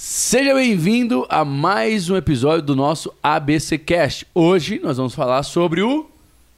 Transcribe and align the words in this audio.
Seja 0.00 0.54
bem-vindo 0.54 1.26
a 1.28 1.44
mais 1.44 2.08
um 2.08 2.16
episódio 2.16 2.62
do 2.64 2.76
nosso 2.76 3.12
ABC 3.20 3.76
Cast. 3.78 4.24
Hoje 4.32 4.78
nós 4.80 4.96
vamos 4.96 5.12
falar 5.12 5.42
sobre 5.42 5.82
o 5.82 6.08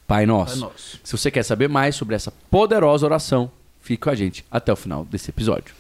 Pai 0.07 0.27
Nosso. 0.27 0.61
Pai 0.61 0.69
Nosso. 0.69 1.01
Se 1.03 1.17
você 1.17 1.31
quer 1.31 1.43
saber 1.43 1.67
mais 1.67 1.97
sobre 1.97 2.15
essa 2.15 2.31
poderosa 2.51 3.07
oração, 3.07 3.51
fique 3.81 4.03
com 4.03 4.11
a 4.11 4.15
gente 4.15 4.45
até 4.51 4.71
o 4.71 4.77
final 4.77 5.07
desse 5.07 5.31
episódio. 5.31 5.80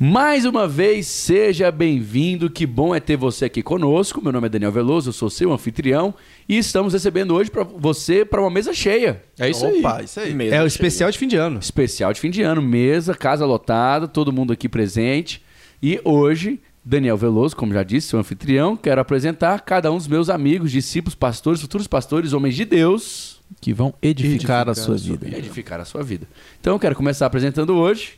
Mais 0.00 0.44
uma 0.44 0.68
vez, 0.68 1.08
seja 1.08 1.72
bem-vindo. 1.72 2.48
Que 2.48 2.64
bom 2.64 2.94
é 2.94 3.00
ter 3.00 3.16
você 3.16 3.46
aqui 3.46 3.64
conosco. 3.64 4.22
Meu 4.22 4.30
nome 4.30 4.46
é 4.46 4.50
Daniel 4.50 4.70
Veloso, 4.70 5.08
eu 5.08 5.12
sou 5.12 5.28
seu 5.28 5.52
anfitrião 5.52 6.14
e 6.48 6.56
estamos 6.56 6.92
recebendo 6.92 7.34
hoje 7.34 7.50
para 7.50 7.64
você 7.64 8.24
para 8.24 8.40
uma 8.40 8.50
mesa 8.50 8.72
cheia. 8.72 9.22
É 9.38 9.50
isso 9.50 9.66
Opa, 9.66 9.98
aí. 9.98 10.04
isso 10.04 10.20
aí. 10.20 10.32
Mesa 10.32 10.54
é 10.54 10.58
o 10.58 10.60
cheia. 10.60 10.66
especial 10.68 11.10
de 11.10 11.18
fim 11.18 11.26
de 11.26 11.34
ano. 11.34 11.58
Especial 11.58 12.12
de 12.12 12.20
fim 12.20 12.30
de 12.30 12.42
ano, 12.42 12.62
mesa, 12.62 13.12
casa 13.12 13.44
lotada, 13.44 14.06
todo 14.06 14.32
mundo 14.32 14.52
aqui 14.52 14.68
presente. 14.68 15.42
E 15.82 16.00
hoje, 16.04 16.60
Daniel 16.84 17.16
Veloso, 17.16 17.56
como 17.56 17.72
já 17.74 17.82
disse, 17.82 18.06
seu 18.08 18.20
anfitrião, 18.20 18.76
quero 18.76 19.00
apresentar 19.00 19.60
cada 19.62 19.90
um 19.90 19.96
dos 19.96 20.06
meus 20.06 20.30
amigos, 20.30 20.70
discípulos, 20.70 21.16
pastores, 21.16 21.60
futuros 21.60 21.88
pastores, 21.88 22.32
homens 22.32 22.54
de 22.54 22.64
Deus, 22.64 23.40
que 23.60 23.72
vão 23.72 23.92
edificar, 24.00 24.62
Edificar 24.62 24.68
a 24.68 24.74
sua 24.76 24.94
a 24.94 24.98
sua 24.98 25.16
vida. 25.16 25.36
edificar 25.36 25.80
a 25.80 25.84
sua 25.84 26.02
vida. 26.04 26.28
Então, 26.60 26.74
eu 26.74 26.78
quero 26.78 26.94
começar 26.94 27.26
apresentando 27.26 27.74
hoje. 27.74 28.16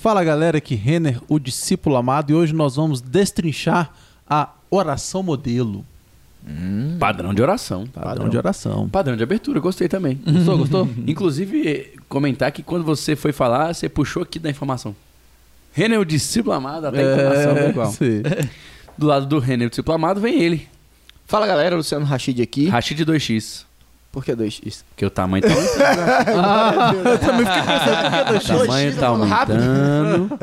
Fala 0.00 0.22
galera, 0.22 0.58
aqui 0.58 0.74
Renner, 0.74 1.20
o 1.28 1.38
discípulo 1.38 1.96
amado, 1.96 2.30
e 2.30 2.34
hoje 2.34 2.52
nós 2.52 2.76
vamos 2.76 3.00
destrinchar 3.00 3.90
a 4.28 4.50
oração 4.70 5.22
modelo. 5.22 5.84
Padrão 7.00 7.34
de 7.34 7.42
oração. 7.42 7.86
Padrão 7.88 8.28
de 8.28 8.36
oração. 8.36 8.88
Padrão 8.88 9.16
de 9.16 9.22
abertura, 9.22 9.58
gostei 9.58 9.88
também. 9.88 10.20
Gostou, 10.24 10.58
gostou? 10.58 10.88
Inclusive, 11.06 11.94
comentar 12.08 12.52
que 12.52 12.62
quando 12.62 12.84
você 12.84 13.16
foi 13.16 13.32
falar, 13.32 13.74
você 13.74 13.88
puxou 13.88 14.22
aqui 14.22 14.38
da 14.38 14.48
informação. 14.48 14.94
Renner, 15.72 15.98
o 15.98 16.04
discípulo 16.04 16.54
amado, 16.54 16.86
até 16.86 17.00
a 17.02 17.12
informação 17.12 17.56
é 17.56 17.68
igual. 17.68 17.90
sim. 17.90 18.22
Do 18.96 19.06
lado 19.06 19.26
do 19.26 19.38
Renner, 19.40 19.66
o 19.66 19.70
discípulo 19.70 19.96
amado, 19.96 20.20
vem 20.20 20.40
ele. 20.40 20.68
Fala 21.26 21.46
galera, 21.46 21.74
Luciano 21.74 22.06
Rachid 22.06 22.40
aqui. 22.40 22.68
Rachid 22.68 23.04
2x. 23.04 23.65
Por 24.16 24.24
que 24.24 24.32
2x? 24.34 24.82
Porque 24.88 25.04
o 25.04 25.10
tamanho 25.10 25.42
tá 25.42 25.52
aumentando. 25.52 25.76
Ah, 26.42 26.94
eu 27.04 27.18
também 27.18 27.44
fiquei 27.44 27.62
pensando 27.62 28.24
por 28.24 28.40
que 28.40 28.52
o 28.54 28.66
tamanho 28.66 28.96
tá 28.96 29.06
aumentando. 29.08 30.38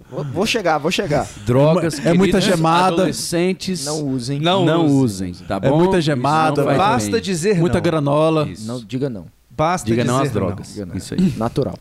Vou, 0.10 0.24
vou 0.24 0.46
chegar, 0.46 0.78
vou 0.78 0.90
chegar. 0.90 1.28
Drogas, 1.44 1.98
É 2.06 2.14
muita 2.14 2.40
gemada. 2.40 2.94
Adolescentes, 3.02 3.84
Não 3.84 4.00
usem. 4.08 4.40
não, 4.40 4.64
Não 4.64 4.86
usem, 4.86 5.34
tá 5.34 5.60
É 5.62 5.68
bom? 5.68 5.76
muita 5.78 5.98
Isso 5.98 6.06
gemada, 6.06 6.64
Basta 6.64 7.10
bem. 7.10 7.20
dizer 7.20 7.58
Muita 7.58 7.74
não. 7.76 7.82
granola. 7.82 8.48
Isso. 8.48 8.66
Não, 8.66 8.80
diga 8.82 9.10
não. 9.10 9.26
Basta 9.50 9.86
Diga 9.86 10.00
dizer 10.02 10.10
não 10.14 10.22
às 10.22 10.30
drogas. 10.30 10.74
Não. 10.78 10.96
Isso 10.96 11.12
aí. 11.12 11.34
Natural. 11.36 11.74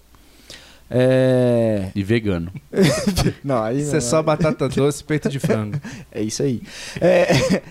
É... 0.91 1.91
E 1.95 2.03
vegano. 2.03 2.51
Não, 3.41 3.63
aí 3.63 3.79
Isso 3.81 3.91
não, 3.91 3.97
é 3.97 4.01
só 4.01 4.21
batata 4.21 4.67
doce, 4.67 5.01
peito 5.03 5.29
de 5.29 5.39
frango. 5.39 5.79
É 6.11 6.21
isso 6.21 6.43
aí. 6.43 6.61
É, 6.99 7.61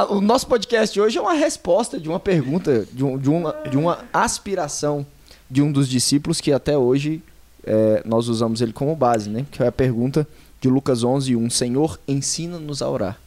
a- 0.00 0.12
O 0.12 0.20
nosso 0.20 0.46
podcast 0.46 0.98
hoje 1.00 1.18
é 1.18 1.20
uma 1.20 1.34
resposta 1.34 1.98
de 1.98 2.08
uma 2.08 2.20
pergunta, 2.20 2.86
de, 2.92 3.04
um- 3.04 3.16
de 3.18 3.28
uma, 3.30 3.52
de 3.70 3.76
uma 3.76 4.04
aspiração 4.12 5.06
de 5.50 5.62
um 5.62 5.70
dos 5.70 5.88
discípulos 5.88 6.40
que 6.40 6.52
até 6.52 6.76
hoje 6.76 7.22
é, 7.66 8.02
nós 8.04 8.28
usamos 8.28 8.60
ele 8.60 8.72
como 8.72 8.94
base, 8.94 9.30
né? 9.30 9.46
Que 9.50 9.62
é 9.62 9.66
a 9.68 9.72
pergunta 9.72 10.26
de 10.60 10.68
Lucas 10.68 11.02
11, 11.04 11.34
1. 11.36 11.48
Senhor, 11.50 11.98
ensina-nos 12.06 12.82
a 12.82 12.88
orar. 12.90 13.18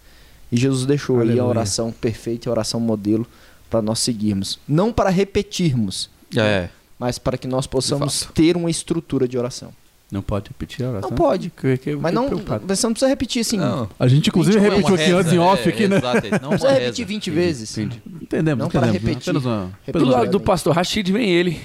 E 0.51 0.57
Jesus 0.57 0.85
deixou 0.85 1.15
aí 1.17 1.21
a 1.21 1.23
Aleluia. 1.31 1.45
oração 1.45 1.91
perfeita, 1.91 2.49
a 2.49 2.51
oração 2.51 2.79
modelo 2.79 3.25
para 3.69 3.81
nós 3.81 3.99
seguirmos. 3.99 4.59
Não 4.67 4.93
para 4.93 5.09
repetirmos, 5.09 6.09
É. 6.35 6.69
mas 7.00 7.17
para 7.17 7.38
que 7.38 7.47
nós 7.47 7.66
possamos 7.67 8.27
ter 8.33 8.56
uma 8.56 8.69
estrutura 8.69 9.27
de 9.27 9.38
oração. 9.38 9.72
Não 10.09 10.22
pode 10.22 10.47
repetir 10.50 10.85
a 10.85 10.90
oração? 10.90 11.09
Não 11.09 11.18
pode. 11.18 11.50
Que- 11.50 11.78
que 11.78 11.95
Mas 11.95 12.13
não, 12.13 12.28
preocupado. 12.28 12.63
você 12.66 12.88
não 12.88 12.94
precisa 12.94 13.09
repetir 13.09 13.41
assim. 13.41 13.57
Não 13.57 13.75
Não, 13.81 13.90
A 14.00 14.07
gente 14.07 14.29
inclusive 14.29 14.56
não 14.57 14.66
é 14.66 14.69
repetiu 14.69 14.95
aqui 14.95 15.12
antes 15.12 15.34
em 15.34 15.38
off 15.38 15.68
é, 15.68 15.69
aqui, 15.73 15.88
né? 15.88 15.97
Exato, 15.97 16.28
não 16.41 16.50
precisa 16.50 16.69
reza. 16.69 16.79
repetir 16.81 17.06
20 17.06 17.29
vezes. 17.31 17.78
Entendi. 17.78 18.01
Entendemos, 18.22 18.63
Não 18.63 18.69
para 18.72 18.88
entendemos. 18.88 19.07
repetir. 19.09 19.29
Apenas 19.31 19.45
uma- 19.45 19.72
Repetir. 19.85 20.07
Do 20.07 20.12
lado 20.13 20.31
do 20.31 20.40
pastor 20.40 20.73
Rachid 20.75 21.12
vem 21.12 21.29
ele. 21.29 21.59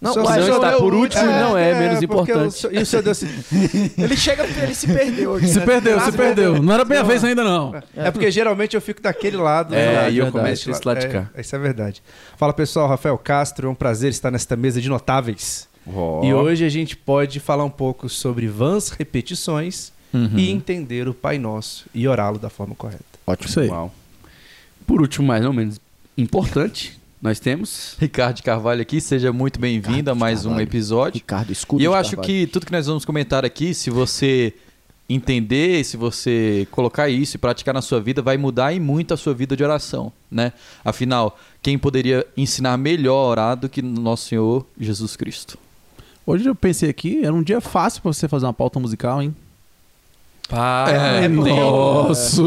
Não, 0.00 0.14
não 0.14 0.24
só 0.26 0.36
está 0.38 0.72
por 0.72 0.92
último 0.92 1.22
e 1.22 1.26
não 1.26 1.56
é 1.56 1.78
menos 1.78 2.04
porque 2.06 2.32
importante. 2.32 2.48
o 2.48 2.50
senhor- 2.50 2.74
E 2.74 2.78
o 2.82 2.86
senhor 2.86 3.02
deu 3.02 3.12
assim, 3.12 3.26
ele 3.96 4.16
chega, 4.16 4.44
ele 4.44 4.74
se 4.74 4.86
perdeu 4.86 5.34
aqui. 5.36 5.48
Se 5.48 5.58
né? 5.60 5.64
perdeu, 5.64 6.00
se 6.00 6.12
perdeu. 6.12 6.62
Não 6.62 6.74
era 6.74 6.84
bem 6.84 6.98
a 6.98 7.02
vez 7.02 7.24
ainda, 7.24 7.42
não. 7.42 7.74
É 7.96 8.10
porque 8.10 8.30
geralmente 8.30 8.74
eu 8.76 8.82
fico 8.82 9.00
daquele 9.00 9.36
lado. 9.38 9.74
É, 9.74 10.04
né? 10.04 10.10
e 10.12 10.18
eu 10.18 10.30
começo 10.30 10.68
desse 10.70 10.86
lado 10.86 11.00
de 11.00 11.08
cá. 11.08 11.30
É, 11.34 11.40
isso 11.40 11.56
é 11.56 11.58
verdade. 11.58 12.02
Fala 12.36 12.52
pessoal, 12.52 12.86
Rafael 12.88 13.16
Castro, 13.16 13.66
é 13.68 13.70
um 13.70 13.74
prazer 13.74 14.10
estar 14.10 14.30
nesta 14.30 14.56
mesa 14.56 14.78
de 14.80 14.88
notáveis. 14.90 15.68
E 15.86 16.32
hoje 16.32 16.64
a 16.64 16.68
gente 16.68 16.96
pode 16.96 17.40
falar 17.40 17.64
um 17.64 17.70
pouco 17.70 18.08
sobre 18.08 18.46
vãs 18.46 18.90
repetições 18.90 19.92
Uhum. 20.12 20.30
e 20.38 20.48
entender 20.50 21.08
o 21.08 21.12
Pai 21.14 21.38
Nosso 21.38 21.86
e 21.92 22.06
orá-lo 22.06 22.38
da 22.38 22.48
forma 22.48 22.74
correta. 22.76 23.02
Ótimo. 23.26 23.48
Isso 23.48 23.58
aí. 23.58 23.68
Uau. 23.68 23.92
Por 24.86 25.00
último, 25.00 25.26
mais 25.26 25.44
ou 25.44 25.52
menos 25.52 25.80
importante, 26.16 26.96
nós 27.20 27.40
temos 27.40 27.96
Ricardo 27.98 28.40
Carvalho 28.42 28.80
aqui, 28.80 29.00
seja 29.00 29.32
muito 29.32 29.58
bem-vindo 29.58 30.10
a 30.10 30.14
mais 30.14 30.44
um 30.46 30.50
Carvalho. 30.50 30.68
episódio. 30.68 31.14
Ricardo, 31.18 31.50
escuta. 31.50 31.82
E 31.82 31.84
eu 31.86 31.92
acho 31.94 32.10
Carvalho. 32.10 32.26
que 32.28 32.46
tudo 32.46 32.64
que 32.64 32.70
nós 32.70 32.86
vamos 32.86 33.04
comentar 33.04 33.44
aqui, 33.44 33.74
se 33.74 33.90
você 33.90 34.54
entender, 35.08 35.84
se 35.84 35.96
você 35.96 36.66
colocar 36.70 37.08
isso 37.08 37.36
e 37.36 37.38
praticar 37.38 37.74
na 37.74 37.82
sua 37.82 38.00
vida, 38.00 38.22
vai 38.22 38.36
mudar 38.36 38.72
e 38.72 38.78
muito 38.80 39.12
a 39.12 39.16
sua 39.16 39.34
vida 39.34 39.56
de 39.56 39.64
oração, 39.64 40.12
né? 40.30 40.52
Afinal, 40.84 41.36
quem 41.60 41.76
poderia 41.76 42.24
ensinar 42.36 42.76
melhor 42.76 43.24
a 43.24 43.28
orar 43.30 43.56
do 43.56 43.68
que 43.68 43.82
nosso 43.82 44.28
Senhor 44.28 44.64
Jesus 44.78 45.16
Cristo? 45.16 45.58
Hoje 46.26 46.48
eu 46.48 46.54
pensei 46.54 46.88
aqui, 46.88 47.24
era 47.24 47.32
um 47.34 47.42
dia 47.42 47.60
fácil 47.60 48.00
pra 48.02 48.12
você 48.12 48.26
fazer 48.26 48.46
uma 48.46 48.52
pauta 48.54 48.80
musical, 48.80 49.20
hein? 49.22 49.34
É, 50.52 51.28
porque- 51.28 51.50
Nossa! 51.50 52.42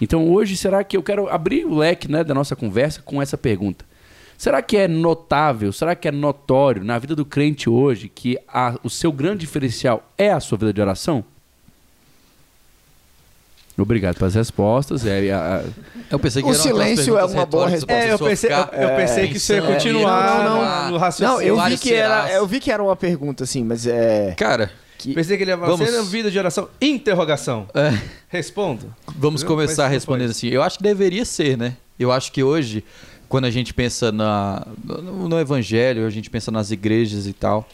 Então 0.01 0.31
hoje, 0.31 0.57
será 0.57 0.85
que 0.85 0.97
eu 0.97 1.03
quero 1.03 1.29
abrir 1.29 1.65
o 1.67 1.75
leque 1.75 2.09
né, 2.09 2.23
da 2.23 2.33
nossa 2.33 2.55
conversa 2.55 3.03
com 3.03 3.21
essa 3.21 3.37
pergunta? 3.37 3.85
Será 4.41 4.63
que 4.63 4.75
é 4.79 4.89
notável, 4.89 5.71
será 5.71 5.95
que 5.95 6.09
é 6.09 6.11
notório 6.11 6.83
na 6.83 6.99
vida 6.99 7.15
do 7.15 7.27
crente 7.27 7.69
hoje 7.69 8.09
que 8.09 8.39
a- 8.49 8.75
o 8.83 8.89
seu 8.89 9.13
grande 9.13 9.41
diferencial 9.41 10.03
é 10.17 10.31
a 10.31 10.41
sua 10.41 10.57
vida 10.57 10.73
de 10.73 10.81
oração? 10.81 11.23
Obrigado 13.77 14.17
pelas 14.17 14.35
respostas. 14.35 15.05
É, 15.05 15.31
a- 15.31 15.57
a- 15.59 15.65
Eu 16.11 16.19
pensei 16.19 16.43
que 16.43 16.49
O 16.49 16.55
silêncio 16.55 17.19
é 17.19 17.25
uma 17.27 17.45
boa 17.45 17.67
pra 17.71 17.95
É, 17.95 18.13
eu 18.15 18.19
pensei, 18.19 18.51
eu, 18.51 18.65
ficar 18.65 18.83
eu 18.83 18.97
pensei 18.97 19.29
que 19.29 19.37
isso 19.37 19.53
ia 19.53 19.61
continuar 19.61 20.39
não, 20.39 20.45
não, 20.45 20.57
no, 20.57 20.85
no 20.87 20.91
Não, 20.93 20.99
raciocínio. 20.99 21.43
eu 21.47 21.63
vi 21.63 21.77
que 21.77 21.93
era, 21.93 22.33
eu 22.33 22.47
vi 22.47 22.61
que 22.61 22.73
era 22.73 22.83
uma 22.83 22.97
pergunta 22.97 23.45
assim, 23.45 23.63
mas 23.63 23.87
é 23.87 24.33
Cara, 24.39 24.71
que 24.97 25.13
Pensei 25.13 25.37
que 25.37 25.43
ele 25.43 25.51
ia 25.51 25.59
falar, 25.59 25.69
Vamos. 25.77 25.87
é 25.95 26.03
vida 26.05 26.31
de 26.31 26.39
oração? 26.39 26.67
Interrogação. 26.81 27.69
é, 27.75 27.93
Respondo. 28.31 28.95
vamos 29.17 29.43
Viu? 29.43 29.51
começar 29.51 29.83
Mas 29.85 29.93
respondendo 29.93 30.31
assim. 30.31 30.49
Eu 30.49 30.63
acho 30.63 30.79
que 30.79 30.83
deveria 30.83 31.27
ser, 31.27 31.59
né? 31.59 31.77
Eu 31.99 32.11
acho 32.11 32.33
que 32.33 32.43
hoje, 32.43 32.83
quando 33.31 33.45
a 33.45 33.51
gente 33.51 33.73
pensa 33.73 34.11
na, 34.11 34.67
no, 34.85 35.29
no 35.29 35.39
evangelho, 35.39 36.05
a 36.05 36.11
gente 36.11 36.29
pensa 36.29 36.51
nas 36.51 36.73
igrejas 36.73 37.29
e 37.29 37.33
tal, 37.33 37.67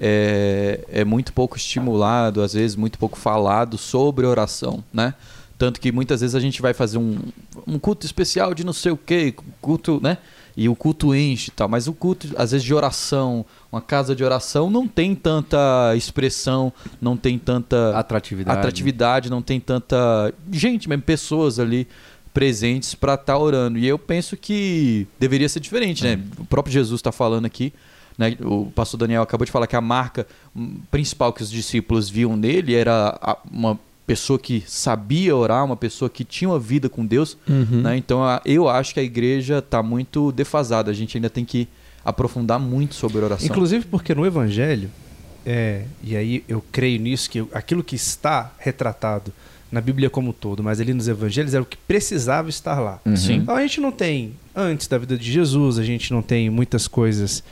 é, 0.00 0.80
é 0.88 1.04
muito 1.04 1.30
pouco 1.34 1.58
estimulado, 1.58 2.40
às 2.40 2.54
vezes 2.54 2.74
muito 2.74 2.98
pouco 2.98 3.18
falado 3.18 3.76
sobre 3.76 4.24
oração, 4.24 4.82
né? 4.90 5.12
Tanto 5.58 5.78
que 5.78 5.92
muitas 5.92 6.22
vezes 6.22 6.34
a 6.34 6.40
gente 6.40 6.60
vai 6.62 6.72
fazer 6.72 6.96
um, 6.96 7.18
um 7.66 7.78
culto 7.78 8.06
especial 8.06 8.54
de 8.54 8.64
não 8.64 8.72
sei 8.72 8.92
o 8.92 8.96
quê, 8.96 9.34
culto, 9.60 10.00
né? 10.02 10.16
E 10.56 10.70
o 10.70 10.74
culto 10.74 11.14
enche 11.14 11.50
e 11.50 11.52
tal, 11.52 11.68
mas 11.68 11.86
o 11.86 11.92
culto, 11.92 12.28
às 12.36 12.52
vezes, 12.52 12.64
de 12.64 12.72
oração, 12.72 13.44
uma 13.70 13.82
casa 13.82 14.14
de 14.14 14.24
oração, 14.24 14.70
não 14.70 14.86
tem 14.88 15.14
tanta 15.14 15.94
expressão, 15.96 16.72
não 17.00 17.16
tem 17.16 17.38
tanta 17.38 17.96
Atratividade. 17.98 18.58
atratividade, 18.58 19.30
não 19.30 19.42
tem 19.42 19.60
tanta 19.60 20.32
gente 20.50 20.88
mesmo, 20.88 21.02
pessoas 21.02 21.58
ali 21.58 21.88
presentes 22.34 22.96
para 22.96 23.14
estar 23.14 23.38
orando. 23.38 23.78
E 23.78 23.86
eu 23.86 23.96
penso 23.96 24.36
que 24.36 25.06
deveria 25.18 25.48
ser 25.48 25.60
diferente, 25.60 26.02
né? 26.02 26.20
O 26.36 26.44
próprio 26.44 26.72
Jesus 26.72 26.98
está 26.98 27.12
falando 27.12 27.46
aqui, 27.46 27.72
né? 28.18 28.36
O 28.40 28.66
pastor 28.74 28.98
Daniel 28.98 29.22
acabou 29.22 29.46
de 29.46 29.52
falar 29.52 29.68
que 29.68 29.76
a 29.76 29.80
marca 29.80 30.26
hum, 30.54 30.80
principal 30.90 31.32
que 31.32 31.42
os 31.42 31.50
discípulos 31.50 32.10
viam 32.10 32.36
nele 32.36 32.74
era 32.74 33.38
uma 33.50 33.78
pessoa 34.04 34.38
que 34.38 34.62
sabia 34.66 35.34
orar, 35.34 35.64
uma 35.64 35.76
pessoa 35.76 36.10
que 36.10 36.24
tinha 36.24 36.50
uma 36.50 36.58
vida 36.58 36.90
com 36.90 37.06
Deus, 37.06 37.38
né? 37.82 37.96
Então 37.96 38.20
eu 38.44 38.68
acho 38.68 38.92
que 38.92 39.00
a 39.00 39.04
igreja 39.04 39.58
está 39.58 39.80
muito 39.82 40.32
defasada. 40.32 40.90
A 40.90 40.94
gente 40.94 41.16
ainda 41.16 41.30
tem 41.30 41.44
que 41.44 41.68
aprofundar 42.04 42.58
muito 42.58 42.96
sobre 42.96 43.18
oração. 43.18 43.46
Inclusive 43.46 43.86
porque 43.86 44.12
no 44.12 44.26
Evangelho, 44.26 44.90
é, 45.46 45.84
e 46.02 46.16
aí 46.16 46.44
eu 46.48 46.62
creio 46.72 47.00
nisso, 47.00 47.30
que 47.30 47.46
aquilo 47.52 47.84
que 47.84 47.94
está 47.94 48.52
retratado 48.58 49.32
na 49.74 49.80
Bíblia 49.80 50.08
como 50.08 50.30
um 50.30 50.32
todo, 50.32 50.62
mas 50.62 50.80
ali 50.80 50.94
nos 50.94 51.08
Evangelhos 51.08 51.52
era 51.52 51.62
o 51.62 51.66
que 51.66 51.76
precisava 51.76 52.48
estar 52.48 52.78
lá. 52.78 53.00
Sim. 53.16 53.38
Então 53.38 53.56
a 53.56 53.60
gente 53.60 53.80
não 53.80 53.90
tem, 53.90 54.32
antes 54.54 54.86
da 54.86 54.96
vida 54.96 55.18
de 55.18 55.30
Jesus, 55.30 55.80
a 55.80 55.82
gente 55.82 56.12
não 56.12 56.22
tem 56.22 56.48
muitas 56.48 56.86
coisas 56.86 57.42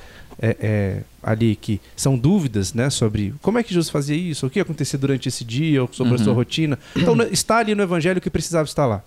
é, 0.40 0.56
é, 0.60 1.02
ali 1.20 1.56
que 1.56 1.80
são 1.96 2.16
dúvidas 2.16 2.72
né, 2.74 2.88
sobre 2.90 3.34
como 3.42 3.58
é 3.58 3.62
que 3.64 3.70
Jesus 3.70 3.90
fazia 3.90 4.16
isso, 4.16 4.46
o 4.46 4.50
que 4.50 4.60
acontecia 4.60 4.96
durante 4.96 5.28
esse 5.28 5.44
dia, 5.44 5.82
ou 5.82 5.88
sobre 5.92 6.14
a 6.14 6.18
sua 6.18 6.32
rotina. 6.32 6.78
Então 6.94 7.20
está 7.32 7.58
ali 7.58 7.74
no 7.74 7.82
Evangelho 7.82 8.18
o 8.18 8.20
que 8.20 8.30
precisava 8.30 8.68
estar 8.68 8.86
lá. 8.86 9.02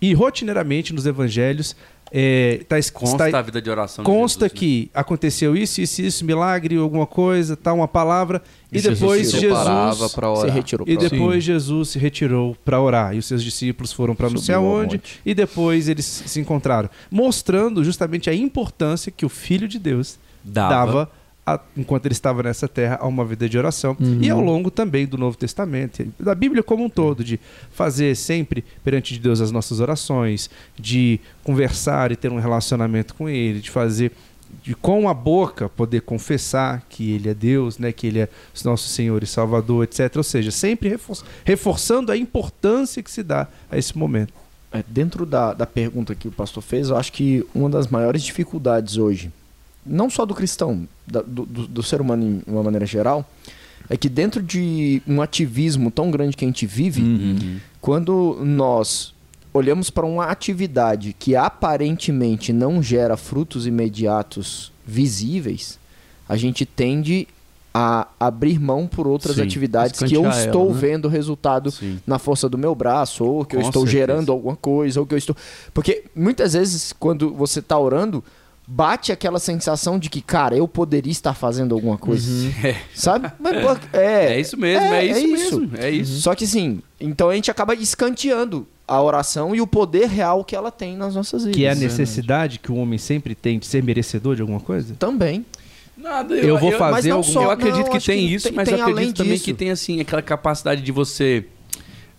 E 0.00 0.14
rotineiramente 0.14 0.94
nos 0.94 1.04
Evangelhos 1.04 1.76
é, 2.12 2.60
tá, 2.68 2.76
Consta 2.92 3.26
está- 3.26 3.38
a 3.38 3.42
vida 3.42 3.60
de 3.60 3.68
oração 3.68 4.04
de 4.04 4.10
consta 4.10 4.44
Jesus, 4.46 4.52
né? 4.52 4.58
que 4.58 4.90
aconteceu 4.94 5.56
isso, 5.56 5.80
isso, 5.80 6.02
isso, 6.02 6.24
milagre, 6.24 6.76
alguma 6.76 7.06
coisa, 7.06 7.56
tá, 7.56 7.72
uma 7.72 7.88
palavra, 7.88 8.40
e, 8.70 8.78
E 8.78 8.80
se 8.80 8.90
depois 8.90 9.30
Jesus 9.32 10.12
para 10.14 10.34
Se 10.36 10.42
orar. 10.42 10.54
retirou. 10.54 10.86
e 10.88 10.96
depois 10.96 11.42
Jesus 11.44 11.88
se 11.90 11.98
retirou 11.98 12.56
para 12.64 12.80
orar 12.80 13.14
e 13.14 13.18
os 13.18 13.26
seus 13.26 13.42
discípulos 13.42 13.92
foram 13.92 14.14
para 14.14 14.30
não 14.30 14.38
sei 14.38 14.54
aonde 14.54 15.00
e 15.24 15.34
depois 15.34 15.88
eles 15.88 16.04
se 16.04 16.40
encontraram, 16.40 16.88
mostrando 17.10 17.82
justamente 17.84 18.30
a 18.30 18.34
importância 18.34 19.10
que 19.14 19.26
o 19.26 19.28
Filho 19.28 19.66
de 19.66 19.78
Deus 19.78 20.18
Dava. 20.44 20.68
dava, 20.74 21.10
a- 21.46 21.60
enquanto 21.76 22.06
ele 22.06 22.12
estava 22.12 22.42
nessa 22.42 22.66
terra 22.66 22.98
a 23.00 23.06
uma 23.06 23.24
vida 23.24 23.48
de 23.48 23.56
oração 23.56 23.96
e 24.20 24.28
ao 24.28 24.40
longo 24.40 24.70
também 24.70 25.06
do 25.06 25.16
Novo 25.16 25.36
Testamento, 25.36 26.02
e 26.02 26.10
da 26.18 26.34
Bíblia 26.34 26.62
como 26.62 26.84
um 26.84 26.88
todo, 26.90 27.22
de 27.22 27.38
fazer 27.70 28.16
sempre 28.16 28.64
perante 28.82 29.14
de 29.14 29.20
Deus 29.20 29.40
as 29.40 29.52
nossas 29.52 29.78
orações, 29.80 30.50
de 30.78 31.20
conversar 31.44 32.10
e 32.10 32.16
ter 32.16 32.32
um 32.32 32.40
relacionamento 32.40 33.14
com 33.14 33.28
Ele, 33.28 33.60
de 33.60 33.70
fazer 33.70 34.10
de 34.62 34.74
com 34.74 35.08
a 35.08 35.14
boca 35.14 35.68
poder 35.68 36.02
confessar 36.02 36.82
que 36.88 37.12
Ele 37.12 37.28
é 37.28 37.34
Deus, 37.34 37.78
né, 37.78 37.92
que 37.92 38.06
Ele 38.06 38.20
é 38.20 38.28
nosso 38.64 38.88
Senhor 38.88 39.22
e 39.22 39.26
Salvador, 39.26 39.84
etc. 39.84 40.16
Ou 40.16 40.22
seja, 40.22 40.50
sempre 40.50 40.88
refor- 40.88 41.22
reforçando 41.44 42.10
a 42.12 42.16
importância 42.16 43.02
que 43.02 43.10
se 43.10 43.22
dá 43.22 43.46
a 43.70 43.76
esse 43.78 43.96
momento. 43.98 44.32
É, 44.72 44.82
dentro 44.86 45.24
da, 45.26 45.52
da 45.52 45.66
pergunta 45.66 46.14
que 46.14 46.26
o 46.28 46.32
pastor 46.32 46.62
fez, 46.62 46.88
eu 46.90 46.96
acho 46.96 47.12
que 47.12 47.44
uma 47.54 47.68
das 47.70 47.86
maiores 47.88 48.22
dificuldades 48.22 48.96
hoje, 48.96 49.30
não 49.86 50.08
só 50.10 50.24
do 50.26 50.34
cristão, 50.34 50.86
da- 51.06 51.22
do, 51.22 51.44
do- 51.46 51.82
ser 51.82 52.00
humano 52.00 52.24
em 52.24 52.42
uma 52.52 52.62
maneira 52.62 52.86
geral, 52.86 53.28
é 53.88 53.96
que 53.96 54.08
dentro 54.08 54.42
de 54.42 55.00
um 55.06 55.22
ativismo 55.22 55.90
tão 55.90 56.10
grande 56.10 56.36
que 56.36 56.44
a 56.44 56.48
gente 56.48 56.66
vive, 56.66 57.02
Uhum. 57.02 57.58
quando 57.80 58.38
nós 58.42 59.14
olhamos 59.54 59.88
para 59.90 60.04
uma 60.04 60.24
atividade 60.26 61.14
que 61.18 61.34
aparentemente 61.36 62.52
não 62.52 62.82
gera 62.82 63.16
frutos 63.16 63.66
imediatos 63.66 64.72
visíveis, 64.86 65.78
a 66.28 66.36
gente 66.36 66.66
tende 66.66 67.28
a 67.72 68.08
abrir 68.18 68.58
mão 68.58 68.86
por 68.86 69.06
outras 69.06 69.36
Sim, 69.36 69.42
atividades 69.42 70.00
que 70.02 70.16
eu 70.16 70.26
estou 70.30 70.64
ela, 70.66 70.74
né? 70.74 70.80
vendo 70.80 71.08
resultado 71.08 71.70
Sim. 71.70 71.98
na 72.06 72.18
força 72.18 72.48
do 72.48 72.56
meu 72.56 72.74
braço, 72.74 73.22
ou 73.22 73.44
que 73.44 73.54
eu 73.54 73.60
Com 73.60 73.66
estou 73.68 73.82
certeza. 73.86 73.98
gerando 74.06 74.32
alguma 74.32 74.56
coisa, 74.56 74.98
ou 74.98 75.06
que 75.06 75.12
eu 75.14 75.18
estou. 75.18 75.36
Porque 75.74 76.04
muitas 76.14 76.54
vezes, 76.54 76.94
quando 76.98 77.32
você 77.34 77.60
está 77.60 77.78
orando, 77.78 78.24
bate 78.66 79.12
aquela 79.12 79.38
sensação 79.38 79.98
de 79.98 80.10
que, 80.10 80.20
cara, 80.20 80.56
eu 80.56 80.66
poderia 80.66 81.10
estar 81.12 81.34
fazendo 81.34 81.74
alguma 81.74 81.96
coisa. 81.96 82.26
É. 82.66 82.76
Sabe? 82.94 83.30
Mas, 83.38 83.52
pô, 83.62 83.96
é, 83.96 84.34
É 84.34 84.40
isso 84.40 84.56
mesmo, 84.56 84.84
é, 84.86 84.98
é 84.98 85.06
isso, 85.06 85.26
isso. 85.26 85.60
mesmo. 85.60 85.76
É 85.78 85.90
isso. 85.90 86.20
Só 86.20 86.34
que 86.34 86.44
assim, 86.44 86.80
então 87.00 87.28
a 87.30 87.34
gente 87.34 87.50
acaba 87.50 87.74
escanteando 87.74 88.66
a 88.88 89.00
oração 89.02 89.54
e 89.54 89.60
o 89.60 89.66
poder 89.66 90.08
real 90.08 90.44
que 90.44 90.54
ela 90.56 90.70
tem 90.70 90.96
nas 90.96 91.14
nossas 91.14 91.42
vidas. 91.44 91.56
Que 91.56 91.64
é 91.66 91.70
a 91.70 91.74
necessidade 91.74 92.58
que 92.58 92.70
o 92.72 92.76
homem 92.76 92.98
sempre 92.98 93.34
tem 93.34 93.58
de 93.58 93.66
ser 93.66 93.82
merecedor 93.82 94.34
de 94.36 94.42
alguma 94.42 94.60
coisa? 94.60 94.94
Também. 94.98 95.44
Nada, 95.96 96.34
Eu 96.34 96.58
vou 96.58 96.70
mas 96.70 96.78
fazer 96.78 97.08
não 97.08 97.16
algum... 97.18 97.32
só- 97.32 97.42
eu 97.44 97.50
acredito 97.50 97.86
não, 97.86 97.92
que 97.98 98.04
tem 98.04 98.28
que 98.28 98.34
isso, 98.34 98.48
tem- 98.48 98.52
mas 98.56 98.68
tem 98.68 98.78
eu 98.78 98.84
acredito 98.86 99.16
também 99.16 99.32
disso. 99.32 99.44
que 99.44 99.54
tem 99.54 99.70
assim 99.70 99.98
aquela 100.00 100.20
capacidade 100.22 100.82
de 100.82 100.92
você 100.92 101.44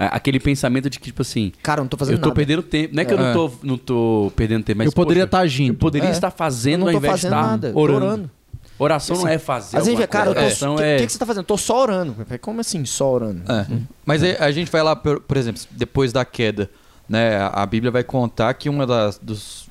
aquele 0.05 0.39
pensamento 0.39 0.89
de 0.89 0.99
que 0.99 1.05
tipo 1.05 1.21
assim, 1.23 1.51
Cara, 1.63 1.79
eu 1.79 1.83
não 1.83 1.89
tô 1.89 1.97
fazendo 1.97 2.15
eu 2.15 2.21
tô 2.21 2.27
nada. 2.29 2.35
perdendo 2.35 2.61
tempo. 2.63 2.93
Não 2.95 3.01
é 3.01 3.05
que 3.05 3.13
eu 3.13 3.19
É. 3.19 3.21
não 3.23 3.33
tô, 3.33 3.51
não 3.63 3.77
tô 3.77 4.31
perdendo 4.35 4.63
tempo, 4.63 4.77
mas 4.79 4.85
eu 4.85 4.91
poderia 4.91 5.23
poxa, 5.23 5.27
estar 5.27 5.39
agindo. 5.39 5.73
eu 5.73 5.79
poderia 5.79 6.09
É. 6.09 6.11
estar 6.11 6.27
Eu 6.27 6.31
fazendo 6.31 6.79
não 6.81 6.87
ao 6.89 6.93
invés 6.93 7.19
de 7.21 7.25
estar 7.27 7.59
orando. 7.73 7.79
orando. 7.79 8.31
Oração 8.79 9.15
não 9.17 9.25
Assim, 9.25 9.33
é 9.33 9.39
fazer. 9.39 9.77
Às 9.77 9.87
vezes, 9.87 10.05
cara, 10.05 10.29
eu 10.29 10.35
tô. 10.35 10.39
coisa. 10.41 10.67
O 10.69 10.71
Oração 10.73 10.75
que, 10.75 10.83
é 10.83 10.97
que, 10.99 11.05
que 11.07 11.11
você 11.11 11.17
tá 11.17 11.25
fazendo? 11.25 11.45
Tô 11.45 11.57
só 11.57 11.81
orando. 11.81 12.15
Eu 12.29 12.39
Como 12.39 12.61
assim, 12.61 12.85
só 12.85 13.11
orando? 13.11 13.41
É. 13.51 13.65
Mas 14.05 14.21
aí 14.21 14.37
a 14.39 14.51
gente 14.51 14.71
vai 14.71 14.83
lá, 14.83 14.95
por, 14.95 15.19
por 15.19 15.35
exemplo, 15.35 15.59
depois 15.71 16.13
da 16.13 16.23
queda, 16.23 16.69
né? 17.09 17.37
A 17.37 17.63
a 17.63 17.65
Bíblia 17.65 17.89
vai 17.91 18.03
contar 18.03 18.53
que 18.53 18.69
um 18.69 18.77
dos, 19.19 19.67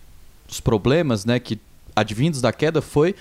dos 0.49 0.61
problemas, 0.61 1.25
né, 1.25 1.39
que 1.39 1.59
advindos 1.95 2.41
da 2.41 2.53
queda 2.53 2.83
foi 2.83 3.15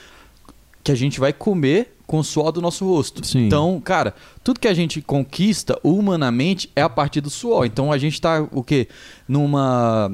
que 0.83 0.91
a 0.91 0.95
gente 0.95 1.19
vai 1.19 1.31
comer 1.31 1.94
com 2.05 2.19
o 2.19 2.23
suor 2.23 2.51
do 2.51 2.61
nosso 2.61 2.85
rosto. 2.85 3.25
Sim. 3.25 3.47
Então, 3.47 3.81
cara, 3.83 4.13
tudo 4.43 4.59
que 4.59 4.67
a 4.67 4.73
gente 4.73 5.01
conquista 5.01 5.79
humanamente 5.83 6.69
é 6.75 6.81
a 6.81 6.89
partir 6.89 7.21
do 7.21 7.29
suor. 7.29 7.65
Então 7.65 7.91
a 7.91 7.97
gente 7.97 8.19
tá 8.21 8.47
o 8.51 8.63
quê? 8.63 8.87
Numa 9.27 10.11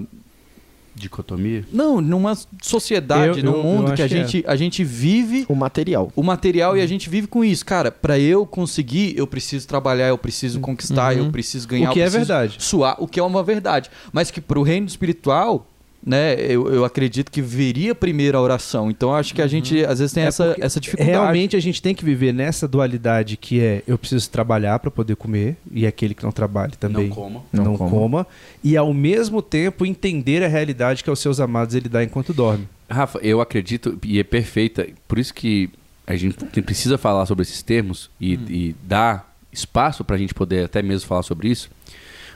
dicotomia. 0.94 1.66
não, 1.72 2.02
numa 2.02 2.38
sociedade, 2.62 3.40
Eu- 3.40 3.46
num 3.46 3.52
eu- 3.52 3.58
eu 3.58 3.64
mundo 3.64 3.86
que 3.94 4.02
acho 4.02 4.04
a 4.04 4.08
que 4.08 4.14
é. 4.14 4.18
gente 4.28 4.44
a 4.46 4.56
gente 4.56 4.84
vive 4.84 5.46
O 5.48 5.56
material. 5.56 6.12
o 6.16 6.22
material 6.22 6.78
e 6.78 6.82
a 6.82 6.86
gente 6.86 7.10
vive 7.10 7.28
com 7.28 7.44
isso. 7.44 7.66
Cara, 7.66 7.90
pra 7.92 8.20
eu 8.20 8.46
conseguir, 8.46 9.18
eu 9.18 9.26
preciso 9.26 9.68
trabalhar, 9.68 10.08
eu 10.10 10.18
preciso 10.18 10.60
conquistar, 10.60 11.16
eu 11.18 11.32
preciso 11.32 11.68
ganhar. 11.68 11.90
O 11.90 11.94
que 11.94 12.00
eu 12.00 12.06
é 12.06 12.10
verdade. 12.10 12.58
Suar, 12.60 12.98
o 13.00 13.08
que 13.08 13.20
é 13.20 13.24
uma 13.24 13.42
verdade. 13.42 13.90
Mas 14.12 14.30
que 14.30 14.42
pro 14.42 14.62
reino 14.62 14.86
espiritual, 14.86 15.66
né, 16.04 16.34
eu, 16.40 16.68
eu 16.74 16.84
acredito 16.84 17.32
que 17.32 17.42
viria 17.42 17.94
primeiro 17.94 18.38
a 18.38 18.42
oração. 18.42 18.90
Então 18.90 19.14
acho 19.14 19.34
que 19.36 19.42
a 19.42 19.48
gente 19.48 19.86
às 19.86 20.00
vezes 20.00 20.14
tem 20.14 20.24
É 20.24 20.28
essa, 20.28 20.56
essa 20.60 20.80
dificuldade. 20.80 21.12
Realmente 21.12 21.56
a 21.56 21.60
gente 21.60 21.82
tem 21.82 21.94
que 21.94 22.04
viver 22.04 22.34
nessa 22.34 22.68
dualidade 22.68 23.38
que 23.38 23.60
é 23.60 23.84
eu 23.88 23.98
preciso 23.98 24.30
trabalhar 24.30 24.80
para 24.80 24.90
poder 24.90 25.16
comer 25.16 25.56
e 25.72 25.86
aquele 25.86 26.14
que 26.16 26.24
não 26.24 26.32
trabalha 26.32 26.72
também 26.80 27.08
Não 27.10 27.16
coma. 27.16 27.44
não, 27.54 27.64
Não 27.64 27.78
coma. 27.78 27.90
coma. 27.92 28.28
e 28.64 28.76
ao 28.76 28.94
mesmo 28.94 29.42
tempo 29.42 29.86
entender 29.86 30.44
a 30.44 30.48
realidade 30.48 31.04
que 31.04 31.10
aos 31.10 31.20
seus 31.20 31.40
amados 31.40 31.76
ele 31.76 31.88
dá 31.88 32.04
enquanto 32.04 32.34
dorme. 32.34 32.68
Rafa, 32.90 33.20
eu 33.20 33.40
acredito, 33.40 33.98
e 34.04 34.20
é 34.20 34.24
perfeita, 34.24 34.88
por 35.08 35.18
isso 35.20 35.34
que 35.34 35.70
a 36.06 36.16
gente 36.16 36.36
precisa 36.64 36.98
falar 36.98 37.26
sobre 37.26 37.44
esses 37.44 37.62
termos 37.62 38.10
e, 38.20 38.34
e 38.34 38.76
dar 38.84 39.34
espaço 39.54 40.04
para 40.04 40.16
a 40.16 40.20
gente 40.20 40.34
poder 40.34 40.66
até 40.66 40.82
mesmo 40.82 41.08
falar 41.08 41.24
sobre 41.24 41.48
isso, 41.48 41.70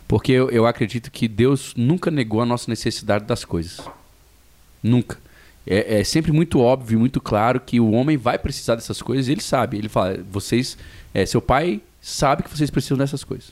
porque 0.07 0.31
eu, 0.31 0.49
eu 0.49 0.65
acredito 0.65 1.11
que 1.11 1.27
Deus 1.27 1.73
nunca 1.75 2.11
negou 2.11 2.41
a 2.41 2.45
nossa 2.45 2.69
necessidade 2.69 3.25
das 3.25 3.43
coisas. 3.43 3.79
Nunca. 4.81 5.17
É, 5.65 5.99
é 5.99 6.03
sempre 6.03 6.31
muito 6.31 6.59
óbvio, 6.59 6.99
muito 6.99 7.19
claro 7.19 7.59
que 7.59 7.79
o 7.79 7.91
homem 7.91 8.17
vai 8.17 8.37
precisar 8.37 8.75
dessas 8.75 9.01
coisas 9.01 9.27
e 9.27 9.31
ele 9.31 9.41
sabe. 9.41 9.77
Ele 9.77 9.89
fala, 9.89 10.19
vocês, 10.31 10.77
é, 11.13 11.25
seu 11.25 11.41
pai 11.41 11.81
sabe 11.99 12.43
que 12.43 12.49
vocês 12.55 12.69
precisam 12.69 12.97
dessas 12.97 13.23
coisas. 13.23 13.51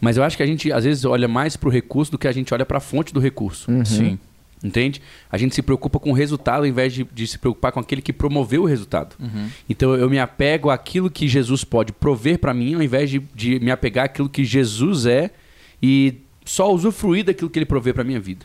Mas 0.00 0.16
eu 0.16 0.24
acho 0.24 0.36
que 0.36 0.42
a 0.42 0.46
gente 0.46 0.72
às 0.72 0.84
vezes 0.84 1.04
olha 1.04 1.28
mais 1.28 1.56
para 1.56 1.68
o 1.68 1.72
recurso 1.72 2.12
do 2.12 2.18
que 2.18 2.28
a 2.28 2.32
gente 2.32 2.52
olha 2.52 2.64
para 2.64 2.78
a 2.78 2.80
fonte 2.80 3.12
do 3.12 3.20
recurso. 3.20 3.70
Uhum. 3.70 3.84
Sim. 3.84 4.18
Entende? 4.66 5.00
A 5.30 5.38
gente 5.38 5.54
se 5.54 5.62
preocupa 5.62 6.00
com 6.00 6.10
o 6.10 6.12
resultado 6.12 6.60
ao 6.60 6.66
invés 6.66 6.92
de, 6.92 7.04
de 7.04 7.26
se 7.26 7.38
preocupar 7.38 7.70
com 7.70 7.78
aquele 7.78 8.02
que 8.02 8.12
promoveu 8.12 8.62
o 8.62 8.66
resultado. 8.66 9.14
Então 9.68 9.94
eu 9.94 10.10
me 10.10 10.18
apego 10.18 10.70
àquilo 10.70 11.08
que 11.08 11.28
Jesus 11.28 11.62
pode 11.62 11.92
prover 11.92 12.38
para 12.38 12.52
mim 12.52 12.74
ao 12.74 12.82
invés 12.82 13.08
de, 13.08 13.20
de 13.34 13.60
me 13.60 13.70
apegar 13.70 14.06
àquilo 14.06 14.28
que 14.28 14.44
Jesus 14.44 15.06
é 15.06 15.30
e 15.80 16.14
só 16.44 16.72
usufruir 16.72 17.24
daquilo 17.24 17.48
que 17.48 17.58
ele 17.58 17.66
provê 17.66 17.92
para 17.92 18.02
minha 18.02 18.18
vida. 18.18 18.44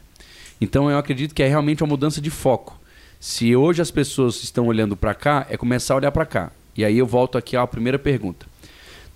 Então 0.60 0.92
eu 0.92 0.98
acredito 0.98 1.34
que 1.34 1.42
é 1.42 1.48
realmente 1.48 1.82
uma 1.82 1.90
mudança 1.90 2.22
de 2.22 2.30
foco. 2.30 2.80
Se 3.20 3.56
hoje 3.56 3.82
as 3.82 3.90
pessoas 3.90 4.44
estão 4.44 4.68
olhando 4.68 4.96
para 4.96 5.16
cá, 5.16 5.48
é 5.50 5.58
começar 5.58 5.96
a 5.96 5.98
olhar 5.98 6.12
para 6.12 6.26
cá. 6.26 6.52
E 6.78 6.86
aí 6.86 7.00
eu 7.00 7.08
volto 7.08 7.38
aqui 7.38 7.58
à 7.58 7.66
primeira 7.66 7.98
pergunta. 7.98 8.46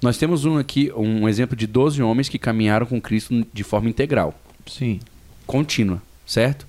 Nós 0.02 0.18
temos 0.18 0.44
um 0.44 0.58
aqui, 0.58 0.92
um 0.96 1.30
exemplo 1.30 1.56
de 1.56 1.68
12 1.68 2.02
homens 2.02 2.30
que 2.30 2.40
caminharam 2.40 2.86
com 2.86 3.00
Cristo 3.00 3.46
de 3.54 3.64
forma 3.64 3.90
integral 3.90 4.34
Sim. 4.66 5.00
contínua. 5.46 6.02
certo? 6.26 6.68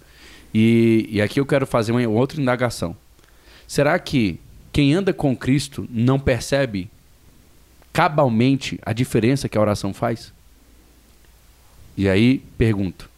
E, 0.58 1.06
e 1.10 1.20
aqui 1.20 1.38
eu 1.38 1.44
quero 1.44 1.66
fazer 1.66 1.92
uma 1.92 2.08
outra 2.08 2.40
indagação. 2.40 2.96
Será 3.68 3.98
que 3.98 4.40
quem 4.72 4.94
anda 4.94 5.12
com 5.12 5.36
Cristo 5.36 5.86
não 5.90 6.18
percebe 6.18 6.88
cabalmente 7.92 8.78
a 8.84 8.94
diferença 8.94 9.50
que 9.50 9.58
a 9.58 9.60
oração 9.60 9.92
faz? 9.92 10.32
E 11.94 12.08
aí 12.08 12.38
pergunto: 12.56 13.10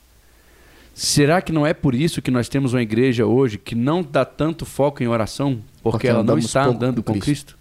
será 0.92 1.40
que 1.40 1.52
não 1.52 1.64
é 1.64 1.72
por 1.72 1.94
isso 1.94 2.20
que 2.20 2.30
nós 2.30 2.48
temos 2.48 2.72
uma 2.74 2.82
igreja 2.82 3.24
hoje 3.24 3.56
que 3.56 3.76
não 3.76 4.02
dá 4.02 4.24
tanto 4.24 4.64
foco 4.66 5.00
em 5.02 5.06
oração? 5.06 5.62
Porque, 5.80 5.90
Porque 5.92 6.08
ela 6.08 6.24
não 6.24 6.38
está 6.38 6.64
andando 6.64 7.04
com 7.04 7.12
com 7.12 7.20
Cristo. 7.20 7.56
Cristo? 7.56 7.58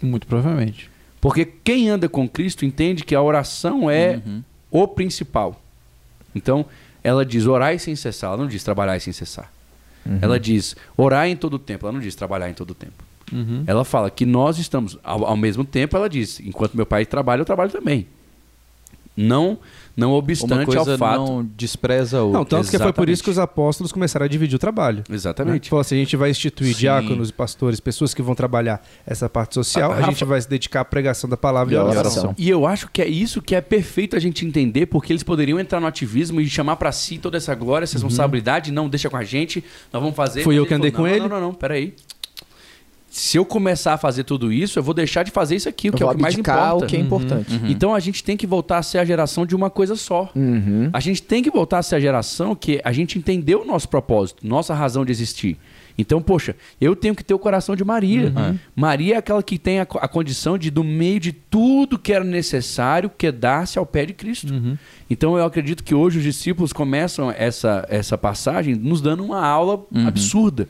Muito 0.00 0.26
provavelmente. 0.26 0.90
Porque 1.20 1.44
quem 1.44 1.90
anda 1.90 2.08
com 2.08 2.26
Cristo 2.26 2.64
entende 2.64 3.04
que 3.04 3.14
a 3.14 3.20
oração 3.20 3.90
é 3.90 4.22
Uhum. 4.24 4.42
o 4.70 4.88
principal. 4.88 5.60
Então, 6.34 6.64
ela 7.02 7.24
diz 7.24 7.46
orar 7.46 7.78
sem 7.78 7.96
cessar, 7.96 8.28
ela 8.28 8.36
não 8.36 8.46
diz 8.46 8.62
trabalhar 8.62 9.00
sem 9.00 9.12
cessar. 9.12 9.50
Ela 10.22 10.40
diz 10.40 10.74
orar 10.96 11.28
em 11.28 11.36
todo 11.36 11.54
o 11.54 11.58
tempo, 11.58 11.86
ela 11.86 11.92
não 11.92 12.00
diz 12.00 12.14
trabalhar 12.14 12.48
em 12.48 12.54
todo 12.54 12.70
o 12.70 12.74
tempo. 12.74 13.04
Uhum. 13.32 13.64
Ela 13.66 13.84
fala 13.84 14.10
que 14.10 14.26
nós 14.26 14.58
estamos, 14.58 14.98
ao, 15.04 15.24
ao 15.24 15.36
mesmo 15.36 15.64
tempo, 15.64 15.96
ela 15.96 16.08
diz, 16.08 16.40
enquanto 16.40 16.74
meu 16.74 16.86
pai 16.86 17.06
trabalha, 17.06 17.40
eu 17.40 17.44
trabalho 17.44 17.70
também. 17.70 18.06
Não, 19.16 19.58
não 19.96 20.10
Uma 20.10 20.18
obstante 20.18 20.64
coisa 20.64 20.92
ao 20.92 20.98
fato. 20.98 21.18
não 21.18 21.44
despreza 21.56 22.18
a 22.18 22.22
outra. 22.22 22.38
Não, 22.38 22.44
tanto 22.44 22.70
que 22.70 22.78
foi 22.78 22.78
por 22.78 22.86
Exatamente. 22.86 23.12
isso 23.12 23.22
que 23.24 23.30
os 23.30 23.38
apóstolos 23.38 23.92
começaram 23.92 24.24
a 24.24 24.28
dividir 24.28 24.56
o 24.56 24.58
trabalho. 24.58 25.02
Exatamente. 25.10 25.68
Falou 25.68 25.80
assim, 25.80 25.96
a 25.96 25.98
gente 25.98 26.16
vai 26.16 26.30
instituir 26.30 26.72
Sim. 26.72 26.80
diáconos 26.80 27.28
e 27.28 27.32
pastores, 27.32 27.80
pessoas 27.80 28.14
que 28.14 28.22
vão 28.22 28.34
trabalhar 28.34 28.82
essa 29.06 29.28
parte 29.28 29.54
social, 29.54 29.90
Ah, 29.90 29.94
a 29.94 29.96
Rafa- 29.98 30.12
gente 30.12 30.24
vai 30.24 30.40
se 30.40 30.48
dedicar 30.48 30.80
à 30.80 30.84
pregação 30.84 31.28
da 31.28 31.36
palavra 31.36 31.74
e 31.74 31.76
à 31.76 31.80
a 31.80 31.84
oração. 31.84 32.00
oração. 32.02 32.34
E 32.38 32.48
eu 32.48 32.66
acho 32.66 32.88
que 32.90 33.02
é 33.02 33.08
isso 33.08 33.42
que 33.42 33.54
é 33.54 33.60
perfeito 33.60 34.16
a 34.16 34.18
gente 34.20 34.46
entender, 34.46 34.86
porque 34.86 35.12
eles 35.12 35.22
poderiam 35.22 35.60
entrar 35.60 35.80
no 35.80 35.86
ativismo 35.86 36.40
e 36.40 36.48
chamar 36.48 36.76
pra 36.76 36.90
si 36.92 37.18
toda 37.18 37.36
essa 37.36 37.54
glória, 37.54 37.84
essa 37.84 37.94
responsabilidade, 37.94 38.72
não 38.72 38.88
deixa 38.88 39.10
com 39.10 39.16
a 39.16 39.24
gente, 39.24 39.62
nós 39.92 40.00
vamos 40.00 40.16
fazer. 40.16 40.44
Fui 40.44 40.54
Mas 40.54 40.62
eu 40.62 40.66
que 40.66 40.72
andei 40.74 40.90
falou, 40.90 41.06
com 41.06 41.10
não, 41.10 41.16
ele. 41.24 41.28
Não, 41.28 41.40
não, 41.40 41.46
não, 41.48 41.54
peraí. 41.54 41.94
Se 43.10 43.36
eu 43.36 43.44
começar 43.44 43.94
a 43.94 43.98
fazer 43.98 44.22
tudo 44.22 44.52
isso, 44.52 44.78
eu 44.78 44.82
vou 44.84 44.94
deixar 44.94 45.24
de 45.24 45.32
fazer 45.32 45.56
isso 45.56 45.68
aqui, 45.68 45.88
o 45.88 45.92
que 45.92 46.00
é 46.00 46.06
o 46.06 46.14
que 46.14 46.22
mais 46.22 46.38
importa. 46.38 46.76
o 46.76 46.86
que 46.86 46.96
é 46.96 47.00
importante. 47.00 47.60
Então 47.64 47.92
a 47.92 47.98
gente 47.98 48.22
tem 48.22 48.36
que 48.36 48.46
voltar 48.46 48.78
a 48.78 48.82
ser 48.84 48.98
a 48.98 49.04
geração 49.04 49.44
de 49.44 49.56
uma 49.56 49.68
coisa 49.68 49.96
só. 49.96 50.30
Uhum. 50.34 50.90
A 50.92 51.00
gente 51.00 51.20
tem 51.20 51.42
que 51.42 51.50
voltar 51.50 51.78
a 51.78 51.82
ser 51.82 51.96
a 51.96 52.00
geração 52.00 52.54
que 52.54 52.80
a 52.84 52.92
gente 52.92 53.18
entendeu 53.18 53.62
o 53.62 53.64
nosso 53.66 53.88
propósito, 53.88 54.46
nossa 54.46 54.72
razão 54.74 55.04
de 55.04 55.10
existir. 55.10 55.58
Então, 55.98 56.22
poxa, 56.22 56.54
eu 56.80 56.94
tenho 56.94 57.14
que 57.14 57.24
ter 57.24 57.34
o 57.34 57.38
coração 57.38 57.74
de 57.74 57.84
Maria. 57.84 58.32
Maria 58.76 59.16
é 59.16 59.18
aquela 59.18 59.42
que 59.42 59.58
tem 59.58 59.80
a, 59.80 59.82
a 59.82 60.08
condição 60.08 60.56
de, 60.56 60.70
do 60.70 60.84
meio 60.84 61.18
de 61.18 61.32
tudo 61.32 61.98
que 61.98 62.12
era 62.12 62.24
necessário, 62.24 63.10
quedar-se 63.10 63.76
ao 63.76 63.84
pé 63.84 64.06
de 64.06 64.14
Cristo. 64.14 64.54
Então, 65.10 65.36
eu 65.36 65.44
acredito 65.44 65.82
que 65.82 65.94
hoje 65.94 66.18
os 66.18 66.24
discípulos 66.24 66.72
começam 66.72 67.30
essa, 67.30 67.84
essa 67.90 68.16
passagem 68.16 68.76
nos 68.76 69.00
dando 69.00 69.24
uma 69.24 69.44
aula 69.44 69.84
absurda 70.06 70.68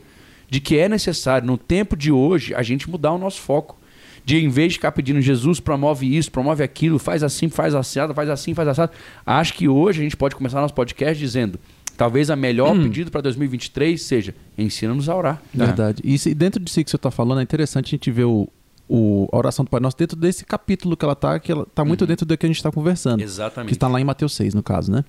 de 0.51 0.61
que 0.61 0.77
é 0.77 0.89
necessário, 0.89 1.47
no 1.47 1.57
tempo 1.57 1.97
de 1.97 2.11
hoje, 2.13 2.55
a 2.55 2.63
gente 2.63 2.91
mudar 2.91 3.13
o 3.13 3.19
nosso 3.19 3.41
foco. 3.41 3.79
De 4.23 4.37
em 4.37 4.49
vez 4.51 4.73
de 4.73 4.79
ficar 4.79 4.93
pedindo 4.93 5.21
Jesus, 5.21 5.61
promove 5.61 6.15
isso, 6.15 6.31
promove 6.31 6.63
aquilo, 6.63 6.99
faz 6.99 7.23
assim, 7.23 7.49
faz 7.49 7.75
assado, 7.75 8.13
faz 8.13 8.29
assim, 8.29 8.53
faz 8.53 8.69
assado. 8.69 8.93
Acho 9.25 9.55
que 9.55 9.67
hoje 9.67 10.01
a 10.01 10.03
gente 10.03 10.17
pode 10.17 10.37
começar 10.37 10.61
nosso 10.61 10.75
podcast 10.75 11.19
dizendo: 11.19 11.59
talvez 11.97 12.29
a 12.31 12.37
melhor 12.37 12.77
pedido 12.83 13.11
para 13.11 13.23
2023 13.23 14.01
seja 14.01 14.35
ensina-nos 14.59 15.09
a 15.09 15.17
orar. 15.17 15.43
Verdade. 15.55 16.03
E 16.05 16.19
se- 16.19 16.35
dentro 16.35 16.61
disso 16.63 16.85
que 16.85 16.91
você 16.91 16.97
está 16.97 17.11
falando, 17.11 17.41
é 17.41 17.43
interessante 17.43 17.87
a 17.87 17.91
gente 17.93 18.11
ver 18.11 18.25
o, 18.25 18.47
o- 18.87 19.27
a 19.33 19.39
oração 19.39 19.65
do 19.65 19.71
Pai 19.71 19.81
Nosso 19.81 19.97
dentro 19.97 20.19
desse 20.19 20.45
capítulo 20.45 20.97
que 20.99 21.05
ela 21.05 21.15
está, 21.15 21.39
que 21.41 21.51
ela 21.51 21.63
está 21.63 21.83
muito 21.83 22.07
dentro 22.07 22.27
do 22.27 22.37
que 22.37 22.45
a 22.45 22.49
gente 22.49 22.57
está 22.59 22.71
conversando. 22.71 23.23
Exatamente. 23.23 23.69
Que 23.69 23.75
está 23.75 23.89
lá 23.89 23.99
em 24.01 24.05
Mateus 24.05 24.35
6, 24.35 24.53
no 24.53 24.63
caso, 24.63 24.93
né? 24.93 25.03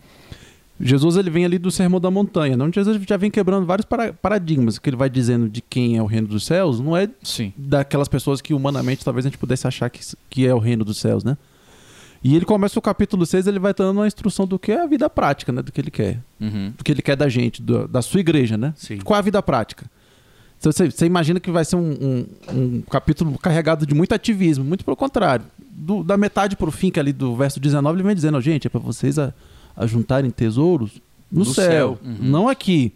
Jesus 0.82 1.16
ele 1.16 1.30
vem 1.30 1.46
ali 1.46 1.58
do 1.60 1.70
Sermão 1.72 2.00
da 2.00 2.10
Montanha, 2.12 2.58
onde 2.62 2.76
Jesus 2.76 3.00
já 3.08 3.18
vem 3.18 3.30
quebrando 3.32 3.66
vários 3.66 3.86
para- 3.86 4.12
paradigmas, 4.14 4.80
que 4.80 4.90
ele 4.90 4.98
vai 4.98 5.10
dizendo 5.10 5.48
de 5.50 5.62
quem 5.62 5.98
é 5.98 6.02
o 6.02 6.06
reino 6.06 6.28
dos 6.28 6.46
céus, 6.46 6.80
não 6.80 6.96
é 6.98 7.08
Sim. 7.22 7.54
daquelas 7.58 8.08
pessoas 8.08 8.42
que 8.42 8.54
humanamente 8.54 9.04
talvez 9.06 9.26
a 9.26 9.30
gente 9.30 9.38
pudesse 9.38 9.68
achar 9.68 9.90
que, 9.90 10.00
que 10.30 10.46
é 10.48 10.54
o 10.54 10.60
reino 10.60 10.84
dos 10.84 10.98
céus, 10.98 11.24
né? 11.24 11.38
E 12.24 12.36
ele 12.36 12.46
começa 12.46 12.78
o 12.78 12.82
capítulo 12.82 13.26
6, 13.26 13.48
ele 13.48 13.58
vai 13.58 13.74
dando 13.74 13.98
uma 13.98 14.06
instrução 14.08 14.46
do 14.46 14.60
que 14.60 14.72
é 14.72 14.82
a 14.82 14.86
vida 14.86 15.10
prática, 15.10 15.52
né? 15.52 15.62
Do 15.62 15.72
que 15.72 15.82
ele 15.82 15.90
quer. 15.90 16.20
Uhum. 16.40 16.72
Do 16.78 16.84
que 16.84 16.92
ele 16.92 17.02
quer 17.02 17.16
da 17.16 17.28
gente, 17.28 17.62
do- 17.62 17.88
da 17.88 18.02
sua 18.02 18.20
igreja, 18.20 18.58
né? 18.58 18.74
Sim. 18.78 18.98
Qual 19.00 19.16
é 19.18 19.20
a 19.20 19.24
vida 19.24 19.42
prática? 19.42 19.86
Então, 20.60 20.72
Você, 20.72 20.92
você 20.92 21.08
imagina 21.08 21.40
que 21.40 21.50
vai 21.50 21.66
ser 21.66 21.76
um, 21.78 21.92
um- 21.92 22.26
um 22.54 22.82
capítulo 22.84 23.36
carregado 23.40 23.86
de 23.88 23.96
muito 23.96 24.14
ativismo, 24.14 24.64
muito 24.64 24.86
pelo 24.86 24.96
contrário. 24.96 25.46
Do- 25.72 26.04
da 26.04 26.16
metade 26.16 26.56
pro 26.56 26.70
fim, 26.72 26.92
que 26.92 27.00
é 27.00 27.02
ali 27.02 27.12
do 27.12 27.36
verso 27.36 27.60
19, 27.60 27.96
ele 27.98 28.04
vem 28.08 28.14
dizendo, 28.16 28.38
"Ó, 28.38 28.42
gente, 28.42 28.68
é 28.68 28.70
para 28.70 28.80
vocês 28.80 29.18
a, 29.18 29.34
a 29.76 29.86
juntarem 29.88 30.30
tesouros 30.32 31.02
no, 31.32 31.40
No 31.40 31.46
céu, 31.46 31.98
céu. 32.04 32.14
não 32.20 32.48
aqui. 32.50 32.92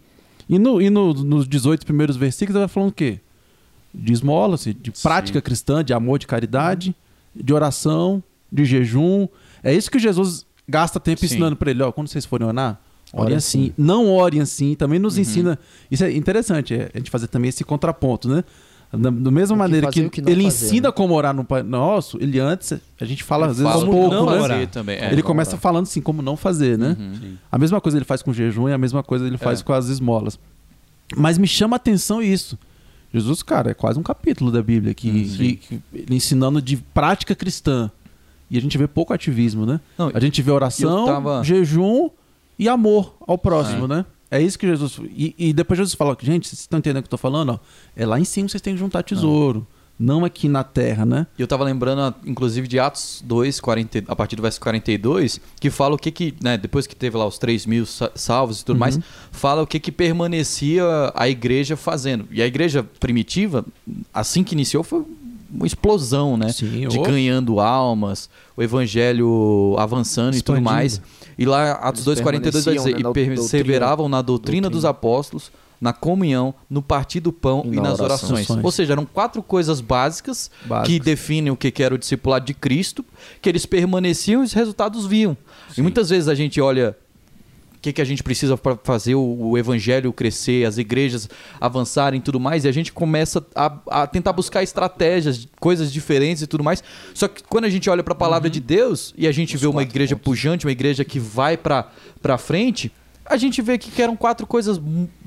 E, 0.48 0.58
no, 0.58 0.80
e 0.80 0.90
no- 0.90 1.12
nos 1.14 1.48
18 1.48 1.84
primeiros 1.84 2.16
versículos 2.16 2.54
ele 2.56 2.66
vai 2.66 2.68
falando 2.68 2.90
o 2.90 2.92
quê? 2.92 3.18
De 3.94 4.12
esmola-se, 4.12 4.74
de 4.74 4.90
prática 4.90 5.40
cristã, 5.40 5.82
de 5.82 5.92
amor, 5.94 6.18
de 6.18 6.26
caridade, 6.26 6.94
de 7.34 7.52
oração, 7.54 8.22
de 8.52 8.64
jejum. 8.64 9.26
É 9.62 9.74
isso 9.74 9.90
que 9.90 9.98
Jesus 9.98 10.44
gasta 10.68 11.00
tempo 11.00 11.20
Sim. 11.20 11.26
ensinando 11.26 11.56
para 11.56 11.70
ele. 11.70 11.82
Ó, 11.82 11.90
quando 11.90 12.08
vocês 12.08 12.24
forem 12.26 12.46
orar, 12.46 12.78
orem 13.12 13.36
assim. 13.36 13.64
assim. 13.64 13.72
Não 13.78 14.08
orem 14.12 14.40
assim. 14.40 14.74
Também 14.74 14.98
nos 14.98 15.16
ensina. 15.18 15.58
Isso 15.90 16.04
é 16.04 16.12
interessante, 16.12 16.74
é, 16.74 16.90
a 16.94 16.98
gente 16.98 17.10
fazer 17.10 17.26
também 17.28 17.48
esse 17.48 17.64
contraponto, 17.64 18.28
né? 18.28 18.44
Da, 18.92 19.10
da 19.10 19.30
mesma 19.30 19.54
que 19.56 19.58
maneira 19.58 19.90
que, 19.90 20.08
que 20.08 20.20
ele 20.20 20.44
fazer, 20.44 20.66
ensina 20.66 20.88
né? 20.88 20.92
como 20.92 21.12
orar 21.14 21.34
no 21.34 21.44
Pai 21.44 21.62
Nosso, 21.62 22.16
ele 22.20 22.38
antes, 22.38 22.72
a 23.00 23.04
gente 23.04 23.22
fala 23.24 23.46
às 23.46 23.58
vezes 23.58 23.70
Fala 23.72 23.84
pouco, 23.84 24.14
não 24.14 24.26
né? 24.26 24.40
fazer 24.48 24.66
também. 24.68 24.96
é. 24.98 25.12
Ele 25.12 25.22
começa 25.22 25.56
falando 25.56 25.82
assim, 25.84 26.00
como 26.00 26.22
não 26.22 26.36
fazer, 26.36 26.78
né? 26.78 26.96
Uhum. 26.98 27.34
A 27.50 27.58
mesma 27.58 27.80
coisa 27.80 27.98
ele 27.98 28.04
faz 28.04 28.22
com 28.22 28.30
o 28.30 28.34
jejum 28.34 28.68
e 28.68 28.72
a 28.72 28.78
mesma 28.78 29.02
coisa 29.02 29.26
ele 29.26 29.36
faz 29.36 29.60
É. 29.60 29.64
com 29.64 29.72
as 29.72 29.88
esmolas. 29.88 30.38
Mas 31.16 31.36
me 31.36 31.46
chama 31.46 31.76
a 31.76 31.78
atenção 31.78 32.22
isso. 32.22 32.58
Jesus, 33.12 33.42
cara, 33.42 33.70
é 33.70 33.74
quase 33.74 33.98
um 33.98 34.02
capítulo 34.02 34.50
da 34.50 34.62
Bíblia 34.62 34.94
que, 34.94 35.10
Hum, 35.10 35.36
que- 35.36 35.56
que 35.56 35.80
ele 35.92 36.14
ensinando 36.16 36.60
de 36.62 36.76
prática 36.76 37.34
cristã. 37.34 37.90
E 38.50 38.56
a 38.56 38.60
gente 38.60 38.78
vê 38.78 38.86
pouco 38.86 39.12
ativismo, 39.12 39.66
né? 39.66 39.80
Não, 39.98 40.10
a 40.14 40.20
gente 40.20 40.40
vê 40.42 40.50
oração, 40.50 41.06
tava- 41.06 41.42
jejum 41.42 42.08
e 42.58 42.68
amor 42.68 43.14
ao 43.26 43.36
próximo, 43.36 43.86
né? 43.88 44.04
É 44.30 44.40
isso 44.42 44.58
que 44.58 44.66
Jesus. 44.66 44.98
E, 45.16 45.34
e 45.38 45.52
depois 45.52 45.78
Jesus 45.78 45.94
fala: 45.94 46.16
gente, 46.20 46.48
vocês 46.48 46.60
estão 46.60 46.78
entendendo 46.78 46.98
o 46.98 47.02
que 47.02 47.06
eu 47.06 47.10
tô 47.10 47.16
falando? 47.18 47.50
Ó, 47.50 47.58
é 47.94 48.04
lá 48.04 48.18
em 48.18 48.24
cima 48.24 48.48
vocês 48.48 48.60
têm 48.60 48.74
que 48.74 48.80
juntar 48.80 49.02
tesouro, 49.04 49.64
não 49.98 50.24
aqui 50.24 50.48
na 50.48 50.64
terra, 50.64 51.06
né? 51.06 51.26
E 51.38 51.42
eu 51.42 51.46
tava 51.46 51.62
lembrando, 51.64 52.00
ah, 52.02 52.14
inclusive, 52.26 52.66
de 52.68 52.78
Atos 52.78 53.22
2, 53.24 53.60
40, 53.60 54.04
a 54.08 54.16
partir 54.16 54.34
do 54.36 54.42
verso 54.42 54.60
42, 54.60 55.40
que 55.60 55.70
fala 55.70 55.94
o 55.94 55.98
que 55.98 56.10
que, 56.10 56.34
né, 56.42 56.58
depois 56.58 56.86
que 56.86 56.94
teve 56.96 57.16
lá 57.16 57.24
os 57.26 57.38
3 57.38 57.64
mil 57.66 57.86
sa- 57.86 58.10
salvos 58.14 58.60
e 58.60 58.64
tudo 58.64 58.78
mais, 58.78 58.98
fala 59.30 59.62
o 59.62 59.66
que 59.66 59.78
que 59.80 59.90
permanecia 59.92 60.84
a 61.14 61.28
igreja 61.28 61.76
fazendo. 61.76 62.26
E 62.30 62.42
a 62.42 62.46
igreja 62.46 62.82
primitiva, 62.98 63.64
assim 64.12 64.42
que 64.44 64.54
iniciou, 64.54 64.82
foi 64.82 65.04
uma 65.50 65.66
explosão, 65.66 66.36
né? 66.36 66.50
Sim, 66.52 66.88
de 66.88 66.98
ganhando 66.98 67.60
almas, 67.60 68.28
o 68.56 68.62
evangelho 68.62 69.76
avançando 69.78 70.34
e 70.36 70.42
tudo 70.42 70.56
Expandindo. 70.58 70.64
mais. 70.70 71.00
E 71.38 71.44
lá, 71.44 71.72
Atos 71.72 72.06
Eles 72.06 72.20
2, 72.20 72.20
42 72.20 72.64
vai 72.64 72.74
dizer, 72.76 72.94
né, 72.94 73.00
e 73.00 73.12
perseveravam 73.12 74.08
na 74.08 74.22
doutrina, 74.22 74.70
dos 74.70 74.84
apóstolos, 74.84 75.50
na 75.78 75.92
comunhão, 75.92 76.54
no 76.70 76.80
partir 76.80 77.20
do 77.20 77.30
pão 77.32 77.62
E 77.66 77.68
e, 77.68 77.76
na 77.76 77.82
nas 77.82 78.00
oração. 78.00 78.30
orações. 78.30 78.64
Ou 78.64 78.72
seja, 78.72 78.94
eram 78.94 79.04
quatro 79.04 79.42
coisas 79.42 79.80
básicas 79.80 80.50
Básicas. 80.64 80.88
que 80.88 80.98
definem 80.98 81.52
o 81.52 81.56
que 81.56 81.70
que 81.70 81.82
era 81.82 81.94
o 81.94 81.98
discipulado 81.98 82.46
de 82.46 82.54
Cristo, 82.54 83.04
que 83.42 83.48
eles 83.48 83.66
permaneciam 83.66 84.40
e 84.42 84.44
os 84.44 84.52
resultados 84.54 85.06
viam. 85.06 85.36
E 85.76 85.82
muitas 85.82 86.08
vezes 86.08 86.28
a 86.28 86.34
gente 86.34 86.60
olha 86.60 86.96
o 87.76 87.80
que, 87.80 87.92
que 87.92 88.02
a 88.02 88.04
gente 88.04 88.22
precisa 88.22 88.56
para 88.56 88.76
fazer 88.82 89.14
o, 89.14 89.50
o 89.50 89.58
evangelho 89.58 90.12
crescer, 90.12 90.66
as 90.66 90.78
igrejas 90.78 91.28
avançarem 91.60 92.18
e 92.18 92.22
tudo 92.22 92.40
mais, 92.40 92.64
e 92.64 92.68
a 92.68 92.72
gente 92.72 92.92
começa 92.92 93.44
a, 93.54 93.78
a 93.90 94.06
tentar 94.06 94.32
buscar 94.32 94.62
estratégias, 94.62 95.46
coisas 95.60 95.92
diferentes 95.92 96.42
e 96.42 96.46
tudo 96.46 96.64
mais. 96.64 96.82
Só 97.14 97.28
que 97.28 97.42
quando 97.44 97.64
a 97.64 97.70
gente 97.70 97.88
olha 97.88 98.02
para 98.02 98.12
a 98.12 98.16
palavra 98.16 98.48
de 98.48 98.60
Deus 98.60 99.14
e 99.16 99.26
a 99.26 99.32
gente 99.32 99.56
vê 99.56 99.66
uma 99.66 99.82
igreja 99.82 100.16
pujante, 100.16 100.66
uma 100.66 100.72
igreja 100.72 101.04
que 101.04 101.18
vai 101.18 101.56
para 101.56 102.38
frente, 102.38 102.90
a 103.24 103.36
gente 103.36 103.60
vê 103.60 103.76
que, 103.76 104.00
eram 104.00 104.16
quatro 104.16 104.46
coisas 104.46 104.80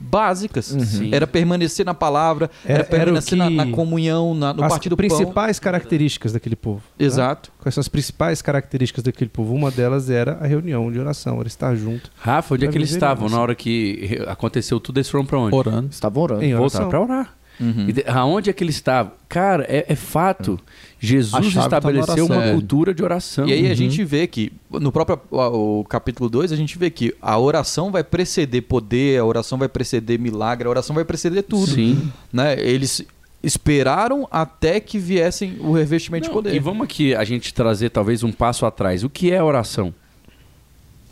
básicas. 0.10 0.66
Sim. 0.66 1.10
Era 1.13 1.28
permanecer 1.28 1.86
na 1.86 1.94
palavra, 1.94 2.50
Era- 2.66 2.74
era, 2.74 2.82
era 2.84 2.89
permanecer 2.89 3.38
na, 3.38 3.48
que- 3.48 3.56
na 3.56 3.68
comunhão, 3.68 4.34
na- 4.34 4.54
no 4.54 4.63
As 4.63 4.70
partido 4.72 4.96
do 4.96 4.98
pão. 4.98 5.08
principais 5.08 5.60
características 5.60 6.34
daquele 6.34 6.56
povo. 6.56 6.82
né? 7.00 7.06
Exato. 7.06 7.51
Quais 7.60 7.74
são 7.75 7.82
as 7.82 7.88
principais 7.88 8.42
características 8.42 9.04
daquele 9.04 9.30
povo? 9.30 9.54
Uma 9.54 9.70
delas 9.72 10.10
era 10.10 10.38
a 10.42 10.48
reunião 10.48 10.92
de 10.92 11.00
oração, 11.00 11.39
era 11.39 11.48
estar 11.48 11.75
junto 11.75 12.10
Rafa, 12.18 12.56
onde 12.56 12.66
é 12.66 12.68
que 12.70 12.78
eles 12.78 12.92
estavam 12.92 13.30
na 13.30 13.39
hora 13.39 13.54
que 13.56 14.20
aconteceu 14.28 14.80
tudo? 14.80 14.98
Eles 14.98 15.10
foram 15.10 15.25
pra 15.25 15.38
onde? 15.39 15.56
Orando. 15.56 15.89
Estavam 15.92 16.24
orando. 16.24 16.44
em 16.44 16.54
oração. 16.56 16.82
Voltaram 16.82 16.89
pra 16.89 17.01
orar. 17.01 17.34
Uhum. 17.60 17.86
E 17.89 17.94
de- 17.94 18.04
aonde 18.08 18.50
é 18.50 18.54
que 18.54 18.63
eles 18.63 18.75
estavam? 18.75 19.12
Cara, 19.28 19.66
é, 19.68 19.86
é 19.89 19.96
fato. 19.96 20.60
A 20.63 21.06
Jesus 21.06 21.54
tá 21.54 21.62
estabeleceu 21.62 22.25
oração. 22.25 22.28
uma 22.38 22.51
cultura 22.54 22.94
de 22.94 23.04
oração. 23.04 23.48
E 23.48 23.54
aí 23.54 23.66
a 23.66 23.70
Uhum. 23.70 23.75
gente 23.75 24.04
vê 24.04 24.28
que, 24.28 24.51
no 24.72 24.92
próprio 24.92 25.20
o, 25.30 25.80
o 25.82 25.84
capítulo 25.86 26.30
2, 26.30 26.51
a 26.51 26.56
gente 26.56 26.78
vê 26.78 26.89
que 26.89 27.13
a 27.22 27.38
oração 27.38 27.92
vai 27.92 28.04
preceder 28.04 28.62
poder, 28.63 29.20
a 29.20 29.25
oração 29.25 29.58
vai 29.58 29.68
preceder 29.70 30.18
milagre, 30.20 30.68
a 30.68 30.70
oração 30.70 30.94
vai 30.96 31.04
preceder 31.06 31.44
tudo. 31.44 31.72
Sim. 31.72 32.12
Né? 32.32 32.60
Eles 32.60 33.04
esperaram 33.44 34.28
até 34.32 34.80
que 34.80 34.98
viessem 35.00 35.58
o 35.60 35.72
revestimento 35.74 36.24
Não, 36.28 36.30
de 36.30 36.34
poder. 36.34 36.54
E 36.56 36.60
vamos 36.60 36.84
aqui 36.84 37.16
a 37.16 37.24
gente 37.24 37.54
trazer 37.54 37.89
talvez 37.89 38.24
um 38.24 38.32
passo 38.32 38.66
atrás. 38.66 39.04
O 39.04 39.10
que 39.10 39.32
é 39.32 39.42
oração? 39.42 39.94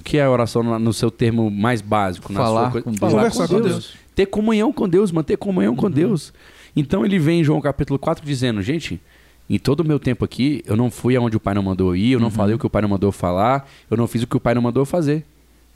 que 0.03 0.17
é 0.17 0.23
a 0.23 0.31
oração 0.31 0.63
no, 0.63 0.93
seu 0.93 1.11
termo 1.11 1.51
mais 1.51 1.81
básico? 1.81 2.31
Na 2.31 2.39
Falar 2.39 2.71
sua 2.71 2.81
com 2.81 2.91
Deus. 2.91 3.11
Falar 3.11 3.47
com 3.49 3.61
Deus. 3.61 3.93
Ter 4.17 4.25
comunhão 4.25 4.73
com 4.73 4.89
Deus, 4.89 5.11
manter 5.11 5.37
comunhão 5.37 5.73
Uhum. 5.73 5.77
com 5.77 5.91
Deus. 5.91 6.33
Então 6.75 7.05
ele 7.05 7.19
vem 7.19 7.41
em 7.41 7.43
João 7.43 7.61
capítulo 7.61 7.99
4 7.99 8.25
dizendo, 8.25 8.63
gente, 8.63 8.99
em 9.47 9.59
todo 9.59 9.81
o 9.81 9.85
meu 9.87 9.99
tempo 9.99 10.25
aqui, 10.25 10.63
eu 10.65 10.75
não 10.75 10.89
fui 10.89 11.15
aonde 11.15 11.37
o 11.37 11.39
pai 11.39 11.53
não 11.53 11.61
mandou 11.61 11.95
ir, 11.95 12.13
eu 12.13 12.19
não 12.19 12.31
falei 12.31 12.55
o 12.55 12.57
que 12.59 12.65
o 12.65 12.69
pai 12.69 12.81
não 12.81 12.89
mandou 12.89 13.11
falar, 13.11 13.69
eu 13.91 13.95
não 13.95 14.07
fiz 14.07 14.23
o 14.23 14.27
que 14.27 14.35
o 14.35 14.39
pai 14.39 14.55
não 14.55 14.61
mandou 14.63 14.83
fazer. 14.85 15.23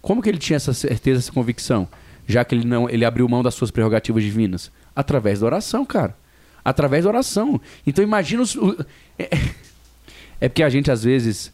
Como 0.01 0.24
que 0.24 0.27
ele 0.27 0.39
tinha 0.39 0.57
essa 0.57 0.74
certeza, 0.74 1.19
essa 1.19 1.31
convicção? 1.31 1.88
Já 2.27 2.43
que 2.43 2.55
ele 2.55 2.65
não, 2.65 2.89
ele 2.89 3.05
abriu 3.05 3.29
mão 3.29 3.43
das 3.43 3.53
suas 3.53 3.69
prerrogativas 3.69 4.24
divinas? 4.24 4.71
Através 4.95 5.41
da 5.41 5.45
oração, 5.45 5.86
cara. 5.86 6.17
Através 6.65 7.03
da 7.03 7.12
oração. 7.12 7.62
Então 7.86 8.03
imagina 8.03 8.41
os. 8.41 8.55
o- 8.55 8.75
é, 9.19 9.29
é 10.41 10.50
porque 10.50 10.63
a 10.63 10.69
gente, 10.69 10.89
às 10.91 11.03
vezes, 11.03 11.53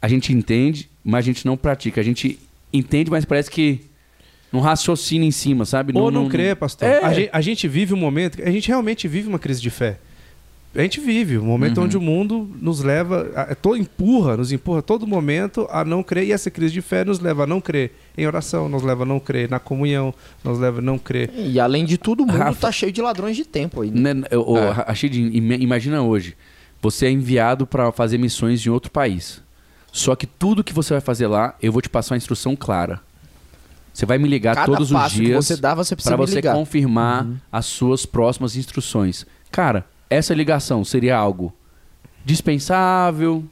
a 0.00 0.06
gente 0.06 0.32
entende, 0.32 0.88
mas 1.04 1.18
a 1.24 1.26
gente 1.26 1.44
não 1.44 1.56
pratica. 1.56 2.00
A 2.00 2.04
gente 2.04 2.38
entende, 2.72 3.10
mas 3.10 3.24
parece 3.24 3.50
que 3.50 3.80
não 4.52 4.60
raciocina 4.60 5.24
em 5.24 5.30
cima, 5.30 5.64
sabe? 5.64 5.92
Ou 5.96 6.10
não, 6.10 6.28
crê, 6.28 6.54
pastor. 6.54 6.88
É. 6.88 7.04
A, 7.04 7.12
gente, 7.12 7.30
a 7.32 7.40
gente 7.40 7.68
vive 7.68 7.94
um 7.94 7.98
momento, 7.98 8.42
a 8.42 8.50
gente 8.50 8.68
realmente 8.68 9.06
vive 9.08 9.28
uma 9.28 9.38
crise 9.38 9.60
de 9.60 9.70
fé. 9.70 9.98
A 10.74 10.82
gente 10.82 11.00
vive 11.00 11.38
um 11.38 11.44
momento 11.44 11.78
Uhum. 11.78 11.84
onde 11.84 11.96
o 11.96 12.00
mundo 12.00 12.48
nos 12.60 12.82
leva, 12.82 13.30
a, 13.34 13.54
to, 13.54 13.74
empurra, 13.74 14.36
nos 14.36 14.52
empurra 14.52 14.80
a 14.80 14.82
todo 14.82 15.06
momento 15.06 15.66
a 15.70 15.82
não 15.84 16.02
crer, 16.02 16.24
e 16.24 16.32
essa 16.32 16.50
crise 16.50 16.74
de 16.74 16.82
fé 16.82 17.04
nos 17.04 17.18
leva 17.20 17.44
a 17.44 17.46
não 17.46 17.60
crer 17.60 17.90
em 18.16 18.26
oração, 18.26 18.68
nos 18.68 18.82
leva 18.82 19.02
a 19.02 19.06
não 19.06 19.18
crer 19.18 19.48
na 19.50 19.58
comunhão, 19.58 20.12
nos 20.44 20.58
leva 20.58 20.78
a 20.78 20.82
não 20.82 20.98
crer. 20.98 21.30
E 21.34 21.58
além 21.58 21.84
de 21.86 21.96
tudo, 21.96 22.22
o 22.22 22.26
mundo 22.26 22.36
Rafa- 22.38 22.60
tá 22.60 22.70
cheio 22.70 22.92
de 22.92 23.00
ladrões 23.00 23.34
de 23.34 23.44
tempo 23.46 23.80
aí. 23.80 23.90
né? 23.90 24.12
Né, 24.14 24.26
eu- 24.30 24.44
eu 24.46 24.56
É. 24.58 24.84
achei 24.86 25.08
de- 25.08 25.22
ima- 25.36 25.54
imagina 25.54 26.02
hoje, 26.02 26.36
você 26.82 27.06
é 27.06 27.10
enviado 27.10 27.66
para 27.66 27.90
fazer 27.90 28.18
missões 28.18 28.64
em 28.64 28.68
outro 28.70 28.90
país. 28.90 29.42
Só 29.90 30.14
que 30.14 30.26
tudo 30.26 30.62
que 30.62 30.72
você 30.74 30.92
vai 30.94 31.00
fazer 31.00 31.26
lá, 31.26 31.54
eu 31.62 31.72
vou 31.72 31.80
te 31.80 31.88
passar 31.88 32.14
uma 32.14 32.18
instrução 32.18 32.54
clara. 32.54 33.00
Você 33.98 34.06
vai 34.06 34.16
me 34.16 34.28
ligar 34.28 34.54
Cada 34.54 34.66
todos 34.76 34.92
os 34.92 35.10
dias 35.10 35.44
você 35.44 35.56
dá, 35.56 35.74
você 35.74 35.96
precisa 35.96 36.14
para 36.14 36.24
me 36.24 36.30
você 36.30 36.36
ligar. 36.36 36.54
confirmar 36.54 37.26
as 37.50 37.66
suas 37.66 38.06
próximas 38.06 38.54
instruções. 38.54 39.26
Cara, 39.50 39.84
essa 40.08 40.32
ligação 40.32 40.84
seria 40.84 41.16
algo 41.16 41.52
dispensável, 42.24 43.42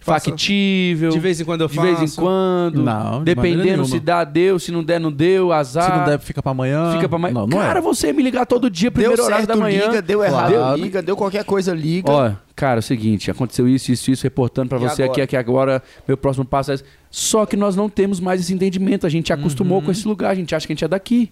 Faça- 0.00 0.28
factível, 0.28 1.08
De 1.10 1.18
vez 1.18 1.40
em 1.40 1.44
quando 1.46 1.62
eu 1.62 1.68
de 1.68 1.74
faço. 1.76 1.96
vez 1.96 2.12
em 2.12 2.16
quando, 2.20 2.82
Não, 2.82 3.20
de 3.20 3.24
dependendo 3.24 3.82
se 3.86 3.98
dá, 3.98 4.22
deu, 4.24 4.58
se 4.58 4.70
não 4.70 4.84
der, 4.84 5.00
não 5.00 5.10
deu, 5.10 5.50
azar. 5.50 5.90
Se 5.90 5.98
não 5.98 6.04
der, 6.04 6.18
fica 6.20 6.42
pra 6.42 6.52
amanhã. 6.52 6.92
Fica 6.92 7.08
pra 7.08 7.16
amanhã. 7.16 7.32
Não, 7.32 7.46
não 7.46 7.58
Cara, 7.58 7.78
é. 7.78 7.82
você 7.82 8.12
me 8.12 8.22
ligar 8.22 8.44
todo 8.44 8.68
dia, 8.68 8.90
Deu 8.90 8.92
primeiro 8.92 9.22
horário 9.24 9.46
certo, 9.46 9.56
da 9.56 9.64
manhã. 9.64 9.86
liga, 9.86 10.02
deu 10.02 10.22
errado, 10.22 10.52
Claro. 10.52 10.76
liga, 10.82 11.00
deu 11.00 11.16
qualquer 11.16 11.44
coisa, 11.44 11.72
liga. 11.72 12.10
Ó, 12.12 12.30
cara, 12.64 12.78
é 12.78 12.80
o 12.80 12.82
seguinte, 12.82 13.30
aconteceu 13.30 13.68
isso, 13.68 13.92
isso, 13.92 14.10
isso, 14.10 14.22
reportando 14.22 14.70
pra 14.70 14.78
E 14.78 14.80
você 14.80 15.02
agora? 15.02 15.12
aqui, 15.12 15.20
aqui 15.20 15.36
agora, 15.36 15.82
meu 16.08 16.16
próximo 16.16 16.46
passo 16.46 16.72
é. 16.72 16.76
Só 17.10 17.44
que 17.44 17.56
nós 17.56 17.76
não 17.76 17.90
temos 17.90 18.20
mais 18.20 18.40
esse 18.40 18.54
entendimento, 18.54 19.06
a 19.06 19.10
gente 19.10 19.32
acostumou 19.34 19.78
Uhum. 19.80 19.84
com 19.84 19.90
esse 19.90 20.08
lugar, 20.08 20.30
a 20.30 20.34
gente 20.34 20.54
acha 20.54 20.66
que 20.66 20.72
a 20.72 20.74
gente 20.74 20.84
é 20.84 20.88
daqui. 20.88 21.30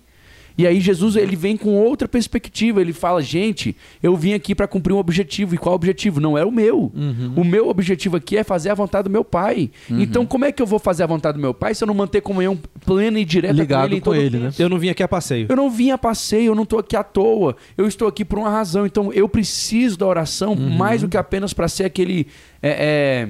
E 0.56 0.66
aí 0.66 0.80
Jesus, 0.80 1.16
ele 1.16 1.34
vem 1.36 1.56
com 1.56 1.74
outra 1.74 2.06
perspectiva, 2.06 2.80
ele 2.80 2.92
fala, 2.92 3.22
gente, 3.22 3.76
eu 4.02 4.16
vim 4.16 4.34
aqui 4.34 4.54
pra 4.54 4.66
cumprir 4.68 4.92
um 4.92 4.98
objetivo, 4.98 5.54
e 5.54 5.58
qual 5.58 5.74
objetivo? 5.74 6.20
Não 6.20 6.36
é 6.36 6.44
o 6.44 6.50
meu. 6.52 6.92
Uhum. 6.94 7.32
O 7.36 7.44
meu 7.44 7.68
objetivo 7.68 8.16
aqui 8.16 8.36
é 8.36 8.44
fazer 8.44 8.70
a 8.70 8.74
vontade 8.74 9.04
do 9.04 9.10
meu 9.10 9.24
pai. 9.24 9.70
Então 9.90 10.26
como 10.26 10.44
é 10.44 10.52
que 10.52 10.60
eu 10.62 10.66
vou 10.66 10.78
fazer 10.78 11.02
a 11.02 11.06
vontade 11.06 11.38
do 11.38 11.40
meu 11.40 11.54
pai 11.54 11.74
se 11.74 11.82
eu 11.82 11.86
não 11.86 11.94
manter 11.94 12.20
comunhão 12.20 12.58
plena 12.84 13.18
e 13.18 13.24
direta 13.24 13.54
Ligado 13.54 13.80
com 13.88 13.92
ele 13.92 14.00
com 14.00 14.04
todo 14.10 14.16
ele, 14.20 14.38
né? 14.38 14.50
Eu 14.58 14.68
não 14.68 14.78
vim 14.78 14.88
aqui 14.88 15.02
a 15.02 15.08
passeio. 15.08 15.46
Eu 15.48 15.56
não 15.56 15.70
vim 15.70 15.90
a 15.90 15.98
passeio, 15.98 16.46
eu 16.50 16.54
não 16.54 16.62
estou 16.64 16.78
aqui 16.78 16.96
à 16.96 17.02
toa. 17.02 17.56
Eu 17.76 17.86
estou 17.86 18.06
aqui 18.08 18.24
por 18.24 18.38
uma 18.38 18.50
razão. 18.50 18.84
Então 18.86 19.12
eu 19.12 19.28
preciso 19.28 19.96
da 19.98 20.06
oração 20.06 20.52
Uhum. 20.52 20.70
mais 20.76 21.02
do 21.02 21.08
que 21.08 21.16
apenas 21.16 21.52
para 21.52 21.68
ser 21.68 21.84
aquele. 21.84 22.26
É, 22.62 22.70
é- 22.70 23.28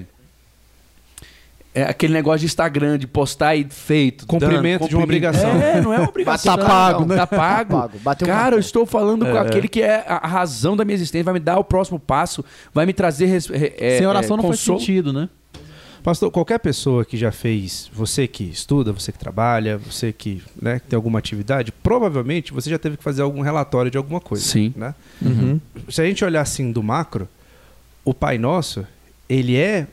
é 1.75 1.85
aquele 1.85 2.13
negócio 2.13 2.41
de 2.41 2.47
Instagram, 2.47 2.99
de 2.99 3.07
postar 3.07 3.57
e 3.57 3.67
feito. 3.69 4.27
Cumprimento 4.27 4.81
dando, 4.81 4.91
de 4.91 4.97
uma 4.97 5.05
obrigação. 5.05 5.51
É, 5.51 5.81
não 5.81 5.93
é 5.93 5.99
uma 5.99 6.09
obrigação. 6.09 6.57
Tá 6.57 6.65
pago, 6.67 7.05
né? 7.07 7.17
Tá 7.17 7.27
pago. 7.27 7.75
Tá 7.75 7.81
pago. 7.81 7.99
Bateu 7.99 8.27
Cara, 8.29 8.57
eu 8.57 8.61
estou 8.61 8.85
falando 8.85 9.25
com 9.25 9.39
aquele 9.39 9.69
que 9.69 9.81
é 9.81 10.05
a 10.07 10.27
razão 10.27 10.77
da 10.77 10.85
minha 10.85 10.95
existência, 10.95 11.25
vai 11.25 11.35
me 11.35 11.41
dar 11.41 11.59
o 11.59 11.65
próximo 11.65 11.99
passo, 11.99 12.45
vai 12.75 12.85
me 12.85 12.93
trazer. 12.93 13.29
é, 13.79 13.99
Sem 13.99 14.07
oração 14.07 14.37
é, 14.37 14.43
não 14.43 14.49
faz 14.49 14.61
consolo. 14.61 14.79
sentido, 14.79 15.13
né? 15.13 15.29
Pastor, 16.03 16.33
qualquer 16.33 16.59
pessoa 16.59 17.05
que 17.05 17.17
já 17.17 17.31
fez, 17.31 17.89
você 17.95 18.27
que 18.27 18.43
estuda, 18.43 18.93
você 18.93 19.13
que 19.13 19.19
trabalha, 19.19 19.79
você 19.79 20.13
que 20.13 20.43
né, 20.61 20.81
tem 20.89 20.97
alguma 20.97 21.21
atividade, 21.21 21.71
provavelmente 21.71 22.53
você 22.53 22.69
já 22.69 22.79
teve 22.79 22.97
que 22.97 23.05
fazer 23.05 23.23
algum 23.23 23.41
relatório 23.41 23.89
de 23.89 23.97
alguma 23.97 24.21
coisa. 24.21 24.45
Sim. 24.45 24.75
Né? 24.77 24.95
Uhum. 25.23 25.61
Se 25.89 26.03
a 26.03 26.05
gente 26.05 26.25
olhar 26.25 26.41
assim 26.41 26.73
do 26.73 26.83
macro, 26.83 27.29
o 28.05 28.13
Pai 28.13 28.37
Nosso, 28.37 28.85
ele 29.29 29.57
é 29.57 29.87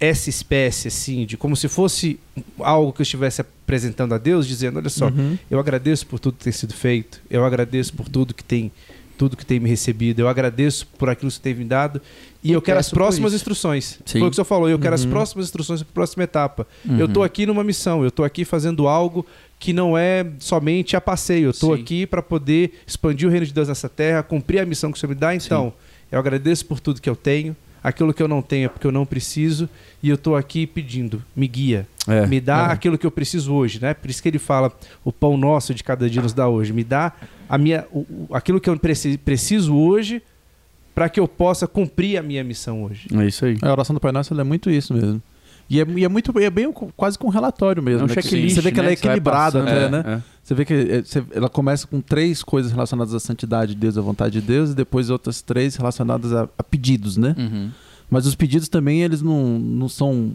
essa 0.00 0.30
espécie 0.30 0.88
assim, 0.88 1.26
de 1.26 1.36
como 1.36 1.54
se 1.54 1.68
fosse 1.68 2.18
algo 2.58 2.92
que 2.92 3.00
eu 3.00 3.04
estivesse 3.04 3.42
apresentando 3.42 4.14
a 4.14 4.18
Deus, 4.18 4.46
dizendo, 4.48 4.78
olha 4.78 4.88
só, 4.88 5.08
Uhum. 5.08 5.36
eu 5.50 5.60
agradeço 5.60 6.06
por 6.06 6.18
tudo 6.18 6.38
que 6.38 6.44
tem 6.44 6.52
sido 6.52 6.72
feito, 6.74 7.20
eu 7.30 7.44
agradeço 7.44 7.92
por 7.92 8.08
tudo 8.08 8.32
que 8.34 8.42
tem 8.44 8.72
tudo 9.18 9.36
que 9.36 9.44
tem 9.44 9.60
me 9.60 9.68
recebido, 9.68 10.20
eu 10.20 10.28
agradeço 10.28 10.86
por 10.98 11.10
aquilo 11.10 11.28
que 11.30 11.34
você 11.36 11.42
tem 11.42 11.54
me 11.54 11.66
dado 11.66 12.00
e 12.42 12.48
Eu 12.52 12.54
eu, 12.54 12.62
quero 12.62 12.80
as 12.80 12.88
próximas 12.88 13.34
instruções. 13.34 13.98
Sim. 14.06 14.18
Foi 14.20 14.28
o 14.28 14.30
que 14.30 14.36
você 14.36 14.44
falou, 14.44 14.66
eu 14.66 14.78
quero 14.78 14.94
as 14.94 15.04
Uhum. 15.04 15.10
próximas 15.10 15.44
instruções 15.44 15.82
para 15.82 15.90
a 15.90 15.92
próxima 15.92 16.24
etapa. 16.24 16.66
Eu 16.98 17.04
estou 17.04 17.22
aqui 17.22 17.44
numa 17.44 17.62
missão, 17.62 18.00
eu 18.00 18.08
estou 18.08 18.24
aqui 18.24 18.46
fazendo 18.46 18.88
algo 18.88 19.26
que 19.58 19.74
não 19.74 19.98
é 19.98 20.26
somente 20.38 20.96
a 20.96 21.02
passeio, 21.02 21.44
eu 21.48 21.50
estou 21.50 21.76
Sim. 21.76 21.82
aqui 21.82 22.06
para 22.06 22.22
poder 22.22 22.80
expandir 22.86 23.28
o 23.28 23.30
reino 23.30 23.44
de 23.44 23.52
Deus 23.52 23.68
nessa 23.68 23.90
terra, 23.90 24.22
cumprir 24.22 24.58
a 24.60 24.64
missão 24.64 24.90
que 24.90 24.96
o 24.96 24.98
Senhor 24.98 25.10
me 25.10 25.20
dá. 25.20 25.34
Então, 25.34 25.70
eu 26.10 26.18
agradeço 26.18 26.64
por 26.64 26.80
tudo 26.80 26.98
que 26.98 27.10
eu 27.10 27.14
tenho, 27.14 27.54
aquilo 27.82 28.12
que 28.14 28.22
eu 28.22 28.28
não 28.28 28.42
tenho 28.42 28.66
é 28.66 28.68
porque 28.68 28.86
eu 28.86 28.92
não 28.92 29.04
preciso 29.06 29.68
e 30.02 30.08
eu 30.08 30.14
estou 30.14 30.36
aqui 30.36 30.66
pedindo, 30.66 31.22
me 31.36 31.46
guia, 31.48 31.86
É, 32.08 32.26
me 32.26 32.40
dá 32.40 32.68
é. 32.68 32.72
aquilo 32.72 32.96
que 32.98 33.06
eu 33.06 33.10
preciso 33.10 33.52
hoje, 33.54 33.80
né? 33.80 33.94
Por 33.94 34.10
isso 34.10 34.22
que 34.22 34.28
ele 34.28 34.38
fala, 34.38 34.72
o 35.04 35.12
pão 35.12 35.36
nosso 35.36 35.74
de 35.74 35.82
cada 35.84 36.08
dia 36.08 36.22
nos 36.22 36.32
dá 36.32 36.48
hoje. 36.48 36.72
Me 36.72 36.84
dá 36.84 37.12
a 37.48 37.56
minha, 37.58 37.86
o- 37.92 37.98
o- 38.00 38.28
aquilo 38.32 38.60
que 38.60 38.68
eu 38.70 38.78
preci- 38.78 39.18
preciso 39.18 39.74
hoje 39.76 40.22
para 40.94 41.08
que 41.08 41.18
eu 41.20 41.26
possa 41.28 41.66
cumprir 41.66 42.18
a 42.18 42.22
minha 42.22 42.42
missão 42.44 42.82
hoje. 42.84 43.06
É 43.14 43.26
isso 43.26 43.44
aí. 43.44 43.56
A 43.62 43.70
oração 43.72 43.94
do 43.94 44.00
Pai 44.00 44.12
Nosso 44.12 44.32
ela 44.32 44.40
é 44.40 44.44
muito 44.44 44.70
isso 44.70 44.92
mesmo. 44.94 45.22
E 45.68 45.80
é, 45.80 45.86
e 45.96 46.04
é 46.04 46.08
muito 46.08 46.36
é 46.40 46.50
bem 46.50 46.72
quase 46.96 47.16
com 47.16 47.28
um 47.28 47.30
relatório 47.30 47.80
mesmo. 47.80 48.00
É 48.00 48.04
um 48.04 48.06
né? 48.08 48.14
Checklist, 48.14 48.56
Você 48.56 48.60
vê 48.60 48.72
que 48.72 48.80
ela 48.80 48.88
é 48.88 48.90
né, 48.90 48.94
equilibrada 48.94 49.60
passando. 49.62 49.68
até, 49.68 49.84
É, 49.84 49.88
né? 49.88 50.22
Você 50.42 50.54
vê 50.54 50.64
que 50.64 51.02
você- 51.04 51.22
ela 51.32 51.48
começa 51.48 51.86
com 51.86 52.00
três 52.00 52.42
coisas 52.42 52.72
relacionadas 52.72 53.14
à 53.14 53.20
santidade 53.20 53.74
de 53.74 53.80
Deus, 53.80 53.96
à 53.96 54.00
vontade 54.00 54.40
de 54.40 54.46
Deus, 54.46 54.70
e 54.70 54.74
depois 54.74 55.10
outras 55.10 55.40
três 55.42 55.76
relacionadas 55.76 56.32
a, 56.32 56.48
a 56.58 56.62
pedidos, 56.62 57.16
né? 57.16 57.34
Uhum. 57.38 57.70
Mas 58.10 58.26
os 58.26 58.34
pedidos 58.34 58.68
também, 58.68 59.02
eles 59.02 59.22
não, 59.22 59.58
não 59.58 59.88
são 59.88 60.32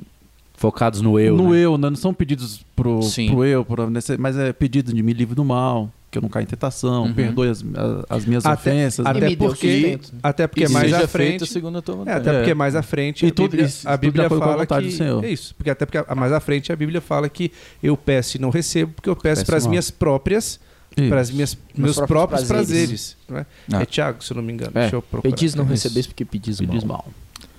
Focados 0.58 1.02
no 1.02 1.20
eu. 1.20 1.36
no 1.36 1.50
né? 1.52 1.60
eu, 1.60 1.78
né? 1.78 1.89
Não 1.89 1.98
são 1.98 2.13
pedidos 2.13 2.62
pro, 2.76 3.02
Sim. 3.02 3.28
pro 3.30 3.44
eu, 3.44 3.65
pro, 3.65 3.89
nesse- 3.89 4.18
mas 4.18 4.38
é 4.38 4.54
pedido 4.54 4.94
de 4.94 5.04
me 5.04 5.12
livre 5.12 5.36
do 5.36 5.44
mal, 5.44 5.91
que 6.12 6.18
eu 6.18 6.22
não 6.22 6.30
caia 6.30 6.44
em 6.44 6.48
tentação, 6.48 7.04
Uhum. 7.04 7.13
perdoe 7.13 7.50
as, 7.50 7.63
as 8.10 8.26
minhas 8.26 8.46
Até- 8.46 8.54
ofensas. 8.72 9.06
até 9.06 9.20
né? 9.20 9.36
Porque- 9.36 9.98
né? 10.02 10.20
Até 10.24 10.48
porque 10.48 10.63
E 10.63 10.70
mais 10.70 10.86
seja 10.91 11.04
à 11.04 11.08
frente, 11.08 11.30
feito 11.39 11.46
segundo 11.46 11.78
a 11.78 11.82
tua 11.82 11.96
É, 11.96 11.98
vontade. 11.98 12.18
até 12.20 12.30
É. 12.30 12.38
porque 12.39 12.54
mais 12.54 12.76
à 12.76 12.82
frente 12.82 13.26
E 13.26 13.30
a 13.30 13.32
tudo 13.32 13.50
Bíblia, 13.50 13.65
isso, 13.68 13.88
a 13.88 13.91
tudo 13.98 14.02
Bíblia 14.02 14.26
a 14.28 14.30
fala 14.30 14.65
que 14.65 14.82
do 14.82 14.91
Senhor. 14.91 15.24
é 15.26 15.30
isso, 15.30 15.54
porque 15.56 15.70
até 15.70 15.86
porque 15.86 15.98
a- 15.98 16.15
mais 16.15 16.32
à 16.32 16.39
frente 16.39 16.72
a 16.72 16.76
Bíblia 16.76 17.02
fala 17.02 17.28
que 17.28 17.52
eu 17.84 17.98
peço 17.98 18.38
e 18.38 18.39
não 18.39 18.50
recebo, 18.50 18.94
porque 18.94 19.10
eu 19.10 19.15
peço 19.15 19.41
Peço 19.41 19.46
para 19.46 19.58
as 19.58 19.63
mal. 19.63 19.70
minhas 19.72 19.91
próprias, 19.91 20.60
Isso. 20.96 21.10
para 21.10 21.20
as 21.20 21.30
minhas 21.32 21.58
meus, 21.76 21.96
próprios 21.98 22.08
próprios 22.08 22.44
prazeres. 22.48 22.78
prazeres, 22.88 23.18
não 23.28 23.38
é? 23.38 23.46
Ah. 23.74 23.82
É 23.82 23.86
Tiago, 23.86 24.24
se 24.24 24.32
eu 24.32 24.36
não 24.38 24.44
me 24.44 24.54
engano. 24.54 24.72
É. 24.76 24.82
Deixa 24.82 24.96
eu 24.96 25.02
procurar. 25.02 25.30
Pedis 25.36 25.54
não 25.54 25.65
Isso. 25.65 25.72
recebes 25.74 26.08
porque 26.08 26.24
pedis 26.24 26.62
mal. 26.62 26.68
Pedis 26.70 26.84
mal. 26.86 27.08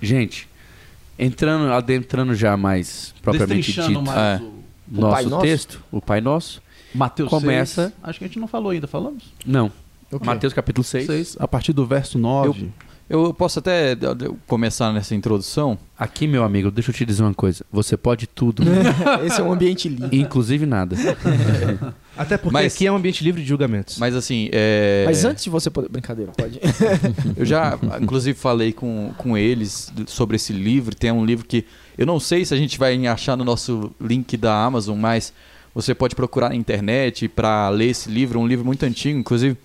Gente, 0.01 0.47
entrando, 1.19 1.71
adentrando 1.71 2.33
já 2.33 2.57
mais 2.57 3.13
propriamente 3.21 3.71
dito, 3.71 3.81
É. 3.81 4.01
mais 4.01 4.41
o 4.41 5.01
nosso 5.01 5.13
Pai 5.13 5.25
Nosso? 5.25 5.41
texto, 5.45 5.83
o 5.91 6.01
Pai 6.01 6.21
Nosso. 6.21 6.61
Mateus 6.93 7.29
Começa- 7.29 7.83
6. 7.89 7.93
Acho 8.03 8.19
que 8.19 8.25
a 8.25 8.27
gente 8.27 8.39
não 8.39 8.47
falou 8.47 8.71
ainda, 8.71 8.87
falamos? 8.87 9.23
Não. 9.45 9.71
O 10.11 10.19
quê? 10.19 10.25
Mateus 10.25 10.53
capítulo 10.53 10.83
6. 10.83 11.05
6, 11.05 11.37
a 11.39 11.47
partir 11.47 11.73
do 11.73 11.85
verso 11.85 12.17
9. 12.17 12.69
Eu 13.09 13.33
posso 13.33 13.59
até 13.59 13.95
começar 14.45 14.91
nessa 14.91 15.15
introdução. 15.15 15.77
Aqui, 15.97 16.27
meu 16.27 16.43
amigo, 16.43 16.69
deixa 16.69 16.91
eu 16.91 16.93
te 16.95 17.05
dizer 17.05 17.23
uma 17.23 17.33
coisa. 17.33 17.65
Você 17.71 17.95
pode 17.95 18.27
tudo, 18.27 18.63
Esse 19.25 19.39
é 19.39 19.43
um 19.43 19.51
ambiente 19.53 19.87
lindo. 19.87 20.13
inclusive 20.13 20.65
nada. 20.65 20.95
Até 22.17 22.35
porque 22.37 22.51
Mas- 22.53 22.75
aqui 22.75 22.85
é 22.87 22.91
um 22.91 22.95
ambiente 22.97 23.23
livre 23.23 23.41
de 23.41 23.47
julgamentos. 23.47 23.97
Mas 23.97 24.15
assim, 24.15 24.49
é... 24.51 25.03
Mas 25.05 25.23
antes 25.23 25.43
de 25.43 25.49
você 25.49 25.69
poder. 25.69 25.87
Brincadeira, 25.87 26.31
pode. 26.35 26.59
eu 27.37 27.45
já, 27.45 27.77
inclusive, 28.01 28.37
falei 28.37 28.73
com, 28.73 29.13
com 29.17 29.37
eles 29.37 29.91
sobre 30.07 30.35
esse 30.35 30.51
livro. 30.51 30.93
Tem 30.95 31.11
um 31.11 31.23
livro 31.25 31.45
que 31.45 31.63
eu 31.97 32.05
não 32.05 32.19
sei 32.19 32.43
se 32.43 32.53
a 32.53 32.57
gente 32.57 32.77
vai 32.77 33.05
achar 33.07 33.37
no 33.37 33.45
nosso 33.45 33.91
link 34.01 34.35
da 34.35 34.53
Amazon, 34.65 34.97
mas 34.99 35.31
você 35.77 35.93
pode 35.93 36.15
procurar 36.15 36.49
na 36.49 36.55
internet 36.55 37.27
para 37.27 37.69
ler 37.69 37.91
esse 37.91 38.09
livro. 38.09 38.39
Um 38.39 38.47
livro 38.47 38.65
muito 38.65 38.81
antigo, 38.83 39.19
inclusive, 39.19 39.55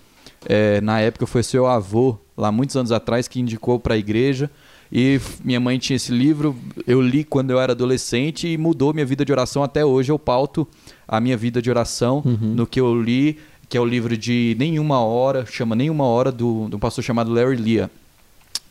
é, 0.45 0.79
na 0.79 0.99
época 0.99 1.25
foi 1.25 1.41
seu 1.41 1.65
avô, 1.65 2.19
lá 2.37 2.51
muitos 2.51 2.75
anos 2.77 2.91
atrás, 2.91 3.27
que 3.27 3.39
indicou 3.39 3.79
para 3.79 3.95
a 3.95 3.97
igreja. 3.97 4.47
E 4.91 5.19
minha 5.43 5.59
mãe 5.59 5.79
tinha 5.79 5.95
esse 5.95 6.11
livro, 6.11 6.55
eu 6.85 7.01
li 7.01 7.23
quando 7.23 7.49
eu 7.49 7.59
era 7.59 7.71
adolescente 7.71 8.47
e 8.47 8.59
mudou 8.59 8.93
minha 8.93 9.07
vida 9.07 9.25
de 9.25 9.31
oração. 9.31 9.63
Até 9.63 9.83
hoje 9.83 10.11
eu 10.11 10.19
pauto 10.19 10.67
a 11.07 11.19
minha 11.19 11.35
vida 11.35 11.59
de 11.59 11.71
oração 11.71 12.21
no 12.39 12.67
que 12.67 12.79
eu 12.79 13.01
li, 13.01 13.39
que 13.67 13.75
é 13.75 13.81
o 13.81 13.85
livro 13.85 14.15
de 14.15 14.55
Nenhuma 14.59 14.99
Hora, 14.99 15.47
chama 15.47 15.75
Nenhuma 15.75 16.03
Hora, 16.03 16.31
do, 16.31 16.67
de 16.69 16.75
um 16.75 16.79
pastor 16.79 17.03
chamado 17.03 17.33
Larry 17.33 17.55
Leah. 17.55 17.89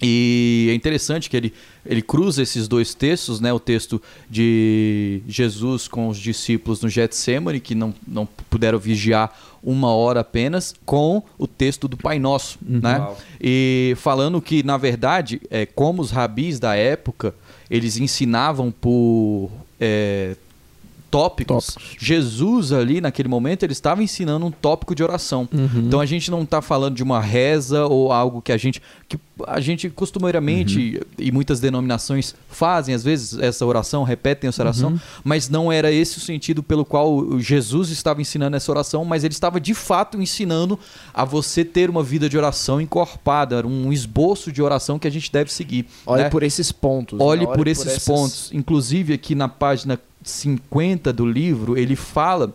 E 0.02 0.68
é 0.70 0.74
interessante 0.74 1.30
que 1.30 1.36
ele, 1.36 1.54
ele 1.86 2.02
cruza 2.02 2.42
esses 2.42 2.66
dois 2.66 2.92
textos, 2.92 3.40
né? 3.40 3.52
O 3.52 3.60
texto 3.60 4.02
de 4.28 5.22
Jesus 5.28 5.86
com 5.86 6.08
os 6.08 6.18
discípulos 6.18 6.80
no 6.82 6.88
Getsemane, 6.88 7.60
que 7.60 7.74
não, 7.74 7.94
não 8.06 8.26
puderam 8.50 8.78
vigiar 8.78 9.32
uma 9.62 9.92
hora 9.92 10.20
apenas, 10.20 10.74
com 10.84 11.22
o 11.38 11.46
texto 11.46 11.86
do 11.86 11.96
Pai 11.96 12.18
Nosso, 12.18 12.58
né? 12.60 12.98
Uau. 12.98 13.18
E 13.40 13.94
falando 13.96 14.42
que, 14.42 14.62
na 14.64 14.76
verdade, 14.76 15.40
é, 15.48 15.64
como 15.64 16.02
os 16.02 16.10
rabis 16.10 16.58
da 16.58 16.74
época, 16.74 17.32
eles 17.70 17.96
ensinavam 17.96 18.72
por 18.72 19.50
é, 19.80 20.34
tópicos. 21.12 21.74
Tópicos. 21.74 21.96
Jesus 21.98 22.72
ali, 22.72 23.00
naquele 23.00 23.28
momento, 23.28 23.62
ele 23.62 23.74
estava 23.74 24.02
ensinando 24.02 24.46
um 24.46 24.50
tópico 24.50 24.94
de 24.94 25.04
oração. 25.04 25.46
Uhum. 25.52 25.84
Então 25.86 26.00
a 26.00 26.06
gente 26.06 26.30
não 26.30 26.42
está 26.42 26.62
falando 26.62 26.96
de 26.96 27.02
uma 27.02 27.20
reza 27.20 27.84
ou 27.84 28.10
algo 28.10 28.40
que 28.40 28.50
a 28.50 28.56
gente 28.56 28.80
que 29.06 29.18
a 29.46 29.60
gente 29.60 29.90
costumeiramente 29.90 31.00
e 31.18 31.32
muitas 31.32 31.60
denominações 31.60 32.34
fazem 32.48 32.94
às 32.94 33.02
vezes 33.02 33.38
essa 33.38 33.66
oração, 33.66 34.04
repetem 34.04 34.48
essa 34.48 34.62
oração, 34.62 34.98
mas 35.24 35.48
não 35.48 35.70
era 35.70 35.90
esse 35.90 36.18
o 36.18 36.20
sentido 36.20 36.62
pelo 36.62 36.84
qual 36.84 37.38
Jesus 37.40 37.90
estava 37.90 38.20
ensinando 38.22 38.56
essa 38.56 38.70
oração, 38.70 39.04
mas 39.04 39.24
ele 39.24 39.34
estava 39.34 39.60
de 39.60 39.74
fato 39.74 40.20
ensinando 40.20 40.78
a 41.12 41.24
você 41.24 41.64
ter 41.64 41.90
uma 41.90 42.02
vida 42.02 42.28
de 42.28 42.38
oração 42.38 42.80
encorpada, 42.80 43.56
era 43.56 43.66
um 43.66 43.92
esboço 43.92 44.52
de 44.52 44.62
oração 44.62 44.98
que 44.98 45.08
a 45.08 45.10
gente 45.10 45.30
deve 45.30 45.52
seguir. 45.52 45.86
Olhe 46.06 46.22
né? 46.22 46.30
por 46.30 46.42
esses 46.42 46.70
pontos. 46.72 47.18
né? 47.18 47.24
Olhe 47.24 47.46
por 47.46 47.66
esses 47.66 47.86
essas- 47.86 48.04
pontos. 48.04 48.50
Inclusive, 48.52 49.12
aqui 49.12 49.34
na 49.34 49.48
página 49.48 49.98
50 50.24 51.12
do 51.12 51.26
livro, 51.26 51.76
ele 51.76 51.96
fala 51.96 52.54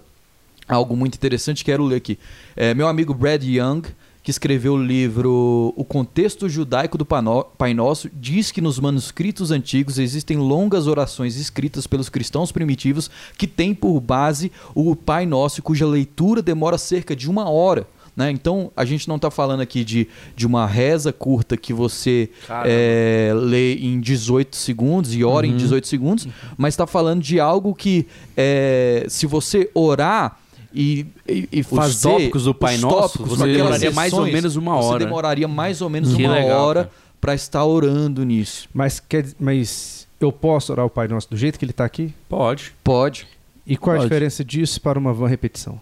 algo 0.68 0.96
muito 0.96 1.16
interessante, 1.16 1.64
quero 1.64 1.84
ler 1.84 1.96
aqui. 1.96 2.20
É, 2.56 2.74
meu 2.74 2.88
amigo 2.88 3.14
Brad 3.14 3.44
Young, 3.44 3.84
que 4.22 4.32
escreveu 4.32 4.74
o 4.74 4.84
livro 4.84 5.74
O 5.78 5.86
Contexto 5.86 6.50
Judaico 6.50 6.98
do 6.98 7.06
Pai 7.06 7.74
Nosso, 7.74 8.10
diz 8.14 8.52
que 8.52 8.60
nos 8.60 8.78
manuscritos 8.78 9.52
antigos 9.52 9.98
existem 9.98 10.36
longas 10.36 10.86
orações 10.86 11.38
escritas 11.38 11.88
pelos 11.88 12.10
cristãos 12.10 12.52
primitivos 12.52 13.10
que 13.38 13.48
têm 13.48 13.74
por 13.74 14.00
base 14.02 14.52
o 14.76 14.96
Pai 14.98 15.26
Nosso, 15.26 15.64
cuja 15.64 15.88
leitura 15.88 16.42
demora 16.42 16.78
cerca 16.78 17.16
de 17.16 17.30
uma 17.30 17.50
hora. 17.50 17.88
Né? 18.18 18.32
Então, 18.32 18.72
a 18.76 18.84
gente 18.84 19.08
não 19.08 19.18
está 19.18 19.30
falando 19.30 19.62
aqui 19.62 19.84
de, 19.84 20.08
de 20.36 20.48
uma 20.48 20.66
reza 20.66 21.14
curta 21.14 21.56
que 21.56 21.72
você 21.72 22.32
é, 22.66 23.32
lê 23.36 23.76
em 23.76 24.02
18 24.02 24.56
segundos 24.56 25.14
e 25.14 25.24
ora 25.24 25.46
em 25.46 25.56
18 25.56 25.88
segundos, 25.88 26.28
mas 26.58 26.74
está 26.74 26.88
falando 26.88 27.22
de 27.22 27.40
algo 27.40 27.76
que, 27.76 28.08
é, 28.36 29.06
se 29.08 29.28
você 29.28 29.70
orar 29.76 30.40
e, 30.74 31.06
e, 31.30 31.48
e 31.52 31.64
fazer 31.64 32.10
tópicos 32.10 32.46
do 32.46 32.56
Pai 32.56 32.76
os 32.76 32.82
Nosso, 32.82 33.24
você 33.24 33.46
demoraria 33.54 33.92
mais 33.92 34.12
ou 34.14 34.26
menos 34.26 34.56
uma 34.56 34.76
Você 34.78 34.88
hora. 34.90 35.06
demoraria 35.06 35.48
mais 35.48 35.82
ou 35.84 35.90
menos 35.90 36.16
Que 36.16 36.26
uma 36.26 36.34
legal, 36.34 36.66
hora 36.66 36.92
para 37.22 37.36
estar 37.36 37.64
orando 37.66 38.26
nisso. 38.26 38.68
Mas, 38.74 39.00
quer, 39.00 39.28
mas 39.40 40.08
eu 40.20 40.32
posso 40.32 40.72
orar 40.72 40.86
o 40.86 40.90
Pai 40.90 41.08
Nosso 41.08 41.30
do 41.30 41.38
jeito 41.38 41.60
que 41.60 41.66
ele 41.66 41.72
está 41.72 41.86
aqui? 41.86 42.12
Pode. 42.28 42.74
Pode. 42.84 43.28
E 43.66 43.78
qual 43.78 43.96
a 43.96 43.98
Pode. 44.00 44.10
diferença 44.10 44.44
disso 44.44 44.82
para 44.82 44.98
uma 44.98 45.14
van 45.14 45.28
repetição? 45.28 45.80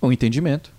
O 0.00 0.10
entendimento. 0.10 0.75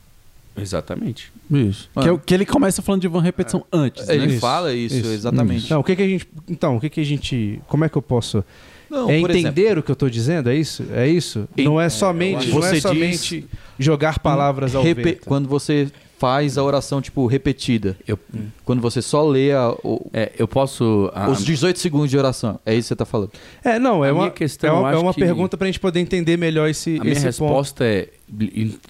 Exatamente. 0.58 1.32
Isso. 1.52 1.90
Ah. 1.96 2.02
Que, 2.02 2.10
é 2.10 2.12
o- 2.12 2.20
que 2.20 2.34
ele 2.34 2.46
começa 2.46 2.82
falando 2.82 3.02
de 3.02 3.08
uma 3.08 3.22
repetição 3.22 3.66
antes. 3.72 4.08
Ele 4.10 4.26
né? 4.28 4.32
Isso, 4.34 4.40
fala 4.40 4.74
isso, 4.74 4.96
isso. 4.96 5.08
exatamente. 5.10 5.70
Não, 5.70 5.80
o 5.80 5.84
que, 5.84 5.96
que 5.96 6.02
a 6.02 6.08
gente. 6.08 6.28
Então, 6.50 6.78
o 6.78 6.80
que, 6.82 6.90
que 6.90 7.02
a 7.02 7.06
gente. 7.06 7.62
Como 7.68 7.86
é 7.86 7.90
que 7.90 7.98
eu 7.98 8.02
posso. 8.02 8.44
Não, 8.90 9.10
é 9.10 9.20
entender 9.20 9.62
exemplo, 9.64 9.80
o 9.80 9.84
que 9.84 9.92
eu 9.92 9.94
estou 9.94 10.10
dizendo? 10.10 10.50
É 10.50 10.56
isso? 10.56 10.86
É 10.94 11.08
isso? 11.08 11.48
Em- 11.58 11.66
não 11.66 11.80
é 11.80 11.90
somente, 11.90 12.48
não 12.48 12.56
Você 12.62 12.70
é 12.70 12.72
diz- 12.74 12.82
somente 12.84 13.46
jogar 13.78 14.18
palavras 14.20 14.74
ao 14.76 14.82
repe- 14.82 15.04
vento. 15.04 15.26
quando 15.26 15.48
você 15.50 15.90
faz 16.18 16.58
a 16.58 16.64
oração 16.64 17.00
tipo 17.02 17.28
repetida, 17.28 17.96
Eu, 18.08 18.18
quando 18.66 18.82
você 18.82 19.02
só 19.04 19.28
lê 19.28 19.52
a- 19.52 19.72
o- 19.84 20.10
é, 20.14 20.32
eu 20.40 20.48
posso. 20.48 21.12
a- 21.14 21.30
os 21.30 21.44
18 21.46 21.78
segundos 21.80 22.10
de 22.10 22.18
oração, 22.18 22.60
é 22.66 22.74
isso 22.74 22.84
que 22.86 22.88
você 22.88 22.94
está 22.94 23.06
falando. 23.06 23.32
É, 23.64 23.78
não, 23.78 24.04
é 24.06 24.10
A 24.10 24.14
uma, 24.14 24.32
questão, 24.32 24.70
é 24.78 24.80
uma, 24.80 24.92
é 24.94 24.98
uma 24.98 25.14
que- 25.14 25.20
pergunta 25.20 25.58
para 25.58 25.66
a 25.66 25.68
gente 25.68 25.80
poder 25.82 26.00
entender 26.00 26.38
melhor 26.38 26.68
esse, 26.70 26.98
A 26.98 27.04
minha 27.04 27.12
esse 27.12 27.26
resposta 27.26 27.84
é, 27.84 28.08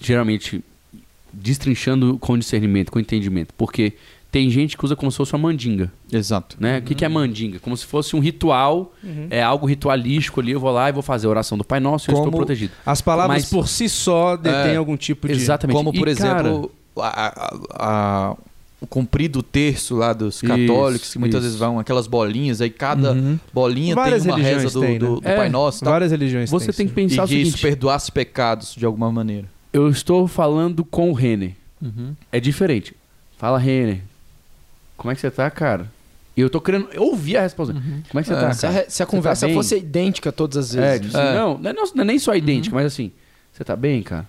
geralmente, 0.00 0.62
destrinchando 1.32 2.18
com 2.18 2.36
discernimento, 2.38 2.90
com 2.92 2.98
entendimento. 3.00 3.52
Porque 3.56 3.92
tem 4.30 4.50
gente 4.50 4.76
que 4.76 4.84
usa 4.84 4.94
como 4.94 5.10
se 5.10 5.16
fosse 5.16 5.32
uma 5.32 5.38
mandinga. 5.48 5.90
Exato. 6.12 6.56
Né? 6.60 6.78
O 6.78 6.82
que, 6.82 6.94
que 6.94 7.04
é 7.04 7.08
mandinga? 7.08 7.58
Como 7.58 7.76
se 7.76 7.86
fosse 7.86 8.14
um 8.14 8.20
ritual, 8.20 8.92
é 9.30 9.42
algo 9.42 9.66
ritualístico 9.66 10.40
ali. 10.40 10.52
Eu 10.52 10.60
vou 10.60 10.70
lá 10.70 10.88
e 10.88 10.92
vou 10.92 11.02
fazer 11.02 11.26
a 11.26 11.30
oração 11.30 11.56
do 11.56 11.64
Pai 11.64 11.80
Nosso 11.80 12.10
e 12.10 12.14
eu 12.14 12.18
estou 12.18 12.30
protegido. 12.32 12.72
As 12.84 13.00
palavras 13.00 13.42
Mas- 13.42 13.50
por 13.50 13.66
si 13.68 13.88
só 13.88 14.36
detêm 14.36 14.72
É, 14.72 14.76
algum 14.76 14.96
tipo 14.96 15.26
de. 15.26 15.34
Exatamente. 15.34 15.76
Como, 15.76 15.92
por 15.92 16.08
E, 16.08 16.14
cara, 16.14 16.48
exemplo, 16.48 16.70
a- 16.98 17.26
a- 17.26 17.56
a- 18.30 18.36
o 18.80 18.86
comprido 18.86 19.42
terço 19.42 19.96
lá 19.96 20.12
dos 20.12 20.40
católicos, 20.40 21.12
que 21.12 21.18
muitas 21.18 21.38
isso. 21.40 21.46
vezes 21.48 21.58
vão 21.58 21.80
aquelas 21.80 22.06
bolinhas, 22.06 22.60
aí 22.60 22.70
cada 22.70 23.12
Uhum. 23.12 23.36
bolinha 23.52 23.92
Várias 23.94 24.22
tem 24.22 24.30
uma 24.30 24.38
reza 24.38 24.70
do, 24.70 24.80
têm, 24.80 24.92
né? 24.92 24.98
do- 25.00 25.20
do 25.20 25.26
É, 25.28 25.34
Pai 25.36 25.48
Nosso. 25.48 25.82
tal. 25.82 25.92
Várias 25.94 26.10
religiões 26.12 26.48
você 26.50 26.66
têm 26.66 26.86
tem 26.86 26.86
que 26.86 27.00
isso. 27.00 27.08
pensar 27.16 27.22
e 27.22 27.24
o 27.24 27.28
que 27.28 27.34
isso 27.36 27.50
seguinte: 27.52 27.62
perdoasse 27.62 28.12
pecados 28.12 28.74
de 28.76 28.84
alguma 28.86 29.10
maneira. 29.10 29.48
Eu 29.78 29.88
estou 29.90 30.26
falando 30.28 30.84
com 30.84 31.10
o 31.10 31.12
Renner. 31.12 31.52
Uhum. 31.80 32.14
É 32.32 32.38
diferente. 32.40 32.94
Fala, 33.38 33.58
Renner. 33.58 34.00
Como 34.96 35.10
é 35.12 35.14
que 35.14 35.20
você 35.20 35.30
tá, 35.30 35.48
cara? 35.50 35.86
E 36.36 36.40
eu 36.40 36.50
tô 36.50 36.60
querendo 36.60 36.88
ouvir 36.96 37.36
a 37.36 37.42
resposta. 37.42 37.74
Como 37.74 38.20
é 38.20 38.22
que 38.22 38.28
você 38.28 38.34
É, 38.34 38.40
tá, 38.40 38.52
Se 38.52 38.66
a, 38.66 38.68
cara? 38.70 38.82
re- 38.84 38.90
se 38.90 39.02
a 39.02 39.06
Você 39.06 39.10
conversa 39.10 39.40
tá 39.42 39.46
bem? 39.46 39.54
fosse 39.56 39.76
idêntica 39.76 40.30
todas 40.32 40.56
as 40.56 40.72
vezes. 40.74 40.90
É, 40.90 40.98
tipo 40.98 41.16
assim, 41.16 41.26
É. 41.28 41.34
Não, 41.34 41.58
não 41.58 41.70
é, 41.70 41.74
não 41.94 42.02
é 42.02 42.04
nem 42.04 42.18
só 42.18 42.34
idêntica, 42.34 42.74
mas 42.74 42.86
assim, 42.86 43.10
você 43.52 43.64
tá 43.64 43.74
bem, 43.76 44.02
cara? 44.02 44.28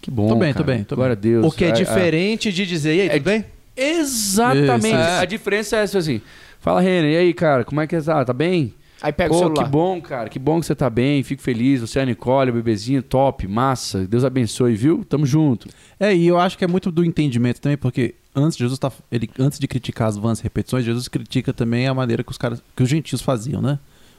Que 0.00 0.10
bom. 0.10 0.28
Tô 0.28 0.34
bem, 0.36 0.52
cara. 0.52 0.64
tô 0.64 0.72
bem, 0.72 0.84
tô 0.84 0.96
Glória 0.96 1.12
a 1.12 1.16
Deus. 1.16 1.44
O 1.46 1.50
que 1.54 1.64
é 1.64 1.68
ah. 1.68 1.72
diferente 1.72 2.50
de 2.52 2.64
dizer, 2.66 2.94
e 2.94 3.00
aí, 3.02 3.06
É 3.08 3.10
tudo 3.12 3.24
bem? 3.24 3.44
Exatamente. 3.76 4.94
É. 4.96 5.18
A 5.18 5.24
diferença 5.24 5.76
é 5.76 5.82
essa 5.82 5.98
assim. 5.98 6.20
Fala, 6.60 6.80
Renner, 6.80 7.12
e 7.12 7.16
aí, 7.16 7.34
cara, 7.34 7.64
como 7.64 7.80
é 7.80 7.86
que 7.86 7.98
você 7.98 8.06
tá? 8.06 8.24
Tá 8.24 8.32
bem? 8.32 8.72
Aí 9.02 9.12
pega 9.12 9.32
o 9.32 9.36
Pô, 9.36 9.42
celular. 9.44 9.64
que 9.64 9.70
bom, 9.70 10.00
cara. 10.00 10.28
Que 10.28 10.38
bom 10.38 10.60
que 10.60 10.66
você 10.66 10.74
tá 10.74 10.90
bem. 10.90 11.22
Fico 11.22 11.40
feliz. 11.42 11.80
Você 11.80 11.98
é 11.98 12.02
a 12.02 12.04
Nicole, 12.06 12.50
o 12.50 12.54
bebezinho, 12.54 13.02
top, 13.02 13.46
massa. 13.48 14.06
Deus 14.06 14.24
abençoe, 14.24 14.74
viu? 14.74 15.04
Tamo 15.04 15.24
junto. 15.24 15.68
É, 15.98 16.14
e 16.14 16.26
eu 16.26 16.38
acho 16.38 16.58
que 16.58 16.64
é 16.64 16.68
muito 16.68 16.90
do 16.92 17.04
entendimento 17.04 17.60
também, 17.60 17.78
porque 17.78 18.14
antes 18.34 18.58
Jesus 18.58 18.78
tá, 18.78 18.92
ele 19.10 19.30
antes 19.38 19.58
de 19.58 19.66
criticar 19.66 20.08
as 20.08 20.16
vãs 20.16 20.40
repetições, 20.40 20.84
Jesus 20.84 21.08
critica 21.08 21.52
também 21.52 21.86
a 21.88 21.94
maneira 21.94 22.22
que 22.22 22.30
os 22.30 22.38
caras, 22.38 22.62
que 22.76 22.82
os 22.82 22.88
gentios 22.88 23.22
faziam, 23.22 23.62
né? 23.62 23.78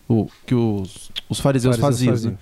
O 0.10 0.28
que 0.46 0.56
os, 0.56 1.12
os 1.30 1.40
fariseus, 1.40 1.78
Fariseus 1.78 1.80
faziam. 1.80 2.14
faziam. 2.14 2.32
né? 2.34 2.38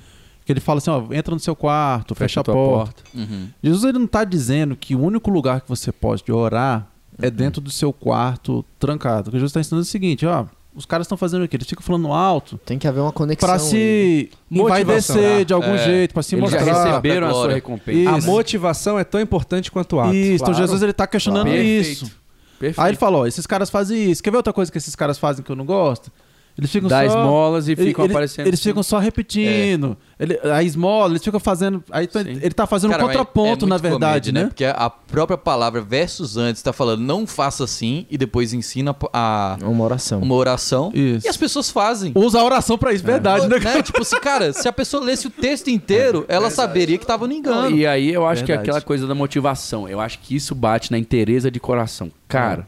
Que 0.45 0.53
ele 0.53 0.59
fala 0.59 0.79
assim, 0.79 0.89
ó, 0.89 1.03
entra 1.11 1.33
no 1.35 1.39
seu 1.39 1.55
quarto, 1.55 2.15
fecha, 2.15 2.39
a 2.39 2.43
tua 2.43 2.55
porta. 2.55 3.03
Uhum. 3.13 3.49
Jesus 3.61 3.83
ele 3.83 3.99
não 3.99 4.07
tá 4.07 4.23
dizendo 4.23 4.75
que 4.75 4.95
o 4.95 5.01
único 5.01 5.29
lugar 5.29 5.61
que 5.61 5.69
você 5.69 5.91
pode 5.91 6.23
orar 6.31 6.87
é 7.21 7.29
dentro 7.29 7.61
do 7.61 7.69
seu 7.69 7.93
quarto 7.93 8.65
trancado. 8.79 9.27
O 9.29 9.31
que 9.31 9.37
Jesus 9.37 9.51
está 9.51 9.59
ensinando 9.59 9.81
é 9.81 9.83
o 9.83 9.85
seguinte, 9.85 10.25
ó, 10.25 10.45
os 10.79 10.85
caras 10.85 11.05
estão 11.05 11.17
fazendo 11.17 11.43
o 11.43 11.47
quê? 11.47 11.57
Eles 11.57 11.67
ficam 11.67 11.83
falando 11.83 12.07
alto 12.11 12.57
Tem 12.65 12.79
que 12.79 12.87
haver 12.87 13.01
uma 13.01 13.11
conexão. 13.11 13.47
pra 13.49 13.59
se 13.59 14.29
Motivação. 14.49 14.81
envaidecer 14.81 15.45
de 15.45 15.53
algum 15.53 15.73
É. 15.73 15.77
jeito, 15.77 16.13
pra 16.13 16.23
se 16.23 16.35
Eles 16.35 16.49
já 16.49 16.57
mostrar. 16.59 16.85
receberam 16.85 17.27
a 17.27 17.29
sua 17.29 17.37
Glória. 17.39 17.55
recompensa. 17.55 18.09
A 18.11 18.17
Isso. 18.17 18.27
motivação 18.27 18.97
é 18.97 19.03
tão 19.03 19.19
importante 19.21 19.69
quanto 19.69 19.97
o 19.97 19.99
ato. 19.99 20.15
Isso, 20.15 20.35
então 20.35 20.45
Claro. 20.47 20.57
Jesus 20.61 20.81
ele 20.81 20.93
tá 20.93 21.05
questionando 21.05 21.47
Claro. 21.47 21.61
isso. 21.61 22.11
Perfeito. 22.59 22.81
Aí 22.81 22.91
ele 22.91 22.97
falou, 22.97 23.21
ó, 23.23 23.27
esses 23.27 23.45
caras 23.45 23.69
fazem 23.69 24.09
isso. 24.11 24.23
Quer 24.23 24.31
ver 24.31 24.37
outra 24.37 24.51
coisa 24.53 24.71
que 24.71 24.77
esses 24.77 24.95
caras 24.95 25.17
fazem 25.17 25.43
que 25.43 25.51
eu 25.51 25.55
não 25.55 25.65
gosto? 25.65 26.11
Eles 26.59 26.71
ficam 26.71 26.89
Dá 26.89 26.99
só... 26.99 27.05
esmolas 27.19 27.67
e 27.67 27.71
ele- 27.71 27.85
ficam 27.85 28.05
ele- 28.05 28.13
aparecendo. 28.13 28.47
Eles 28.47 28.61
ficam 28.61 28.83
só 28.83 28.99
repetindo. 28.99 29.97
Ele, 30.19 30.37
a 30.43 30.61
esmola, 30.61 31.11
eles 31.13 31.23
ficam 31.23 31.39
fazendo... 31.39 31.83
Aí 31.89 32.05
tá- 32.05 32.19
ele 32.21 32.49
tá 32.51 32.67
fazendo 32.67 32.91
Cara, 32.91 33.03
um 33.03 33.07
contraponto, 33.07 33.65
é 33.65 33.67
na 33.69 33.75
muito 33.75 33.81
verdade, 33.83 34.31
comédia, 34.31 34.33
né? 34.33 34.45
Porque 34.47 34.65
a 34.65 34.89
própria 34.89 35.37
palavra 35.37 35.81
versus 35.81 36.35
antes 36.37 36.61
tá 36.61 36.73
falando 36.73 37.01
não 37.01 37.25
faça 37.25 37.63
assim 37.63 38.05
e 38.09 38.17
depois 38.17 38.53
ensina 38.53 38.95
a, 39.13 39.57
Uma 39.61 39.83
oração. 39.85 40.19
uma 40.21 40.35
oração. 40.35 40.91
Isso. 40.93 41.25
E 41.25 41.29
as 41.29 41.37
pessoas 41.37 41.69
fazem. 41.69 42.11
Usa 42.15 42.39
a 42.39 42.43
oração 42.43 42.77
pra 42.77 42.91
isso, 42.93 43.03
verdade, 43.03 43.47
né? 43.47 43.57
Né? 43.59 43.81
Tipo 43.81 44.01
assim, 44.01 44.19
cara, 44.19 44.51
se 44.51 44.67
a 44.67 44.73
pessoa 44.73 45.03
lesse 45.03 45.27
o 45.27 45.29
texto 45.29 45.69
inteiro, 45.69 46.25
ela 46.27 46.49
saberia 46.49 46.97
que 46.97 47.05
tava 47.05 47.25
no 47.27 47.33
engano. 47.33 47.75
E 47.75 47.87
aí 47.87 48.11
eu 48.13 48.25
acho 48.27 48.43
que 48.43 48.51
é 48.51 48.55
Verdade. 48.55 48.69
aquela 48.71 48.81
coisa 48.81 49.07
da 49.07 49.15
motivação. 49.15 49.87
Eu 49.87 49.99
acho 50.01 50.19
que 50.19 50.35
isso 50.35 50.53
bate 50.53 50.91
na 50.91 50.97
inteireza 50.97 51.49
de 51.49 51.59
coração. 51.59 52.11
Cara, 52.27 52.67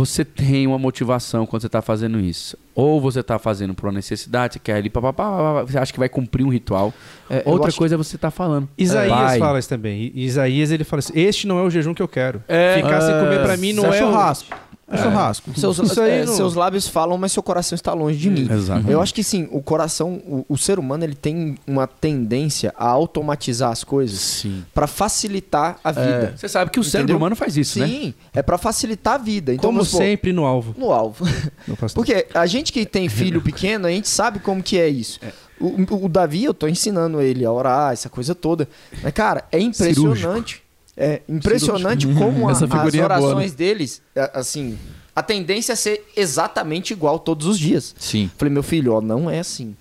você 0.00 0.24
tem 0.24 0.66
uma 0.66 0.78
motivação 0.78 1.44
quando 1.44 1.60
você 1.62 1.68
tá 1.68 1.82
fazendo 1.82 2.18
isso. 2.18 2.56
Ou 2.74 3.00
você 3.00 3.22
tá 3.22 3.38
fazendo 3.38 3.74
por 3.74 3.86
uma 3.86 3.92
necessidade, 3.92 4.54
você 4.54 4.58
quer 4.58 4.74
ali, 4.76 4.88
pá, 4.88 5.00
pá, 5.00 5.12
pá, 5.12 5.62
você 5.64 5.78
acha 5.78 5.92
que 5.92 5.98
vai 5.98 6.08
cumprir 6.08 6.44
um 6.44 6.48
ritual. 6.48 6.94
É, 7.28 7.42
Outra 7.44 7.70
coisa 7.72 7.94
é 7.94 7.98
você 7.98 8.16
tá 8.16 8.30
falando. 8.30 8.66
Isaías 8.78 9.12
Pai, 9.14 9.38
fala 9.38 9.58
isso 9.58 9.68
também. 9.68 10.10
Isaías 10.14 10.70
ele 10.70 10.84
fala 10.84 11.00
assim: 11.00 11.12
Este 11.14 11.46
não 11.46 11.58
é 11.58 11.62
o 11.62 11.68
jejum 11.70 11.92
que 11.92 12.00
eu 12.02 12.08
quero. 12.08 12.42
É, 12.48 12.76
Ficar 12.76 13.00
sem 13.02 13.12
comer 13.20 13.42
pra 13.42 13.56
mim 13.56 13.72
não 13.74 13.84
é, 13.86 13.88
o- 13.90 13.92
churrasco. 13.92 14.56
É 14.90 14.96
churrasco. 14.96 15.50
Seus, 15.58 15.78
Isso 15.78 16.00
aí 16.00 16.10
é, 16.10 16.24
não- 16.24 16.34
seus 16.34 16.54
lábios 16.54 16.88
falam, 16.88 17.16
mas 17.16 17.30
seu 17.32 17.42
coração 17.42 17.76
está 17.76 17.92
longe 17.94 18.18
de 18.18 18.28
mim. 18.28 18.48
Exato. 18.52 18.90
Eu 18.90 19.00
acho 19.00 19.14
que 19.14 19.22
sim, 19.22 19.48
o 19.52 19.62
coração, 19.62 20.14
o, 20.26 20.44
o 20.48 20.58
ser 20.58 20.78
humano, 20.78 21.04
ele 21.04 21.14
tem 21.14 21.56
uma 21.66 21.86
tendência 21.86 22.74
a 22.76 22.88
automatizar 22.88 23.70
as 23.70 23.84
coisas 23.84 24.18
Sim. 24.20 24.64
pra 24.74 24.86
facilitar 24.86 25.78
a 25.84 25.92
vida. 25.92 26.34
Você 26.36 26.48
sabe 26.48 26.70
que 26.70 26.80
o 26.80 26.84
cérebro 26.84 27.04
Entendeu? 27.12 27.16
humano 27.18 27.36
faz 27.36 27.56
isso, 27.56 27.78
né? 27.78 27.86
Sim, 27.86 28.14
é 28.34 28.42
pra 28.42 28.58
facilitar 28.58 29.14
a 29.14 29.18
vida. 29.18 29.54
Então, 29.54 29.70
Como 29.70 29.84
supor, 29.84 30.00
sempre 30.04 30.32
no 30.32 30.44
alvo. 30.44 30.74
no 30.76 30.90
alvo. 30.92 31.24
Porque 31.94 32.26
a 32.34 32.46
gente 32.46 32.72
que 32.72 32.84
tem 32.84 33.08
filho 33.08 33.40
pequeno, 33.40 33.86
a 33.86 33.90
gente 33.90 34.08
sabe 34.08 34.38
como 34.40 34.62
que 34.62 34.78
é 34.78 34.88
isso. 34.88 35.20
O, 35.60 35.66
o- 35.94 36.04
o 36.06 36.08
Davi, 36.08 36.44
eu 36.44 36.54
tô 36.54 36.66
ensinando 36.66 37.20
ele 37.20 37.44
a 37.44 37.52
orar, 37.52 37.92
essa 37.92 38.08
coisa 38.08 38.34
toda. 38.34 38.68
Mas, 39.02 39.12
cara, 39.12 39.44
é 39.52 39.60
impressionante. 39.60 40.62
É 40.96 41.22
impressionante 41.28 42.06
como 42.06 42.46
a- 42.48 42.52
as 42.52 42.58
figurinha 42.60 43.04
é 43.04 43.08
boa, 43.08 43.20
orações 43.20 43.52
deles, 43.54 44.02
a- 44.16 44.40
assim, 44.40 44.78
a 45.14 45.22
tendência 45.22 45.72
é 45.72 45.76
ser 45.76 46.04
exatamente 46.16 46.92
igual 46.92 47.18
todos 47.18 47.46
os 47.46 47.58
dias. 47.58 47.94
Sim. 47.98 48.30
Falei, 48.36 48.52
meu 48.52 48.62
filho, 48.62 48.92
ó, 48.94 49.00
não 49.00 49.30
é 49.30 49.38
assim. 49.40 49.76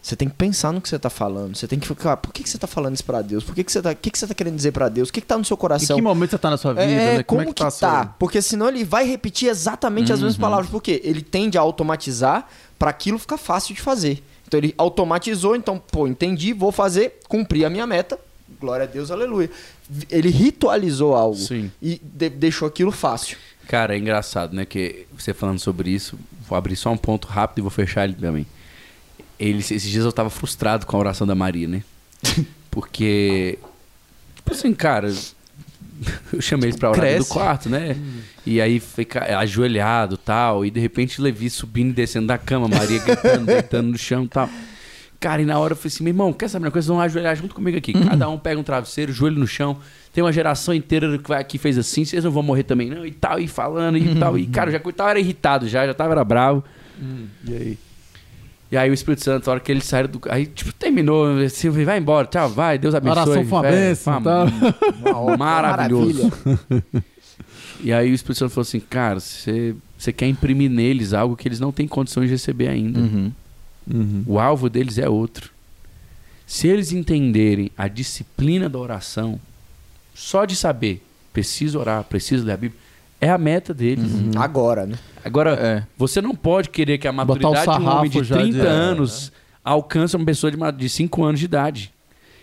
Você 0.00 0.14
tem 0.16 0.28
que 0.28 0.36
pensar 0.36 0.72
no 0.72 0.80
que 0.80 0.88
você 0.88 0.98
tá 0.98 1.10
falando. 1.10 1.56
Você 1.56 1.66
tem 1.66 1.78
que 1.78 1.86
ficar, 1.86 2.16
por 2.16 2.32
que, 2.32 2.42
que 2.42 2.48
você 2.48 2.56
tá 2.56 2.66
falando 2.66 2.94
isso 2.94 3.04
pra 3.04 3.20
Deus? 3.20 3.44
Por 3.44 3.54
que, 3.54 3.62
que 3.64 3.70
você 3.70 3.82
tá, 3.82 3.90
o 3.90 3.96
que, 3.96 4.10
que 4.10 4.18
você 4.18 4.26
tá 4.26 4.32
querendo 4.32 4.54
dizer 4.56 4.72
pra 4.72 4.88
Deus? 4.88 5.08
O 5.08 5.12
que, 5.12 5.20
que 5.20 5.26
tá 5.26 5.36
no 5.36 5.44
seu 5.44 5.56
Em 5.56 5.58
coração? 5.58 5.96
que 5.96 6.02
momento 6.02 6.30
você 6.30 6.38
tá 6.38 6.48
na 6.50 6.56
sua 6.56 6.72
vida? 6.72 6.84
É, 6.84 7.16
né? 7.18 7.22
como, 7.24 7.42
é 7.42 7.46
que, 7.46 7.52
tá 7.54 7.64
a 7.66 7.70
tá? 7.70 7.72
sua- 7.72 8.06
Porque 8.18 8.40
senão 8.40 8.68
ele 8.68 8.84
vai 8.84 9.04
repetir 9.06 9.48
exatamente 9.50 10.12
as 10.12 10.20
mesmas 10.20 10.38
palavras. 10.38 10.70
Por 10.70 10.82
quê? 10.82 11.00
Ele 11.04 11.20
tende 11.20 11.58
a 11.58 11.60
automatizar 11.60 12.46
pra 12.78 12.90
aquilo 12.90 13.18
ficar 13.18 13.36
fácil 13.36 13.74
de 13.74 13.82
fazer. 13.82 14.22
Então 14.46 14.56
ele 14.56 14.72
automatizou, 14.78 15.54
então, 15.56 15.78
pô, 15.90 16.06
entendi, 16.06 16.54
vou 16.54 16.72
fazer, 16.72 17.18
cumpri 17.28 17.64
a 17.64 17.68
minha 17.68 17.86
meta. 17.86 18.18
Glória 18.58 18.84
a 18.84 18.86
Deus, 18.88 19.10
aleluia. 19.10 19.50
Ele 20.10 20.28
ritualizou 20.30 21.14
algo 21.14 21.36
Sim. 21.36 21.70
e 21.80 22.00
de- 22.02 22.28
deixou 22.30 22.68
aquilo 22.68 22.92
fácil. 22.92 23.36
Cara, 23.66 23.94
é 23.94 23.98
engraçado, 23.98 24.54
né? 24.54 24.64
Que 24.64 25.06
você 25.16 25.32
falando 25.34 25.58
sobre 25.58 25.90
isso, 25.90 26.18
vou 26.48 26.56
abrir 26.56 26.76
só 26.76 26.90
um 26.92 26.96
ponto 26.96 27.26
rápido 27.28 27.58
e 27.58 27.62
vou 27.62 27.70
fechar 27.70 28.04
ele 28.04 28.14
também. 28.14 28.46
Ele, 29.38 29.58
esses 29.58 29.82
dias 29.82 30.04
eu 30.04 30.12
tava 30.12 30.30
frustrado 30.30 30.84
com 30.86 30.96
a 30.96 31.00
oração 31.00 31.26
da 31.26 31.34
Maria, 31.34 31.68
né? 31.68 31.82
Porque, 32.70 33.58
tipo 34.36 34.52
assim, 34.52 34.72
cara, 34.74 35.12
eu 36.32 36.40
chamei 36.40 36.68
eles 36.70 36.78
pra 36.78 36.90
orar 36.90 37.00
Cresce. 37.00 37.28
do 37.28 37.32
quarto, 37.32 37.68
né? 37.68 37.96
E 38.46 38.60
aí 38.60 38.80
fica 38.80 39.38
ajoelhado 39.38 40.14
e 40.14 40.18
tal, 40.18 40.64
e 40.64 40.70
de 40.70 40.80
repente 40.80 41.20
Levi 41.20 41.50
subindo 41.50 41.90
e 41.90 41.92
descendo 41.94 42.26
da 42.28 42.38
cama, 42.38 42.68
Maria 42.68 42.98
gritando, 43.00 43.46
deitando 43.46 43.88
no 43.88 43.98
chão 43.98 44.24
e 44.24 44.28
tal. 44.28 44.48
Cara, 45.20 45.42
e 45.42 45.44
na 45.44 45.58
hora 45.58 45.72
eu 45.72 45.76
falei 45.76 45.88
assim, 45.88 46.04
meu 46.04 46.12
irmão, 46.12 46.32
quer 46.32 46.48
saber 46.48 46.66
uma 46.66 46.70
coisa? 46.70 46.86
Vocês 46.86 46.94
vão 46.94 47.00
ajoelhar 47.00 47.34
junto 47.34 47.54
comigo 47.54 47.76
aqui. 47.76 47.92
Cada 47.92 48.28
um 48.28 48.38
pega 48.38 48.60
um 48.60 48.62
travesseiro, 48.62 49.12
joelho 49.12 49.38
no 49.38 49.48
chão. 49.48 49.76
Tem 50.12 50.22
uma 50.22 50.32
geração 50.32 50.72
inteira 50.72 51.18
que 51.18 51.28
vai 51.28 51.40
aqui 51.40 51.58
fez 51.58 51.76
assim, 51.76 52.04
vocês 52.04 52.22
não 52.22 52.30
vão 52.30 52.42
morrer 52.42 52.62
também, 52.62 52.88
não, 52.88 53.04
e 53.04 53.10
tal, 53.10 53.40
e 53.40 53.48
falando, 53.48 53.98
e 53.98 54.14
tal. 54.14 54.38
E, 54.38 54.46
cara, 54.46 54.70
eu 54.70 54.72
já 54.72 54.92
tava 54.92 55.10
era 55.10 55.20
irritado 55.20 55.68
já, 55.68 55.86
já 55.86 55.94
tava 55.94 56.12
era 56.12 56.24
bravo. 56.24 56.62
E 57.44 57.52
aí? 57.52 57.78
E 58.70 58.76
aí 58.76 58.90
o 58.90 58.94
Espírito 58.94 59.24
Santo, 59.24 59.48
a 59.48 59.52
hora 59.52 59.60
que 59.60 59.72
eles 59.72 59.84
saíram 59.84 60.10
do. 60.10 60.20
Aí, 60.28 60.46
tipo, 60.46 60.72
terminou. 60.72 61.38
Assim, 61.38 61.70
vai 61.70 61.98
embora, 61.98 62.26
tchau, 62.26 62.50
vai, 62.50 62.78
Deus 62.78 62.94
abençoe. 62.94 63.22
oração 63.22 63.44
foi 63.44 63.58
uma 63.58 63.62
bênção, 63.62 64.22
tá? 64.22 64.46
Maravilhoso. 65.38 66.30
E 67.80 67.92
aí 67.92 68.10
o 68.10 68.14
Espírito 68.14 68.40
Santo 68.40 68.50
falou 68.50 68.62
assim, 68.62 68.80
cara, 68.80 69.20
você 69.20 69.74
você 69.96 70.12
quer 70.12 70.26
imprimir 70.26 70.70
neles 70.70 71.12
algo 71.12 71.36
que 71.36 71.48
eles 71.48 71.58
não 71.58 71.72
têm 71.72 71.88
condições 71.88 72.26
de 72.26 72.32
receber 72.32 72.68
ainda. 72.68 73.00
Uhum. 73.00 73.32
Uhum. 73.92 74.24
O 74.26 74.38
alvo 74.38 74.68
deles 74.68 74.98
é 74.98 75.08
outro. 75.08 75.50
Se 76.46 76.66
eles 76.68 76.92
entenderem 76.92 77.70
a 77.76 77.88
disciplina 77.88 78.68
da 78.68 78.78
oração, 78.78 79.38
só 80.14 80.44
de 80.44 80.56
saber, 80.56 81.02
preciso 81.32 81.78
orar, 81.78 82.02
preciso 82.04 82.44
ler 82.44 82.52
a 82.52 82.56
Bíblia, 82.56 82.80
é 83.20 83.28
a 83.30 83.36
meta 83.38 83.74
deles. 83.74 84.10
Agora, 84.36 84.86
né? 84.86 84.96
Agora, 85.24 85.50
É. 85.54 85.84
você 85.96 86.20
não 86.22 86.34
pode 86.34 86.70
querer 86.70 86.98
que 86.98 87.06
a 87.08 87.12
maturidade 87.12 87.64
de 87.64 87.70
um 87.84 87.88
homem 87.88 88.10
de 88.10 88.14
sarrafo 88.18 88.24
já 88.24 88.36
30 88.36 88.58
de- 88.60 88.66
anos 88.66 89.32
alcance 89.64 90.16
uma 90.16 90.24
pessoa 90.24 90.50
de, 90.50 90.56
ma- 90.56 90.70
de 90.70 90.88
5 90.88 91.22
anos 91.24 91.38
de 91.40 91.44
idade. 91.46 91.92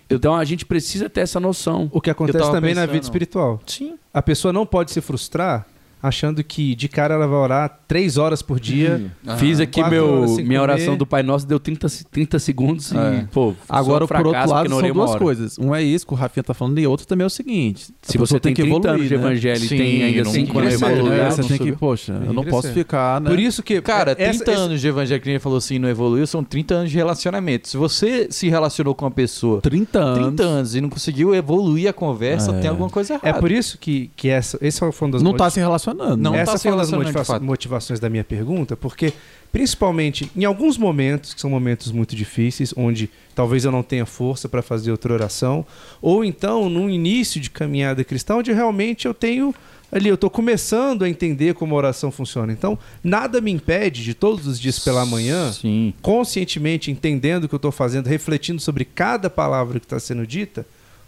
Então 0.09 0.35
a 0.35 0.45
gente 0.45 0.65
precisa 0.65 1.09
ter 1.09 1.21
essa 1.21 1.39
noção. 1.39 1.89
O 1.91 1.99
que 1.99 2.11
acontece 2.11 2.37
também 2.51 2.75
na 2.75 2.81
pensando- 2.81 2.91
vida 2.93 3.03
espiritual. 3.05 3.59
Sim. 3.65 3.95
A 4.13 4.21
pessoa 4.21 4.53
não 4.53 4.65
pode 4.65 4.91
se 4.91 5.01
frustrar 5.01 5.65
achando 6.07 6.43
que 6.43 6.75
de 6.75 6.87
cara 6.87 7.13
ela 7.15 7.27
vai 7.27 7.37
orar 7.37 7.79
três 7.87 8.17
horas 8.17 8.41
por 8.41 8.59
dia. 8.59 9.11
Aham. 9.27 9.37
Fiz 9.37 9.59
aqui 9.59 9.83
meu, 9.89 10.25
minha 10.27 10.35
comer. 10.43 10.59
oração 10.59 10.97
do 10.97 11.05
Pai 11.05 11.23
Nosso, 11.23 11.45
deu 11.47 11.59
30, 11.59 11.87
se- 11.89 12.05
30 12.05 12.39
segundos 12.39 12.91
e, 12.91 12.97
É. 12.97 13.27
pô, 13.31 13.53
Agora, 13.69 14.05
só 14.07 14.15
por 14.15 14.27
outro 14.27 14.49
lado, 14.49 14.69
são 14.69 14.91
duas 14.93 15.09
hora. 15.11 15.19
coisas. 15.19 15.57
Um 15.59 15.73
é 15.73 15.83
isso 15.83 16.05
que 16.05 16.13
o 16.13 16.15
Rafinha 16.15 16.43
tá 16.43 16.53
falando, 16.53 16.79
e 16.79 16.87
outro 16.87 17.05
também 17.07 17.23
é 17.23 17.27
o 17.27 17.29
seguinte. 17.29 17.87
Se 18.01 18.17
você 18.17 18.39
tem 18.39 18.53
30 18.53 18.91
anos 18.91 19.07
de 19.07 19.15
né? 19.15 19.21
evangelho 19.21 19.63
e 19.63 19.67
Sim, 19.67 19.77
tem 19.77 20.03
ainda 20.03 20.23
não 20.23 20.31
5 20.31 20.59
anos 20.59 20.77
de 20.77 20.83
É, 20.85 20.87
não 20.89 21.31
você 21.31 21.43
tem 21.43 21.57
que, 21.57 21.71
poxa, 21.73 22.21
eu 22.25 22.33
não 22.33 22.43
que 22.43 22.49
posso 22.49 22.71
ficar, 22.71 23.19
né? 23.21 23.29
Por 23.29 23.39
isso 23.39 23.61
que. 23.63 23.81
Cara, 23.81 24.11
essa- 24.11 24.31
30 24.43 24.51
esse- 24.51 24.61
anos 24.61 24.81
de 24.81 24.87
evangelho 24.87 25.21
que 25.21 25.29
a 25.29 25.31
gente 25.33 25.41
falou 25.41 25.57
assim, 25.57 25.79
não 25.79 25.89
evoluiu, 25.89 26.25
são 26.27 26.43
30 26.43 26.75
anos 26.75 26.91
de 26.91 26.97
relacionamento. 26.97 27.67
Se 27.67 27.77
você 27.77 28.27
se 28.29 28.49
relacionou 28.49 28.93
com 28.95 29.05
uma 29.05 29.11
pessoa 29.11 29.61
30 29.61 29.99
anos. 29.99 30.19
30 30.27 30.43
anos 30.43 30.75
e 30.75 30.81
não 30.81 30.89
conseguiu 30.89 31.33
evoluir 31.33 31.89
a 31.89 31.93
conversa, 31.93 32.51
É. 32.51 32.59
tem 32.61 32.69
alguma 32.69 32.89
coisa 32.89 33.13
É 33.13 33.17
errada. 33.17 33.39
por 33.39 33.51
isso 33.51 33.77
que, 33.77 34.09
que 34.15 34.29
essa, 34.29 34.57
esse 34.61 34.79
foi 34.91 35.07
um 35.07 35.11
dos 35.11 35.21
Não 35.21 35.31
motivos- 35.31 35.37
tá 35.47 35.49
se 35.49 35.59
relacionando. 35.59 35.94
Não 36.17 36.35
Essa 36.35 36.53
tá 36.53 36.57
se 36.57 36.63
foi 36.63 36.71
uma 36.71 36.77
das 36.77 36.89
relacionando, 36.89 37.11
de 37.11 37.17
motiva- 37.17 37.39
motivações 37.39 37.99
da 37.99 38.09
minha 38.09 38.23
pergunta, 38.23 38.75
porque 38.75 39.13
principalmente 39.51 40.29
em 40.35 40.43
alguns 40.43 40.77
momentos, 40.77 41.33
que 41.33 41.39
são 41.41 41.49
momentos 41.49 41.91
muito 41.91 42.15
difíceis, 42.15 42.73
onde 42.75 43.09
talvez 43.33 43.63
eu 43.63 43.71
não 43.71 43.81
tenha 43.83 44.05
força 44.05 44.49
para 44.49 44.61
fazer 44.61 44.91
outra 44.91 45.13
oração, 45.13 45.65
ou 46.01 46.25
então 46.25 46.69
no 46.69 46.89
início 46.89 47.39
de 47.39 47.49
caminhada 47.49 48.03
cristã, 48.03 48.35
onde 48.35 48.51
realmente 48.51 49.05
eu 49.05 49.13
tenho 49.13 49.55
ali, 49.91 50.09
eu 50.09 50.15
estou 50.15 50.29
começando 50.29 51.03
a 51.03 51.09
entender 51.09 51.53
como 51.53 51.73
a 51.73 51.77
oração 51.77 52.11
funciona. 52.11 52.51
Então, 52.51 52.77
nada 53.01 53.39
me 53.39 53.49
impede 53.51 54.03
de 54.03 54.13
todos 54.13 54.45
os 54.45 54.59
dias 54.59 54.77
pela 54.79 55.05
manhã, 55.05 55.53
Sim. 55.53 55.93
conscientemente 56.01 56.91
entendendo 56.91 57.45
o 57.45 57.47
que 57.47 57.55
eu 57.55 57.57
estou 57.57 57.71
fazendo, 57.71 58.07
refletindo 58.07 58.59
sobre 58.59 58.83
cada 58.83 59.29
palavra 59.29 59.79
que 59.79 59.85
está 59.85 59.99
sendo 59.99 60.27
dita, 60.27 60.65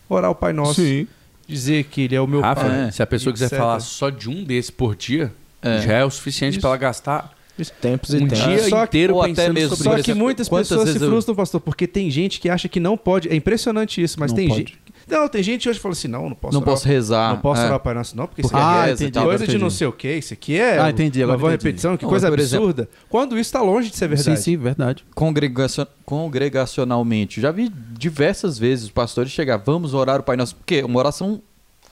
orar 0.07 0.31
o 0.31 0.35
Pai 0.35 0.53
Nosso, 0.53 0.75
Sim. 0.81 1.05
Dizer 1.47 1.85
que 1.85 2.01
Ele 2.01 2.15
é 2.15 2.21
o 2.21 2.27
meu 2.27 2.41
Rafa, 2.41 2.65
Pai. 2.65 2.91
se 2.91 3.01
a 3.01 3.07
pessoa 3.07 3.31
quiser 3.33 3.45
etc. 3.45 3.57
falar 3.57 3.79
só 3.79 4.09
de 4.09 4.29
um 4.29 4.43
desses 4.43 4.69
por 4.69 4.95
dia, 4.95 5.31
É. 5.61 5.81
já 5.81 5.93
é 5.93 6.05
o 6.05 6.09
suficiente 6.09 6.59
para 6.59 6.69
ela 6.69 6.77
gastar 6.77 7.35
Tempos 7.81 8.13
e 8.13 8.17
um 8.17 8.27
tempos. 8.27 8.37
dia 8.37 8.69
Só 8.69 8.81
que- 8.81 8.97
inteiro 8.97 9.19
até 9.19 9.29
pensando 9.33 9.53
mesmo 9.55 9.75
sobre 9.75 9.97
Só 9.97 10.03
que 10.03 10.13
muitas 10.13 10.47
quantas 10.47 10.67
pessoas 10.67 10.89
se 10.89 10.93
vezes 10.93 11.01
eu- 11.01 11.09
frustram, 11.09 11.35
pastor, 11.35 11.59
porque 11.59 11.87
tem 11.87 12.11
gente 12.11 12.39
que 12.39 12.49
acha 12.49 12.67
que 12.69 12.79
não 12.79 12.95
pode. 12.95 13.29
É 13.29 13.35
impressionante 13.35 13.99
isso, 13.99 14.19
mas 14.19 14.31
Não 14.31 14.35
tem 14.35 14.47
pode. 14.47 14.59
gente. 14.59 14.77
Não, 15.07 15.27
tem 15.29 15.41
gente 15.41 15.63
que 15.63 15.69
hoje 15.69 15.79
fala 15.79 15.93
assim: 15.93 16.07
não, 16.07 16.29
não 16.29 16.35
posso 16.35 16.53
Não 16.53 16.61
orar. 16.61 16.73
posso 16.73 16.87
rezar. 16.87 17.29
Não 17.33 17.41
posso 17.41 17.61
é. 17.61 17.65
orar 17.65 17.77
o 17.77 17.79
Pai 17.79 17.93
Nosso, 17.93 18.17
não, 18.17 18.27
porque 18.27 18.41
isso 18.41 18.49
Ah, 18.53 18.83
é 18.83 18.89
reza 18.89 19.05
entendi. 19.05 19.25
coisa 19.25 19.47
de 19.47 19.57
não 19.57 19.69
sei 19.69 19.87
o 19.87 19.91
que, 19.93 20.11
isso 20.17 20.33
aqui 20.33 20.59
é 20.59 20.79
Ah, 20.79 20.89
entendi, 20.89 21.19
uma 21.19 21.25
agora 21.33 21.37
boa 21.39 21.53
entendi. 21.53 21.65
repetição, 21.67 21.95
que 21.95 22.03
Não, 22.03 22.09
coisa 22.09 22.29
por 22.29 22.39
exemplo- 22.39 22.67
absurda. 22.67 22.89
Quando 23.09 23.33
isso 23.33 23.47
está 23.47 23.61
longe 23.61 23.89
de 23.89 23.95
ser 23.95 24.07
verdade. 24.09 24.37
Sim, 24.37 24.43
sim, 24.43 24.57
verdade. 24.57 25.05
Congregacion- 25.15 25.87
Congregacionalmente. 26.05 27.39
Já 27.41 27.51
vi 27.51 27.69
diversas 27.97 28.57
vezes 28.59 28.85
os 28.85 28.91
pastores 28.91 29.31
chegar, 29.31 29.57
vamos 29.57 29.93
orar 29.93 30.19
o 30.19 30.23
Pai 30.23 30.35
Nosso. 30.35 30.55
Porque 30.55 30.75
é 30.75 30.85
uma 30.85 30.99
oração 30.99 31.41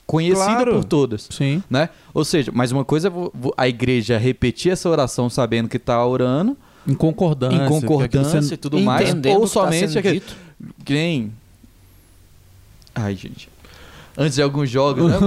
conhecida 0.06 0.44
Claro. 0.44 0.74
por 0.74 0.84
todas. 0.84 1.26
Sim. 1.30 1.62
Né? 1.68 1.88
Ou 2.14 2.24
seja, 2.24 2.50
mas 2.54 2.70
uma 2.72 2.84
coisa 2.84 3.08
é 3.08 3.12
a 3.56 3.68
igreja 3.68 4.18
repetir 4.18 4.72
essa 4.72 4.88
oração 4.88 5.28
sabendo 5.28 5.68
que 5.68 5.76
está 5.78 6.04
orando, 6.04 6.56
Em 6.86 6.94
concordância. 6.94 7.56
em 7.56 7.68
concordância 7.68 8.40
você- 8.42 8.54
e 8.54 8.56
tudo 8.56 8.78
mais, 8.80 9.10
ou 9.10 9.16
o 9.16 9.20
que 9.22 9.28
tá 9.30 9.46
somente 9.48 9.88
sendo 9.88 9.98
aquele. 9.98 10.14
dito. 10.20 10.36
Que 10.84 10.92
nem. 10.92 11.32
Ai, 12.96 13.14
gente. 13.14 13.48
Antes 14.18 14.36
de 14.36 14.42
alguns 14.42 14.70
jogos, 14.70 15.10
né? 15.10 15.18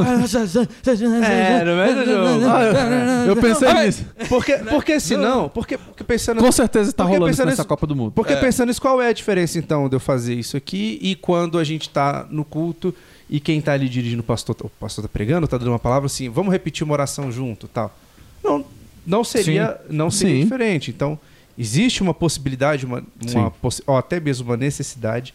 É, 1.23 1.63
não 1.65 1.79
é, 1.79 2.05
João? 2.05 2.51
Ah, 2.51 3.25
eu 3.27 3.35
pensei 3.35 3.71
nisso. 3.73 4.05
Porque, 4.27 4.53
porque 4.57 4.99
senão, 4.99 5.47
porque, 5.49 5.77
porque 5.77 6.03
pensando. 6.03 6.41
Com 6.41 6.51
certeza 6.51 6.91
tá 6.91 7.03
Porque 7.03 7.17
rolando 7.17 7.31
isso 7.33 7.45
nessa 7.45 7.63
Copa 7.63 7.85
do 7.85 7.95
Mundo. 7.95 8.11
Porque 8.11 8.33
É. 8.33 8.35
pensando 8.37 8.69
nisso, 8.69 8.81
qual 8.81 8.99
é 9.01 9.09
a 9.09 9.13
diferença 9.13 9.59
então 9.59 9.87
de 9.87 9.95
eu 9.95 9.99
fazer 9.99 10.33
isso 10.33 10.57
aqui 10.57 10.97
e 11.01 11.15
quando 11.15 11.59
a 11.59 11.63
gente 11.63 11.87
tá 11.89 12.25
no 12.31 12.43
culto 12.43 12.93
e 13.29 13.39
quem 13.39 13.61
tá 13.61 13.73
ali 13.73 13.87
dirigindo 13.87 14.21
o 14.21 14.25
pastor, 14.25 14.55
o 14.63 14.69
pastor 14.69 15.03
tá 15.03 15.09
pregando, 15.11 15.47
tá 15.47 15.57
dando 15.59 15.69
uma 15.69 15.77
palavra 15.79 16.07
assim, 16.07 16.27
vamos 16.29 16.51
repetir 16.51 16.83
uma 16.83 16.93
oração 16.93 17.31
junto, 17.31 17.67
tal. 17.67 17.95
Não, 18.43 18.65
não 19.05 19.23
seria, 19.23 19.79
não 19.87 20.09
seria 20.09 20.37
Sim. 20.37 20.43
diferente. 20.43 20.89
Então, 20.89 21.19
existe 21.57 22.01
uma 22.01 22.13
possibilidade, 22.13 22.87
uma, 22.87 23.03
uma 23.35 23.51
possi- 23.51 23.83
ou 23.85 23.95
até 23.97 24.19
mesmo 24.19 24.47
uma 24.49 24.57
necessidade, 24.57 25.31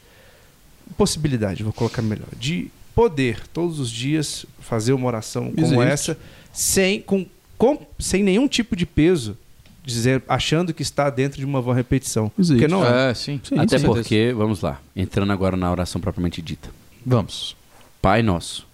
possibilidade, 0.97 1.63
vou 1.63 1.73
colocar 1.73 2.03
melhor, 2.03 2.29
de 2.39 2.71
poder 2.95 3.47
todos 3.49 3.79
os 3.81 3.91
dias 3.91 4.47
fazer 4.61 4.93
uma 4.93 5.07
oração 5.07 5.51
como 5.53 5.67
Existe. 5.67 5.83
essa 5.83 6.19
sem 6.53 7.01
com, 7.01 7.27
com- 7.59 7.85
sem 7.99 8.23
nenhum 8.23 8.47
tipo 8.47 8.77
de 8.77 8.87
peso, 8.87 9.37
dizer 9.85 10.23
achando 10.29 10.73
que 10.73 10.83
está 10.83 11.11
dentro 11.11 11.39
de 11.39 11.45
uma 11.45 11.61
vã 11.61 11.75
repetição. 11.75 12.31
Existe. 12.39 12.59
Porque 12.61 12.69
não 12.73 12.87
é. 12.87 13.11
É, 13.11 13.15
sim. 13.15 13.41
Sim, 13.43 13.59
Até 13.59 13.79
sim. 13.79 13.87
porque, 13.87 14.33
vamos 14.37 14.61
lá, 14.61 14.81
entrando 14.95 15.33
agora 15.33 15.57
na 15.57 15.71
oração 15.71 16.01
propriamente 16.01 16.41
dita. 16.41 16.71
Vamos. 17.05 17.57
Pai 18.01 18.23
nosso. 18.23 18.67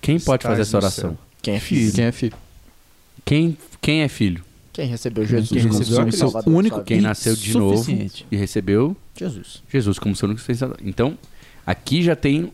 Quem 0.00 0.18
pode 0.18 0.42
Estás 0.42 0.52
fazer 0.56 0.62
essa 0.62 0.76
oração? 0.78 1.18
Quem 1.42 1.54
é 1.56 1.60
filho? 1.60 1.92
Quem 1.92 2.04
é 2.04 2.12
filho? 2.12 2.36
Quem, 3.24 3.58
quem 3.80 4.00
é 4.02 4.08
filho? 4.08 4.42
Quem 4.80 4.88
recebeu 4.88 5.26
Jesus? 5.26 5.48
Quem 5.50 5.62
como 5.68 5.78
recebeu 5.78 6.10
seu. 6.12 6.18
Salvador 6.30 6.54
único 6.54 6.76
sua 6.76 6.84
Quem 6.84 7.00
nasceu 7.02 7.36
de 7.36 7.52
novo 7.56 7.84
e 8.30 8.36
recebeu 8.36 8.96
Jesus. 9.14 9.62
Jesus 9.70 9.98
como 9.98 10.16
seu 10.16 10.26
único 10.26 10.40
suficiente. 10.40 10.74
Então, 10.82 11.18
aqui 11.66 12.02
já 12.02 12.16
tem. 12.16 12.50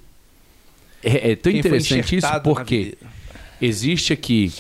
É, 1.03 1.31
é 1.33 1.37
tão 1.37 1.53
Quem 1.53 1.61
interessante 1.61 2.17
isso 2.17 2.41
porque 2.43 2.99
existe 3.63 4.13
aqui 4.13 4.53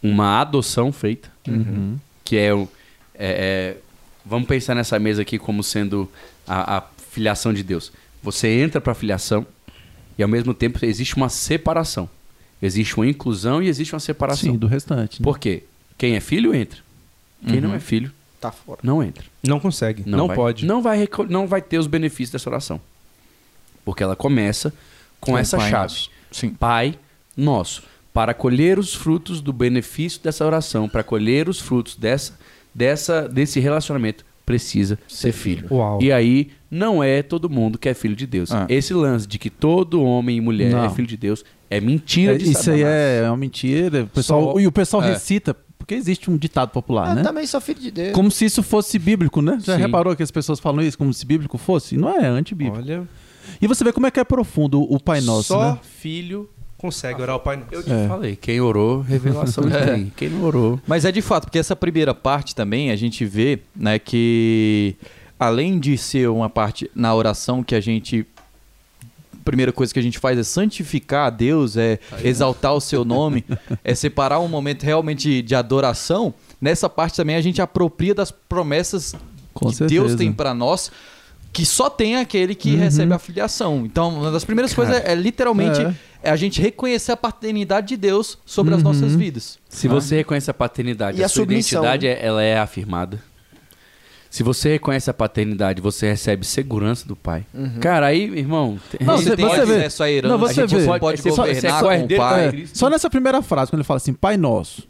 uma 0.00 0.40
adoção 0.40 0.92
feita, 0.92 1.28
Uhum. 1.48 1.96
que 2.24 2.36
é 2.36 2.54
o. 2.54 2.68
é- 3.16 3.74
é- 3.74 3.76
vamos 4.24 4.46
pensar 4.46 4.76
nessa 4.76 4.96
mesa 5.00 5.22
aqui 5.22 5.38
como 5.40 5.60
sendo 5.64 6.08
a, 6.46 6.78
a 6.78 6.82
filiação 7.10 7.52
de 7.52 7.64
Deus. 7.64 7.90
Você 8.22 8.46
entra 8.48 8.80
para 8.80 8.92
a 8.92 8.94
filiação 8.94 9.44
e 10.16 10.22
ao 10.22 10.28
mesmo 10.28 10.54
tempo 10.54 10.78
existe 10.84 11.16
uma 11.16 11.28
separação. 11.28 12.08
Existe 12.62 12.96
uma 12.96 13.08
inclusão 13.08 13.60
e 13.60 13.66
existe 13.66 13.92
uma 13.92 13.98
separação. 13.98 14.52
Sim, 14.52 14.56
do 14.56 14.68
restante. 14.68 15.20
né? 15.20 15.24
Por 15.24 15.36
quê? 15.40 15.64
Quem 15.98 16.14
é 16.14 16.20
filho 16.20 16.54
entra. 16.54 16.78
Quem 17.46 17.60
não 17.60 17.70
Uhum. 17.70 17.76
é 17.76 17.80
filho 17.80 18.12
Tá 18.40 18.50
fora. 18.52 18.80
não 18.82 19.02
entra. 19.02 19.24
Não 19.46 19.58
consegue, 19.60 20.02
não, 20.06 20.26
vai- 20.26 20.36
pode. 20.36 20.66
Não 20.66 20.82
vai, 20.82 21.08
não 21.28 21.46
vai 21.46 21.60
ter 21.62 21.78
os 21.78 21.86
benefícios 21.86 22.30
dessa 22.30 22.48
oração. 22.50 22.80
Porque 23.84 24.02
ela 24.02 24.14
começa 24.16 24.72
com 25.20 25.32
Com 25.32 25.38
essa 25.38 25.56
Pai 25.56 25.70
chave. 25.70 25.82
Nosso. 25.84 26.10
Sim. 26.30 26.50
Pai 26.50 26.94
nosso. 27.36 27.82
para 28.12 28.34
colher 28.34 28.78
os 28.78 28.94
frutos 28.94 29.40
do 29.40 29.52
benefício 29.54 30.20
dessa 30.22 30.44
oração, 30.44 30.86
para 30.86 31.02
colher 31.02 31.48
os 31.48 31.58
frutos 31.58 31.96
dessa, 31.96 32.38
dessa, 32.74 33.26
desse 33.26 33.58
relacionamento, 33.58 34.22
precisa 34.44 34.98
ser 35.08 35.32
filho. 35.32 35.66
Uau. 35.70 35.98
E 36.02 36.12
aí, 36.12 36.50
não 36.70 37.02
é 37.02 37.22
todo 37.22 37.48
mundo 37.48 37.78
que 37.78 37.88
é 37.88 37.94
filho 37.94 38.14
de 38.14 38.26
Deus. 38.26 38.52
Ah. 38.52 38.66
Esse 38.68 38.92
lance 38.92 39.26
de 39.26 39.38
que 39.38 39.48
todo 39.48 40.02
homem 40.02 40.36
e 40.36 40.40
mulher 40.42 40.72
Não. 40.72 40.84
é 40.84 40.90
filho 40.90 41.06
de 41.08 41.16
Deus 41.16 41.42
é 41.70 41.80
mentira 41.80 42.36
de 42.36 42.44
Isso 42.50 42.70
aí 42.70 42.80
Satanás. 42.80 43.22
é 43.24 43.30
uma 43.30 43.36
mentira. 43.38 44.02
O 44.02 44.06
pessoal, 44.08 44.52
Só- 44.52 44.60
e 44.60 44.66
o 44.66 44.72
pessoal 44.72 45.02
É. 45.04 45.12
recita, 45.12 45.56
porque 45.82 45.94
existe 45.94 46.30
um 46.30 46.36
ditado 46.36 46.70
popular, 46.70 47.10
Eu 47.10 47.14
né? 47.16 47.22
também 47.22 47.46
sou 47.46 47.60
filho 47.60 47.80
de 47.80 47.90
Deus. 47.90 48.12
Como 48.12 48.30
se 48.30 48.44
isso 48.44 48.62
fosse 48.62 48.98
bíblico, 48.98 49.42
né? 49.42 49.58
Já 49.62 49.76
Sim. 49.76 49.82
reparou 49.82 50.14
que 50.16 50.22
as 50.22 50.30
pessoas 50.30 50.58
falam 50.60 50.82
isso 50.82 50.96
como 50.96 51.12
se 51.12 51.26
bíblico 51.26 51.58
fosse? 51.58 51.96
Não 51.96 52.08
é, 52.08 52.24
é 52.24 52.26
antibíblico. 52.26 52.78
Olha, 52.78 53.06
E 53.60 53.66
você 53.66 53.82
vê 53.84 53.92
como 53.92 54.06
é 54.06 54.10
que 54.10 54.20
é 54.20 54.24
profundo 54.24 54.80
o 54.82 54.98
Pai 55.00 55.20
Nosso, 55.20 55.48
só 55.48 55.72
né? 55.72 55.78
filho 55.82 56.48
consegue 56.78 57.22
orar 57.22 57.36
o 57.36 57.40
Pai 57.40 57.56
Nosso. 57.56 57.68
Eu 57.72 57.82
te 57.82 57.92
É. 57.92 58.08
falei, 58.08 58.34
quem 58.36 58.60
orou, 58.60 59.00
revelação 59.02 59.64
tem. 59.68 60.12
Quem 60.16 60.28
não 60.30 60.42
orou. 60.44 60.80
Mas 60.86 61.04
é 61.04 61.12
de 61.12 61.22
fato, 61.22 61.44
porque 61.44 61.58
essa 61.58 61.76
primeira 61.76 62.12
parte 62.14 62.54
também 62.56 62.90
a 62.90 62.96
gente 62.96 63.24
vê, 63.24 63.60
né, 63.76 63.98
que 64.00 64.96
além 65.38 65.78
de 65.78 65.96
ser 65.98 66.28
uma 66.28 66.48
parte 66.50 66.90
na 66.94 67.14
oração 67.14 67.62
que 67.62 67.74
a 67.74 67.80
gente 67.80 68.26
primeira 69.44 69.72
coisa 69.72 69.92
que 69.92 69.98
a 69.98 70.02
gente 70.02 70.18
faz 70.18 70.38
é 70.38 70.42
santificar 70.42 71.26
a 71.26 71.30
Deus, 71.30 71.76
é 71.76 71.98
exaltar 72.22 72.74
o 72.74 72.80
seu 72.80 73.04
nome, 73.04 73.44
é 73.84 73.94
separar 73.94 74.40
um 74.40 74.48
momento 74.48 74.82
realmente 74.84 75.42
de 75.42 75.54
adoração. 75.54 76.32
Nessa 76.60 76.88
parte 76.88 77.16
também 77.16 77.36
a 77.36 77.40
gente 77.40 77.60
apropria 77.60 78.14
das 78.14 78.30
promessas 78.30 79.14
Com 79.52 79.68
que 79.68 79.76
certeza. 79.76 80.00
Deus 80.00 80.14
tem 80.14 80.32
pra 80.32 80.54
nós, 80.54 80.90
que 81.52 81.66
só 81.66 81.90
tem 81.90 82.16
aquele 82.16 82.54
que 82.54 82.72
Uhum. 82.74 82.78
recebe 82.78 83.12
a 83.12 83.18
filiação. 83.18 83.84
Então, 83.84 84.08
uma 84.20 84.30
das 84.30 84.44
primeiras 84.44 84.72
Cara, 84.72 84.88
coisas 84.88 85.04
é, 85.06 85.12
é 85.12 85.14
literalmente 85.14 85.80
é. 85.82 85.94
é 86.22 86.30
a 86.30 86.36
gente 86.36 86.62
reconhecer 86.62 87.12
a 87.12 87.16
paternidade 87.16 87.88
de 87.88 87.96
Deus 87.98 88.38
sobre 88.46 88.72
as 88.74 88.80
Uhum. 88.82 88.88
nossas 88.88 89.14
vidas. 89.14 89.58
Se 89.68 89.86
você 89.88 90.16
reconhece 90.16 90.50
a 90.50 90.54
paternidade, 90.54 91.18
E 91.18 91.22
a, 91.22 91.26
a 91.26 91.28
sua 91.28 91.42
submissão, 91.42 91.82
identidade 91.82 92.06
né? 92.06 92.18
ela 92.26 92.42
é 92.42 92.58
afirmada. 92.58 93.22
Se 94.32 94.42
você 94.42 94.70
reconhece 94.70 95.10
a 95.10 95.12
paternidade, 95.12 95.82
você 95.82 96.08
recebe 96.08 96.46
segurança 96.46 97.06
do 97.06 97.14
pai. 97.14 97.44
Cara, 97.82 98.06
aí, 98.06 98.22
irmão, 98.34 98.78
Não, 98.98 99.18
Você 99.18 99.24
você- 99.24 99.36
tem 99.36 99.44
você 99.46 99.66
vê- 99.66 99.72
à 99.74 100.10
herança, 100.10 100.28
Não, 100.28 100.38
você 100.38 100.60
a 100.62 100.66
gente 100.66 100.80
vê. 100.80 100.86
pode, 100.86 101.00
pode 101.00 101.20
Você 101.20 101.28
pode- 101.28 101.36
governar 101.54 101.80
você 101.82 101.86
é 101.86 101.98
com 101.98 102.04
o 102.14 102.16
pai. 102.16 102.46
É, 102.46 102.66
só 102.72 102.88
nessa 102.88 103.10
primeira 103.10 103.42
frase, 103.42 103.70
quando 103.70 103.80
ele 103.80 103.86
fala 103.86 103.98
assim, 103.98 104.14
Pai 104.14 104.38
Nosso, 104.38 104.88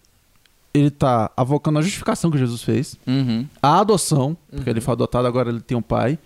ele 0.73 0.91
tá 0.91 1.29
avocando 1.37 1.81
a 1.81 1.83
justificação 1.83 2.31
que 2.31 2.39
Jesus 2.39 2.63
fez, 2.63 2.97
Uhum. 3.05 3.45
a 3.61 3.81
adoção, 3.81 4.37
porque 4.49 4.71
ele 4.71 4.81
foi 4.81 4.93
adotado, 4.93 5.27
agora 5.27 5.51
ele 5.51 5.61
tem 5.61 5.77
um 5.77 5.83
pai. 5.83 6.17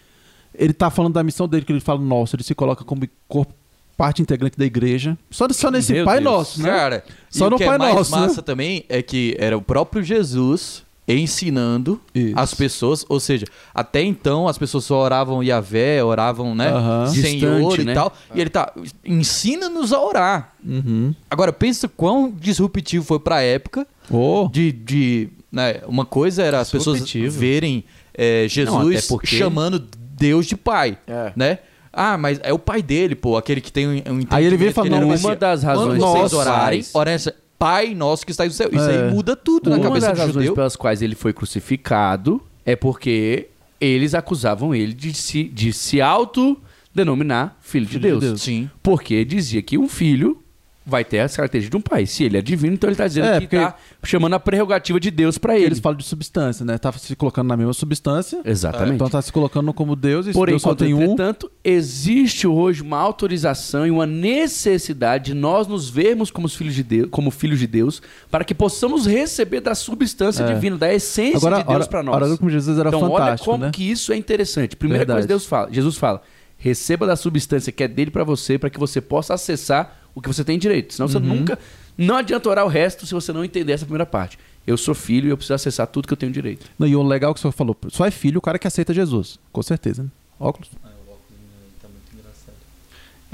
Ele 0.54 0.74
tá 0.74 0.90
falando 0.90 1.14
da 1.14 1.22
missão 1.24 1.48
dele, 1.48 1.64
que 1.64 1.72
ele 1.72 1.80
fala 1.80 1.98
nosso, 2.00 2.36
ele 2.36 2.42
se 2.42 2.54
coloca 2.54 2.84
como 2.84 3.08
corpo, 3.26 3.54
parte 3.96 4.20
integrante 4.20 4.58
da 4.58 4.64
igreja. 4.66 5.16
Só, 5.30 5.48
só 5.52 5.70
nesse 5.70 5.94
Meu 5.94 6.04
Pai 6.04 6.20
Deus. 6.20 6.24
Nosso, 6.30 6.62
né? 6.62 6.68
Cara, 6.68 7.04
Só 7.30 7.46
e 7.46 7.48
no 7.50 7.56
o 7.56 7.58
que 7.58 7.64
Pai 7.64 7.76
é 7.76 7.78
mais 7.78 7.94
Nosso, 7.94 8.14
né? 8.14 8.20
massa 8.20 8.42
também 8.42 8.84
é 8.90 9.00
que 9.00 9.34
era 9.38 9.56
o 9.56 9.62
próprio 9.62 10.02
Jesus 10.02 10.84
ensinando 11.14 12.00
Isso. 12.14 12.32
as 12.36 12.52
pessoas, 12.54 13.04
ou 13.08 13.20
seja, 13.20 13.46
até 13.74 14.02
então 14.02 14.48
as 14.48 14.58
pessoas 14.58 14.84
só 14.84 14.98
oravam 14.98 15.42
Yahvé, 15.42 16.02
oravam, 16.02 16.54
né, 16.54 16.68
Aham. 16.68 17.06
Senhor 17.08 17.60
Distante, 17.60 17.80
e 17.80 17.84
né? 17.84 17.94
tal, 17.94 18.12
e 18.34 18.40
ele 18.40 18.50
tá, 18.50 18.72
ensina-nos 19.04 19.92
a 19.92 20.00
orar. 20.02 20.52
Uhum. 20.64 21.14
Agora, 21.30 21.52
pensa 21.52 21.88
quão 21.88 22.30
disruptivo 22.30 23.04
foi 23.04 23.20
pra 23.20 23.40
época 23.42 23.86
Oh, 24.10 24.48
de, 24.52 24.70
de 24.72 25.28
né, 25.50 25.80
uma 25.86 26.04
coisa 26.04 26.42
era 26.42 26.60
as 26.60 26.70
pessoas 26.70 27.00
verem 27.12 27.84
é, 28.14 28.46
Jesus 28.48 29.02
Não, 29.08 29.08
porque- 29.16 29.36
chamando 29.36 29.78
Deus 30.18 30.46
de 30.46 30.56
pai, 30.56 30.96
É. 31.06 31.32
né? 31.36 31.58
Ah, 31.92 32.18
mas 32.18 32.38
é 32.42 32.52
o 32.52 32.58
pai 32.58 32.82
dele, 32.82 33.14
pô, 33.14 33.36
aquele 33.38 33.60
que 33.60 33.72
tem 33.72 33.86
um, 33.88 33.92
um 33.92 34.20
Aí 34.28 34.44
ele 34.44 34.56
veio 34.58 34.70
que 34.70 34.74
falando, 34.74 35.02
uma 35.06 35.34
das 35.36 35.62
razões 35.62 35.98
Quando 35.98 36.12
vocês 36.12 36.32
orarem, 36.34 36.84
orem 36.92 37.14
essa, 37.14 37.34
Pai 37.58 37.94
nosso 37.94 38.24
que 38.24 38.30
está 38.32 38.44
no 38.44 38.50
céu. 38.50 38.68
Isso 38.72 38.84
É. 38.88 39.06
aí 39.06 39.12
muda 39.12 39.34
tudo 39.34 39.70
na 39.70 39.76
Uma 39.76 39.84
cabeça 39.84 40.08
das 40.08 40.16
do 40.16 40.20
razões 40.20 40.34
judeu. 40.44 40.54
pelas 40.54 40.76
quais 40.76 41.00
ele 41.02 41.14
foi 41.14 41.32
crucificado 41.32 42.42
é 42.64 42.76
porque 42.76 43.48
eles 43.80 44.14
acusavam 44.14 44.74
ele 44.74 44.92
de 44.92 45.12
se, 45.14 45.44
de 45.44 45.72
se 45.72 46.00
autodenominar 46.00 47.56
filho, 47.60 47.86
de, 47.86 47.92
Filho 47.92 48.02
de 48.02 48.08
Deus. 48.08 48.20
Deus. 48.24 48.42
Sim. 48.42 48.70
Porque 48.82 49.24
dizia 49.24 49.62
que 49.62 49.78
um 49.78 49.88
filho 49.88 50.42
vai 50.88 51.04
ter 51.04 51.18
as 51.18 51.34
características 51.36 51.70
de 51.70 51.76
um 51.76 51.80
pai. 51.80 52.06
Se 52.06 52.22
ele 52.22 52.38
é 52.38 52.40
divino, 52.42 52.74
então 52.74 52.86
ele 52.88 52.94
está 52.94 53.08
dizendo 53.08 53.26
É, 53.26 53.34
que 53.40 53.46
porque- 53.46 53.56
está 53.56 53.74
chamando 54.04 54.34
a 54.34 54.40
prerrogativa 54.40 55.00
de 55.00 55.10
Deus 55.10 55.36
para 55.36 55.56
ele. 55.56 55.66
eles 55.66 55.80
falam 55.80 55.98
de 55.98 56.04
substância, 56.04 56.64
né? 56.64 56.78
Tá 56.78 56.92
se 56.92 57.16
colocando 57.16 57.48
na 57.48 57.56
mesma 57.56 57.72
substância. 57.72 58.40
Exatamente. 58.44 58.94
Então 58.94 59.10
tá 59.10 59.20
se 59.20 59.32
colocando 59.32 59.72
como 59.74 59.96
Deus 59.96 60.28
e 60.28 60.32
Porém, 60.32 60.52
Deus 60.52 60.62
só 60.62 60.74
tem 60.76 60.94
um. 60.94 61.02
entretanto, 61.02 61.50
existe 61.64 62.46
hoje 62.46 62.82
uma 62.82 62.98
autorização 62.98 63.84
e 63.86 63.90
uma 63.90 64.06
necessidade 64.06 65.26
de 65.26 65.34
nós 65.34 65.66
nos 65.66 65.88
vermos 65.90 66.30
como 66.30 66.46
os 66.46 66.54
filhos 66.54 66.74
de 66.74 66.82
Deus, 66.82 67.08
como 67.10 67.30
filhos 67.30 67.58
de 67.58 67.66
Deus, 67.66 68.00
para 68.30 68.44
que 68.44 68.54
possamos 68.54 69.06
receber 69.06 69.60
da 69.60 69.74
substância 69.74 70.44
É. 70.44 70.54
divina, 70.54 70.76
da 70.76 70.92
essência 70.94 71.36
Agora, 71.38 71.56
de 71.58 71.64
Deus 71.64 71.76
olha, 71.76 71.86
para 71.86 72.02
nós. 72.02 72.22
olha 72.22 72.36
como 72.38 72.50
Jesus 72.50 72.78
era 72.78 72.88
então, 72.90 73.02
olha 73.02 73.18
fantástico, 73.24 73.50
como 73.50 73.64
né? 73.64 73.70
que 73.72 73.90
isso 73.90 74.12
é 74.12 74.16
interessante. 74.16 74.76
Primeira 74.76 75.00
Verdade. 75.00 75.16
coisa 75.18 75.28
Deus 75.28 75.46
fala, 75.46 75.68
Jesus 75.72 75.96
fala: 75.96 76.22
receba 76.58 77.06
da 77.06 77.16
substância 77.16 77.72
que 77.72 77.82
é 77.82 77.88
dele 77.88 78.10
para 78.10 78.24
você, 78.24 78.58
para 78.58 78.70
que 78.70 78.78
você 78.78 79.00
possa 79.00 79.34
acessar 79.34 80.05
o 80.16 80.20
que 80.20 80.26
você 80.26 80.42
tem 80.42 80.58
direito. 80.58 80.92
Senão 80.94 81.06
Uhum. 81.06 81.12
você 81.12 81.18
nunca. 81.20 81.58
Não 81.96 82.16
adianta 82.16 82.48
orar 82.48 82.64
o 82.64 82.68
resto 82.68 83.06
se 83.06 83.14
você 83.14 83.32
não 83.32 83.44
entender 83.44 83.72
essa 83.72 83.84
primeira 83.84 84.04
parte. 84.04 84.36
Eu 84.66 84.76
sou 84.76 84.94
filho 84.94 85.28
e 85.28 85.30
eu 85.30 85.36
preciso 85.36 85.54
acessar 85.54 85.86
tudo 85.86 86.08
que 86.08 86.12
eu 86.12 86.16
tenho 86.16 86.32
direito. 86.32 86.66
Não, 86.78 86.86
e 86.88 86.96
o 86.96 87.02
legal 87.02 87.32
que 87.32 87.38
o 87.38 87.40
senhor 87.40 87.52
falou, 87.52 87.76
só 87.88 88.04
é 88.04 88.10
filho 88.10 88.38
o 88.38 88.42
cara 88.42 88.58
que 88.58 88.66
aceita 88.66 88.92
Jesus. 88.92 89.38
Com 89.52 89.62
certeza, 89.62 90.02
né? 90.02 90.08
Óculos. 90.40 90.68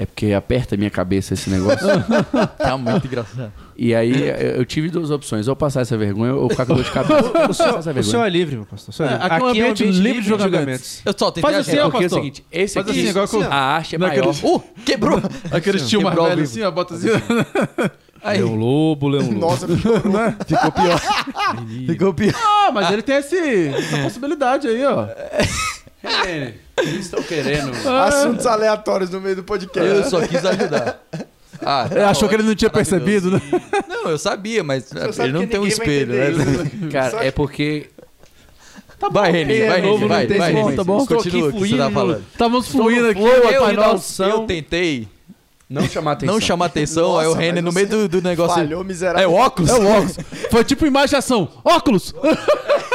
É 0.03 0.05
porque 0.05 0.33
aperta 0.33 0.75
a 0.75 0.77
minha 0.77 0.89
cabeça 0.89 1.33
esse 1.33 1.49
negócio. 1.49 1.87
Tá 2.57 2.77
muito 2.77 3.07
engraçado. 3.07 3.51
E 3.77 3.95
aí 3.95 4.13
eu 4.57 4.65
tive 4.65 4.89
duas 4.89 5.09
opções, 5.11 5.47
ou 5.47 5.55
passar 5.55 5.81
essa 5.81 5.97
vergonha 5.97 6.35
ou 6.35 6.49
ficar 6.49 6.65
com 6.65 6.75
dor 6.75 6.83
de 6.83 6.91
cabeça. 6.91 7.23
O 7.49 7.53
senhor, 7.53 7.69
essa 7.69 7.79
o 7.79 7.93
vergonha. 7.93 8.03
senhor 8.03 8.25
é 8.25 8.29
livre, 8.29 8.55
meu 8.57 8.65
pastor. 8.65 8.89
O 8.89 8.93
senhor 8.93 9.09
é 9.09 9.13
É, 9.13 9.15
livre. 9.17 9.33
aqui 9.33 9.41
é 9.41 9.45
um 9.45 9.49
ambiente 9.49 9.83
livre 9.85 10.21
de 10.21 10.27
julgamentos. 10.27 11.01
Eu 11.05 11.13
só 11.17 11.31
tentei 11.31 11.41
Faz 11.51 11.67
assim, 11.67 11.77
É 11.77 11.85
ó, 11.85 11.89
porque 11.89 12.03
é 12.03 12.07
o 12.07 12.09
pastor. 12.09 12.19
seguinte, 12.19 12.45
esse 12.51 12.73
Faz 12.73 12.87
aqui, 12.89 12.99
assim, 12.99 13.09
igual 13.09 13.51
a 13.51 13.55
arte 13.55 13.93
é 13.93 13.95
é 13.95 13.99
maior. 13.99 14.35
Uh, 14.43 14.63
quebrou! 14.85 15.21
Aquele 15.51 15.79
tio 15.79 16.01
mais 16.01 16.15
velho 16.15 16.43
assim, 16.43 16.61
ó, 16.63 16.71
bota 16.71 16.95
assim. 16.95 17.07
Aí, 18.21 18.37
Leão 18.39 18.55
lobo, 18.55 19.07
leão 19.09 19.25
lobo. 19.25 19.39
Nossa, 19.39 19.67
ficou 19.67 19.93
Ficou 19.99 20.71
pior. 20.71 21.01
ficou 21.87 22.13
pior. 22.13 22.33
Ah, 22.35 22.71
mas 22.73 22.91
ele 22.91 23.01
tem 23.01 23.15
esse, 23.17 23.67
essa 23.69 23.97
possibilidade 24.03 24.67
aí, 24.67 24.83
ó. 24.85 25.05
É, 26.25 26.53
eles 26.77 27.05
estão 27.05 27.21
querendo. 27.23 27.71
assuntos 27.87 28.45
aleatórios 28.45 29.09
no 29.09 29.21
meio 29.21 29.35
do 29.37 29.43
podcast. 29.43 29.89
Eu 29.89 30.03
só 30.09 30.25
quis 30.27 30.43
ajudar. 30.45 30.99
Ah, 31.65 31.87
Ele 31.89 32.01
achou 32.01 32.27
que 32.27 32.35
ele 32.35 32.43
não 32.43 32.55
tinha 32.55 32.69
percebido, 32.69 33.31
né? 33.31 33.41
Não, 33.87 34.09
eu 34.09 34.17
sabia, 34.17 34.63
mas 34.63 34.91
ele 35.19 35.31
não 35.31 35.47
tem 35.47 35.59
um 35.59 35.63
vai 35.63 35.71
espelho, 35.71 36.11
né? 36.13 36.71
Cara, 36.91 37.23
é 37.25 37.31
porque. 37.31 37.89
vai, 39.11 39.31
Reni, 39.31 39.53
quem 39.53 39.61
é 39.61 39.69
vai, 39.69 39.81
novo 39.81 39.97
Reni, 39.99 40.09
vai, 40.09 40.27
tem 40.27 40.37
vai, 40.37 40.51
som, 40.51 40.63
Reni. 40.65 40.75
tá 40.75 40.83
bom? 40.83 41.01
Estou 41.03 41.19
aqui 41.19 41.29
Continua 41.31 41.49
o 41.49 41.53
que 41.53 41.69
você 41.69 41.77
tá 41.77 41.91
falando. 41.91 42.25
Estamos 42.31 42.67
fluindo 42.67 43.07
aqui, 43.07 43.21
flow, 43.21 43.31
eu 43.31 43.63
Eu 43.69 43.97
som. 43.97 44.45
tentei 44.45 45.07
Não 45.69 45.87
chamar 45.87 46.13
atenção. 46.13 46.33
não 46.33 46.41
chamar 46.41 46.65
atenção, 46.65 47.17
aí 47.17 47.27
o 47.27 47.29
Nossa, 47.29 47.41
Reni 47.41 47.61
no 47.61 47.71
meio 47.71 47.87
do, 47.87 48.09
do 48.09 48.21
negócio... 48.21 48.55
Falhou 48.55 48.81
É 48.81 48.83
miserável. 48.83 49.31
o 49.31 49.33
óculos? 49.33 49.69
É 49.69 49.75
o 49.75 49.87
óculos. 49.87 50.17
Foi 50.51 50.63
tipo 50.65 50.85
imagem 50.85 51.09
de 51.11 51.15
ação. 51.15 51.49
Óculos! 51.63 52.13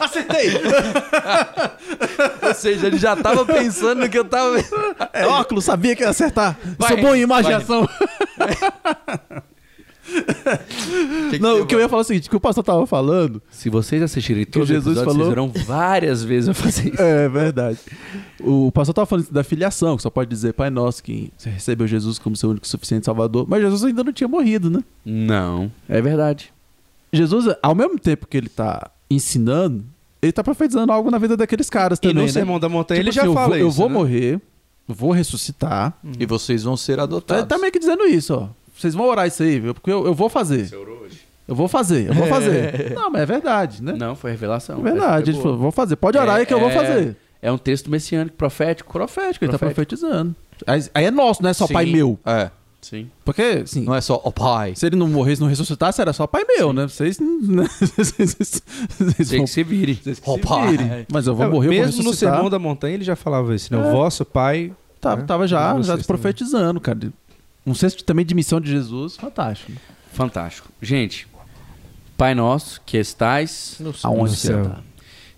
Acertei! 0.00 0.50
Ou 2.46 2.54
seja, 2.54 2.86
ele 2.86 2.98
já 2.98 3.14
tava 3.16 3.44
pensando 3.44 4.00
no 4.00 4.08
que 4.08 4.18
eu 4.18 4.24
tava... 4.24 4.56
É 5.12 5.26
óculos, 5.26 5.64
sabia 5.64 5.94
que 5.94 6.02
ia 6.02 6.08
acertar. 6.10 6.58
Vai, 6.78 6.94
Sou 6.94 7.02
bom 7.02 7.14
em 7.14 7.20
imagem 7.22 7.50
vai. 7.52 7.58
de 7.58 7.64
ação. 7.64 7.88
Que 11.30 11.36
que 11.36 11.38
Não, 11.38 11.60
o 11.60 11.66
que 11.66 11.74
eu 11.74 11.78
ia 11.78 11.88
falar 11.88 12.00
é 12.00 12.04
o 12.04 12.06
seguinte, 12.06 12.28
que 12.28 12.34
o 12.34 12.40
pastor 12.40 12.64
tava 12.64 12.86
falando... 12.86 13.40
Se 13.50 13.70
vocês 13.70 14.02
assistirem 14.02 14.44
todos 14.44 14.68
os 14.68 14.74
Jesus 14.74 14.98
falou- 14.98 15.14
vocês 15.14 15.28
verão 15.28 15.52
várias 15.64 16.24
vezes 16.24 16.48
eu 16.48 16.54
fazer 16.54 16.92
isso. 16.92 17.00
É 17.00 17.28
verdade. 17.28 17.78
O 18.40 18.72
pastor 18.72 18.94
tava 18.94 19.06
falando 19.06 19.30
da 19.30 19.44
filiação, 19.44 19.96
que 19.96 20.02
só 20.02 20.10
pode 20.10 20.28
dizer 20.28 20.52
Pai 20.54 20.68
Nosso, 20.70 21.02
que 21.02 21.32
recebeu 21.44 21.86
Jesus 21.86 22.18
como 22.18 22.34
seu 22.34 22.50
único 22.50 22.66
suficiente 22.66 23.06
salvador. 23.06 23.46
Mas 23.48 23.62
Jesus 23.62 23.84
ainda 23.84 24.02
não 24.02 24.12
tinha 24.12 24.26
morrido, 24.28 24.68
né? 24.68 24.80
Não, 25.04 25.70
é 25.88 26.00
verdade. 26.02 26.52
Jesus, 27.12 27.46
ao 27.62 27.74
mesmo 27.74 27.98
tempo 27.98 28.26
que 28.26 28.36
ele 28.36 28.48
tá 28.48 28.90
ensinando, 29.10 29.84
ele 30.22 30.32
tá 30.32 30.42
profetizando 30.44 30.92
algo 30.92 31.10
na 31.10 31.18
vida 31.18 31.36
daqueles 31.36 31.68
caras 31.70 31.98
E 31.98 32.02
também, 32.02 32.14
no 32.16 32.22
né? 32.22 32.28
Sermão 32.28 32.60
da 32.60 32.68
Montanha 32.68 33.00
Tipo 33.00 33.08
ele 33.08 33.12
já 33.14 33.22
assim, 33.22 33.30
eu 33.30 33.34
fala 33.34 33.48
vou, 33.48 33.56
isso. 33.56 33.64
Eu 33.66 33.70
vou 33.70 33.88
né? 33.88 33.94
morrer, 33.94 34.40
eu 34.88 34.94
vou 34.94 35.10
ressuscitar. 35.12 35.94
E 36.18 36.26
vocês 36.26 36.62
vão 36.62 36.76
ser 36.76 36.96
Tá, 36.96 37.02
adotados. 37.04 37.46
tá 37.46 37.58
meio 37.58 37.72
que 37.72 37.78
dizendo 37.78 38.04
isso, 38.04 38.34
ó. 38.34 38.48
Vocês 38.76 38.94
vão 38.94 39.06
orar 39.06 39.26
isso 39.26 39.42
aí, 39.42 39.58
viu? 39.60 39.74
Porque 39.74 39.90
eu, 39.90 40.06
eu 40.06 40.14
vou 40.14 40.28
fazer. 40.28 40.70
Eu 41.46 41.54
vou 41.54 41.66
fazer, 41.66 42.08
eu 42.08 42.14
vou 42.14 42.26
fazer. 42.28 42.92
Não, 42.94 43.10
mas 43.10 43.22
é 43.22 43.26
verdade, 43.26 43.82
né? 43.82 43.92
Não, 43.98 44.14
foi 44.14 44.30
revelação. 44.30 44.78
É 44.78 44.82
verdade. 44.82 45.24
Ele 45.24 45.30
Essa 45.32 45.42
foi 45.42 45.42
falou, 45.42 45.58
vou 45.58 45.72
fazer. 45.72 45.96
Pode 45.96 46.16
orar 46.16 46.36
aí 46.36 46.46
que 46.46 46.54
eu 46.54 46.60
vou 46.60 46.70
É- 46.70 46.74
fazer. 46.74 47.16
É 47.42 47.50
um 47.50 47.58
texto 47.58 47.90
messiânico, 47.90 48.36
profético. 48.36 48.92
Profético, 48.92 49.44
ele 49.44 49.52
tá 49.52 49.58
Profético. 49.58 49.86
profetizando. 49.86 50.36
Aí 50.66 50.84
aí 50.94 51.04
é 51.06 51.10
nosso, 51.10 51.42
não 51.42 51.48
é 51.50 51.54
só 51.54 51.66
Sim. 51.66 51.72
pai 51.72 51.86
meu. 51.86 52.18
É, 52.24 52.50
Sim. 52.82 53.10
Porque, 53.24 53.42
assim, 53.62 53.82
não 53.82 53.94
é 53.94 54.00
só 54.00 54.20
o 54.24 54.32
pai. 54.32 54.74
se 54.74 54.86
ele 54.86 54.96
não 54.96 55.06
morresse, 55.06 55.40
não 55.40 55.48
ressuscitasse, 55.48 56.00
era 56.00 56.12
só 56.14 56.26
pai 56.26 56.44
meu, 56.48 56.72
né? 56.72 56.88
Vocês, 56.88 57.18
né? 57.20 57.64
vocês, 57.96 58.62
vão- 59.30 59.44
que 59.44 59.46
se 59.46 59.62
vire. 59.62 60.00
Ó, 60.24 60.34
se 60.36 60.40
pai. 60.40 60.70
virem. 60.70 61.06
Mas 61.12 61.26
eu 61.26 61.34
vou 61.34 61.44
É, 61.46 61.48
morrer, 61.48 61.68
eu 61.68 61.72
vou 61.74 61.80
Mesmo 61.86 62.02
no. 62.02 62.14
Sermão 62.14 62.48
da 62.50 62.58
Montanha 62.58 62.94
ele 62.94 63.04
já 63.04 63.14
falava 63.16 63.54
isso, 63.54 63.72
né? 63.74 63.80
É. 63.80 63.88
O 63.88 63.92
vosso 63.92 64.24
pai... 64.24 64.72
Tava, 65.00 65.20
né? 65.22 65.26
tava 65.26 65.46
já, 65.48 65.80
já 65.82 65.92
também. 65.92 66.04
profetizando, 66.04 66.80
cara. 66.80 66.98
Um 67.66 67.74
senso 67.74 68.02
também 68.04 68.24
de 68.24 68.34
missão 68.34 68.60
de 68.60 68.70
Jesus, 68.70 69.16
fantástico. 69.16 69.72
Fantástico. 70.12 70.68
Gente, 70.82 71.26
Pai 72.16 72.34
Nosso, 72.34 72.80
que 72.84 72.96
estais 72.98 73.78
Aonde 74.02 74.20
No 74.22 74.28
você 74.36 74.46
céu. 74.48 74.64
tá? 74.64 74.80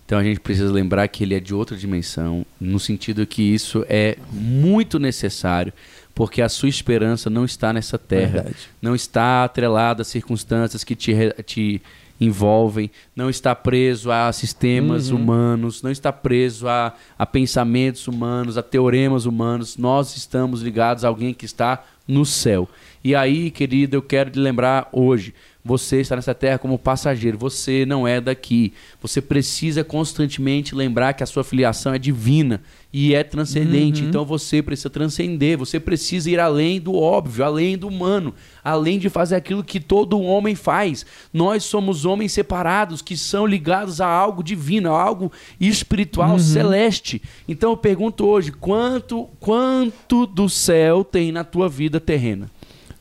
Então 0.04 0.18
a 0.18 0.24
gente 0.24 0.40
precisa 0.40 0.70
lembrar 0.70 1.06
que 1.08 1.22
ele 1.22 1.34
é 1.34 1.40
de 1.40 1.54
outra 1.54 1.76
dimensão, 1.76 2.44
no 2.60 2.78
sentido 2.80 3.24
que 3.26 3.42
isso 3.42 3.84
é 3.88 4.16
muito 4.32 4.98
necessário, 4.98 5.72
porque 6.14 6.42
a 6.42 6.48
sua 6.48 6.68
esperança 6.68 7.30
não 7.30 7.44
está 7.44 7.72
nessa 7.72 7.98
terra, 7.98 8.42
Verdade. 8.42 8.56
não 8.80 8.94
está 8.94 9.44
atrelada 9.44 10.02
a 10.02 10.04
circunstâncias 10.04 10.84
que 10.84 10.94
te, 10.94 11.14
te 11.44 11.82
envolvem, 12.20 12.90
não 13.16 13.28
está 13.28 13.54
preso 13.54 14.10
a 14.10 14.32
sistemas 14.32 15.10
humanos, 15.10 15.82
não 15.82 15.90
está 15.90 16.12
preso 16.12 16.68
a, 16.68 16.94
a 17.18 17.26
pensamentos 17.26 18.06
humanos, 18.06 18.56
a 18.56 18.62
teoremas 18.62 19.24
humanos. 19.26 19.76
Nós 19.76 20.16
estamos 20.16 20.62
ligados 20.62 21.04
a 21.04 21.08
alguém 21.08 21.34
que 21.34 21.44
está 21.44 21.82
no 22.06 22.24
céu. 22.24 22.68
E 23.02 23.14
aí, 23.14 23.50
querido, 23.50 23.96
eu 23.96 24.02
quero 24.02 24.30
te 24.30 24.38
lembrar 24.38 24.88
hoje. 24.92 25.34
Você 25.64 26.00
está 26.00 26.16
nessa 26.16 26.34
terra 26.34 26.58
como 26.58 26.76
passageiro, 26.76 27.38
você 27.38 27.86
não 27.86 28.06
é 28.06 28.20
daqui. 28.20 28.72
Você 29.00 29.20
precisa 29.20 29.84
constantemente 29.84 30.74
lembrar 30.74 31.12
que 31.12 31.22
a 31.22 31.26
sua 31.26 31.44
filiação 31.44 31.94
é 31.94 31.98
divina 31.98 32.60
e 32.92 33.14
é 33.14 33.22
transcendente. 33.22 34.02
Então 34.02 34.24
você 34.24 34.60
precisa 34.60 34.90
transcender, 34.90 35.56
você 35.56 35.78
precisa 35.78 36.28
ir 36.28 36.40
além 36.40 36.80
do 36.80 36.94
óbvio, 36.94 37.44
além 37.44 37.78
do 37.78 37.86
humano, 37.86 38.34
além 38.62 38.98
de 38.98 39.08
fazer 39.08 39.36
aquilo 39.36 39.62
que 39.62 39.78
todo 39.78 40.20
homem 40.20 40.56
faz. 40.56 41.06
Nós 41.32 41.62
somos 41.62 42.04
homens 42.04 42.32
separados 42.32 43.00
que 43.00 43.16
são 43.16 43.46
ligados 43.46 44.00
a 44.00 44.06
algo 44.08 44.42
divino, 44.42 44.92
a 44.92 45.00
algo 45.00 45.30
espiritual, 45.60 46.40
celeste. 46.40 47.22
Então 47.46 47.70
eu 47.70 47.76
pergunto 47.76 48.26
hoje, 48.26 48.50
quanto 48.50 49.28
quanto 49.38 50.26
do 50.26 50.48
céu 50.48 51.04
tem 51.04 51.30
na 51.30 51.44
tua 51.44 51.68
vida 51.68 52.00
terrena? 52.00 52.50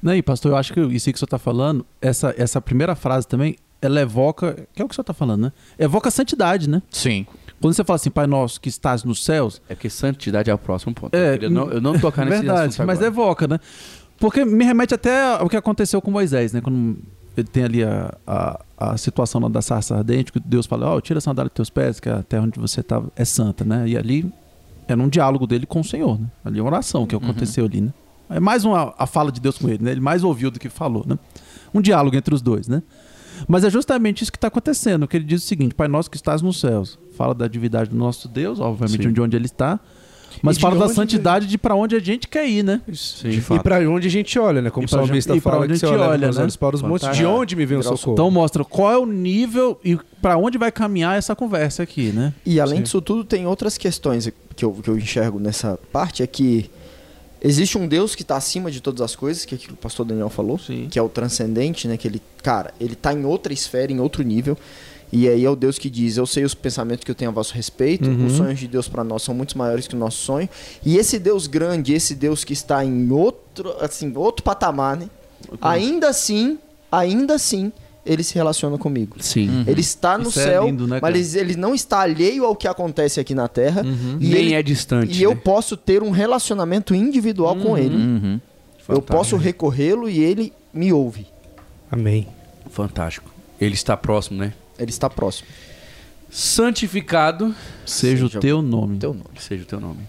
Não, 0.02 0.16
e 0.16 0.22
pastor, 0.22 0.52
eu 0.52 0.58
acho 0.58 0.74
que 0.74 0.80
isso 0.80 1.10
aí 1.10 1.14
que 1.14 1.18
o 1.18 1.20
senhor 1.20 1.28
está 1.28 1.38
falando, 1.38 1.86
essa, 2.02 2.34
essa 2.38 2.60
primeira 2.60 2.96
frase 2.96 3.28
também, 3.28 3.56
ela 3.82 4.02
evoca, 4.02 4.68
que 4.74 4.82
é 4.82 4.86
o 4.86 4.88
que 4.88 4.94
o 4.94 4.96
senhor 4.96 5.04
está 5.04 5.14
falando, 5.14 5.42
né? 5.44 5.52
Evoca 5.78 6.10
a 6.10 6.12
santidade, 6.12 6.70
né? 6.70 6.82
Sim. 6.90 7.26
Quando 7.60 7.74
você 7.76 7.84
fala 7.84 7.96
assim, 7.96 8.10
Pai 8.10 8.26
Nosso 8.26 8.60
que 8.60 8.70
estás 8.70 9.04
nos 9.04 9.24
céus, 9.24 9.62
É 9.70 9.76
porque 9.76 9.90
santidade 9.90 10.50
é 10.50 10.54
o 10.54 10.58
próximo 10.58 10.94
ponto. 10.94 11.16
É, 11.16 11.30
eu, 11.30 11.34
queria 11.34 11.50
não, 11.50 11.70
eu 11.70 11.80
não 11.82 11.98
tocar 12.00 12.26
nesse 12.26 12.40
verdade, 12.40 12.70
assunto 12.70 12.88
mas 12.88 12.98
agora. 12.98 13.08
evoca, 13.08 13.48
né? 13.48 13.60
Porque 14.20 14.46
me 14.46 14.64
remete 14.64 14.94
até 14.94 15.36
ao 15.36 15.48
que 15.50 15.56
aconteceu 15.58 16.02
com 16.02 16.12
Moisés, 16.12 16.54
né? 16.54 16.62
Quando 16.62 16.98
ele 17.38 17.48
tem 17.48 17.64
ali 17.64 17.84
a, 17.84 18.14
a, 18.28 18.60
a 18.78 18.98
situação 18.98 19.40
lá 19.42 19.48
da 19.48 19.62
sarça 19.62 19.96
ardente, 19.96 20.32
que 20.32 20.40
Deus 20.40 20.66
fala, 20.66 20.88
ó, 20.88 21.00
tira 21.02 21.20
a 21.20 21.22
sandália 21.22 21.50
dos 21.50 21.56
teus 21.56 21.70
pés, 21.70 22.00
que 22.00 22.10
a 22.10 22.22
terra 22.22 22.44
onde 22.44 22.60
você 22.60 22.82
está 22.82 23.02
é 23.16 23.26
santa, 23.26 23.64
né? 23.64 23.88
E 23.88 23.98
ali 23.98 24.32
era 24.88 25.02
um 25.02 25.08
diálogo 25.08 25.48
dele 25.48 25.66
com 25.66 25.80
o 25.80 25.84
Senhor, 25.84 26.20
né? 26.20 26.28
Ali 26.44 26.60
é 26.60 26.62
uma 26.62 26.70
oração 26.70 27.08
que 27.08 27.16
aconteceu 27.16 27.66
ali, 27.66 27.82
né? 27.82 27.94
É 28.32 28.40
mais 28.40 28.66
uma 28.66 28.94
a 28.98 29.06
fala 29.06 29.32
de 29.32 29.40
Deus 29.40 29.58
com 29.58 29.70
ele, 29.70 29.84
né? 29.84 29.92
Ele 29.92 30.02
mais 30.02 30.24
ouviu 30.24 30.50
do 30.50 30.60
que 30.60 30.70
falou, 30.70 31.06
né? 31.08 31.18
Um 31.74 31.82
diálogo 31.82 32.16
entre 32.16 32.34
os 32.34 32.42
dois, 32.42 32.68
né? 32.68 32.82
Mas 33.48 33.64
é 33.64 33.70
justamente 33.70 34.22
isso 34.22 34.32
que 34.32 34.38
está 34.38 34.48
acontecendo, 34.48 35.08
que 35.08 35.18
ele 35.18 35.26
diz 35.26 35.44
o 35.44 35.48
seguinte, 35.48 35.74
Pai 35.74 35.88
nosso 35.88 36.10
que 36.10 36.18
estás 36.18 36.42
nos 36.42 36.60
céus. 36.60 37.00
Fala 37.16 37.34
da 37.34 37.48
divindade 37.48 37.90
do 37.90 37.96
nosso 37.96 38.28
Deus, 38.28 38.60
obviamente 38.60 39.04
Sim. 39.04 39.14
de 39.14 39.22
onde 39.22 39.36
ele 39.36 39.46
está, 39.46 39.80
mas 40.42 40.58
fala 40.58 40.78
da 40.78 40.94
santidade 40.94 41.46
de 41.48 41.58
para 41.58 41.76
onde 41.76 41.96
a 41.96 42.00
gente 42.00 42.28
quer 42.28 42.48
ir, 42.48 42.64
né? 42.64 42.82
Sim, 42.94 43.30
e 43.30 43.60
para 43.60 43.78
onde 43.90 44.08
a 44.08 44.12
gente 44.12 44.38
olha, 44.40 44.62
né? 44.62 44.70
Como 44.70 44.86
o 44.86 44.90
salmista 44.90 45.40
fala 45.42 45.64
onde 45.64 45.68
que 45.68 45.74
a 45.74 45.78
você 45.78 45.86
gente 45.88 45.96
olha, 45.96 46.10
olha, 46.10 46.32
né? 46.32 46.48
para 46.60 46.76
os 46.76 46.82
montes, 46.82 47.16
de 47.16 47.26
onde 47.26 47.56
me 47.56 47.66
vem 47.66 47.78
o 47.78 47.84
socorro? 47.84 48.14
Então 48.14 48.32
mostra 48.32 48.64
qual 48.64 48.92
é 48.92 48.98
o 48.98 49.06
nível 49.06 49.80
e 49.84 49.98
para 50.22 50.38
onde 50.38 50.58
vai 50.58 50.72
caminhar 50.72 51.18
essa 51.18 51.36
conversa 51.36 51.84
aqui, 51.84 52.12
né? 52.12 52.34
E 52.46 52.60
além 52.60 52.78
Sim. 52.78 52.84
disso 52.84 53.02
tudo, 53.02 53.24
tem 53.24 53.46
outras 53.46 53.78
questões 53.78 54.32
que 54.56 54.66
eu, 54.66 54.72
que 54.74 54.90
eu 54.90 54.98
enxergo 54.98 55.40
nessa 55.40 55.78
parte, 55.92 56.24
é 56.24 56.28
que 56.28 56.70
existe 57.42 57.78
um 57.78 57.88
Deus 57.88 58.16
que 58.16 58.22
está 58.22 58.36
acima 58.38 58.70
de 58.72 58.82
todas 58.82 59.02
as 59.02 59.16
coisas, 59.16 59.46
que 59.46 59.54
é 59.54 59.58
aquilo 59.58 59.74
que 59.74 59.80
o 59.80 59.82
pastor 59.82 60.06
Daniel 60.06 60.30
falou, 60.30 60.58
Sim. 60.60 60.88
que 60.90 60.98
é 60.98 61.02
o 61.02 61.10
transcendente, 61.10 61.88
né? 61.88 61.98
Que 61.98 62.08
ele, 62.08 62.22
cara, 62.44 62.74
ele 62.80 62.96
tá 62.96 63.14
em 63.14 63.26
outra 63.26 63.52
esfera, 63.54 63.92
em 63.92 64.00
outro 64.00 64.24
nível. 64.24 64.58
E 65.14 65.28
aí 65.28 65.44
é 65.44 65.50
o 65.50 65.56
Deus 65.58 65.78
que 65.78 65.90
diz: 65.90 66.16
Eu 66.16 66.26
sei 66.26 66.46
os 66.46 66.54
pensamentos 66.54 67.04
que 67.04 67.12
eu 67.12 67.16
tenho 67.16 67.32
a 67.32 67.34
vosso 67.34 67.54
respeito, 67.54 68.10
Uhum. 68.10 68.28
os 68.28 68.34
sonhos 68.34 68.58
de 68.60 68.68
Deus 68.68 68.88
para 68.88 69.04
nós 69.04 69.24
são 69.24 69.36
muito 69.36 69.58
maiores 69.58 69.86
que 69.88 69.96
o 69.96 69.98
nosso 70.00 70.18
sonho. 70.20 70.48
E 70.86 70.98
esse 70.98 71.20
Deus 71.20 71.48
grande, 71.48 71.94
esse 71.94 72.16
Deus 72.16 72.44
que 72.46 72.54
está 72.54 72.84
em 72.86 73.12
outro, 73.12 73.76
assim, 73.82 74.14
outro 74.16 74.42
patamar, 74.44 74.96
né? 74.96 75.10
Ainda 75.60 76.08
assim, 76.10 76.58
ainda 76.90 77.34
assim, 77.36 77.74
ele 78.06 78.24
se 78.24 78.34
relaciona 78.36 78.78
comigo. 78.78 79.18
Sim. 79.20 79.64
Ele 79.68 79.82
está 79.82 80.18
no 80.18 80.30
Isso 80.30 80.40
é 80.40 80.44
céu, 80.44 80.66
lindo, 80.66 80.88
né, 80.88 81.00
mas 81.02 81.36
ele, 81.36 81.52
ele 81.52 81.60
não 81.60 81.76
está 81.76 82.02
alheio 82.02 82.46
ao 82.46 82.56
que 82.56 82.68
acontece 82.68 83.20
aqui 83.20 83.36
na 83.36 83.48
Terra. 83.48 83.84
E, 84.20 84.28
Nem 84.30 84.32
ele- 84.46 84.54
é 84.54 84.64
distante. 84.64 85.18
e 85.18 85.22
eu 85.24 85.32
né? 85.36 85.42
posso 85.44 85.78
ter 85.78 86.02
um 86.02 86.10
relacionamento 86.12 86.96
individual 86.96 87.56
com 87.56 87.78
ele. 87.78 87.96
Uhum. 87.96 88.34
Eu 88.90 88.96
Fantástico. 88.96 89.16
posso 89.18 89.38
recorrê-lo 89.38 90.10
e 90.10 90.20
ele 90.20 90.52
me 90.74 90.92
ouve. 90.92 91.28
Amém. 91.92 92.28
Fantástico. 92.72 93.30
Ele 93.60 93.76
está 93.76 93.96
próximo, 93.96 94.40
né? 94.40 94.54
Ele 94.80 94.90
está 94.90 95.10
próximo. 95.10 95.48
Santificado 96.30 97.54
Seja, 97.86 98.26
Seja 98.26 98.38
o 98.38 98.42
teu 98.42 98.62
nome. 98.62 98.98
Teu 98.98 99.14
nome. 99.14 99.26
seja 99.38 99.64
o 99.64 99.66
teu 99.66 99.80
nome. 99.80 100.00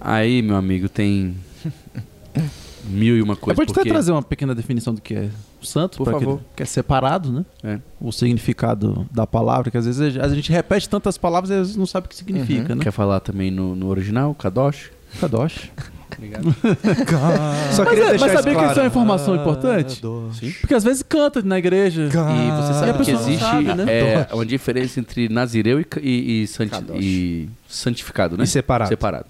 Aí, 0.00 0.42
meu 0.42 0.54
amigo, 0.56 0.88
tem 0.88 1.34
mil 2.88 3.16
e 3.16 3.22
uma 3.22 3.34
Eu 3.34 3.36
coisas. 3.36 3.56
pode 3.56 3.70
até 3.72 3.80
porque... 3.80 3.90
trazer 3.90 4.12
uma 4.12 4.22
pequena 4.22 4.54
definição 4.54 4.94
do 4.94 5.00
que 5.00 5.14
é 5.14 5.28
o 5.62 5.66
santo, 5.66 5.98
Por 5.98 6.10
favor. 6.10 6.40
que 6.56 6.62
é 6.62 6.66
separado, 6.66 7.30
né? 7.32 7.44
É. 7.62 7.78
O 8.00 8.10
significado 8.12 9.06
da 9.12 9.26
palavra, 9.26 9.70
que 9.70 9.76
às 9.78 9.84
vezes 9.86 10.16
a 10.18 10.28
gente 10.28 10.50
repete 10.52 10.88
tantas 10.88 11.16
palavras 11.18 11.50
e 11.50 11.54
às 11.54 11.58
vezes 11.60 11.76
não 11.76 11.86
sabe 11.86 12.06
o 12.06 12.08
que 12.08 12.16
significa, 12.16 12.74
né? 12.74 12.82
Quer 12.82 12.92
falar 12.92 13.20
também 13.20 13.50
no, 13.50 13.74
no 13.74 13.88
original, 13.88 14.34
Kadosh? 14.34 14.90
Kadosh. 15.20 15.70
Obrigado. 16.16 16.44
Só 17.72 17.84
Mas, 17.84 17.88
queria 17.90 18.04
é- 18.06 18.10
deixar 18.10 18.26
mas 18.26 18.32
sabia 18.32 18.32
isso 18.32 18.42
que 18.42 18.50
isso 18.50 18.52
é 18.52 18.56
uma 18.56 18.72
claro. 18.74 18.86
informação 18.86 19.36
importante? 19.36 20.00
Sim. 20.38 20.52
Porque 20.60 20.74
às 20.74 20.82
vezes 20.82 21.02
canta 21.02 21.42
na 21.42 21.58
igreja. 21.58 22.02
E 22.04 22.08
você 22.08 22.16
E 22.16 22.20
a 22.20 22.74
sabe 22.74 22.92
que 22.92 22.98
pessoa 22.98 23.20
não 23.20 23.28
existe 23.28 23.44
sabe, 23.44 23.74
né? 23.74 23.84
é, 23.88 24.28
uma 24.34 24.44
diferença 24.46 24.98
entre 25.00 25.28
nazireu 25.28 25.80
e, 25.80 25.86
e, 26.02 26.42
e 26.42 26.46
santi- 26.46 26.70
Kadosh. 26.70 26.98
e 27.00 27.48
santificado, 27.68 28.36
né? 28.36 28.44
E 28.44 28.46
separado. 28.46 28.88
Separado. 28.88 29.26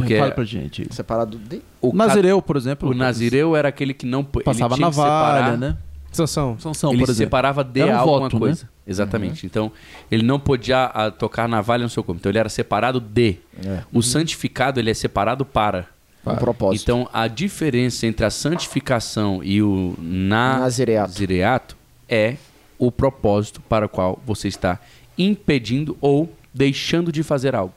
Porque 0.00 0.18
Fala 0.18 0.30
pra 0.32 0.44
gente. 0.44 0.86
Separado 0.90 1.38
de. 1.38 1.60
o, 1.80 1.94
Nazireu, 1.94 2.40
por 2.42 2.56
exemplo. 2.56 2.90
o 2.90 2.94
nazireu 2.94 3.54
era 3.56 3.68
aquele 3.68 3.92
que 3.94 4.06
não 4.06 4.20
ele 4.34 4.44
passava 4.44 4.74
que 4.74 4.80
navalha, 4.80 5.36
separar- 5.38 5.56
né? 5.58 5.76
Sansão. 6.10 6.56
Sansão, 6.58 6.90
ele 6.90 7.00
por 7.00 7.10
exemplo. 7.10 7.26
separava 7.26 7.62
de 7.62 7.80
Era 7.80 7.96
um 7.96 7.98
alguma 7.98 8.20
voto, 8.20 8.34
né? 8.36 8.40
coisa. 8.40 8.68
Exatamente. 8.86 9.44
Então, 9.44 9.70
ele 10.10 10.22
não 10.22 10.40
podia 10.40 10.84
ah, 10.86 11.10
tocar 11.10 11.46
navalha 11.46 11.82
no 11.82 11.90
seu 11.90 12.02
corpo. 12.02 12.18
Então, 12.18 12.30
ele 12.30 12.38
era 12.38 12.48
separado 12.48 12.98
de. 12.98 13.36
É. 13.64 13.80
O 13.92 14.02
santificado, 14.02 14.80
ele 14.80 14.90
é 14.90 14.94
separado 14.94 15.44
para. 15.44 15.86
Um 16.26 16.34
propósito. 16.36 16.82
Então, 16.82 17.08
a 17.12 17.26
diferença 17.28 18.06
entre 18.06 18.24
a 18.26 18.30
santificação 18.30 19.42
e 19.42 19.62
o 19.62 19.94
Nazireato. 19.98 21.08
nazireato 21.12 21.76
é 22.08 22.36
o 22.78 22.90
propósito 22.92 23.60
para 23.62 23.86
o 23.86 23.88
qual 23.88 24.20
você 24.26 24.48
está 24.48 24.78
impedindo 25.16 25.96
ou 26.00 26.30
deixando 26.52 27.10
de 27.12 27.22
fazer 27.22 27.54
algo. 27.54 27.74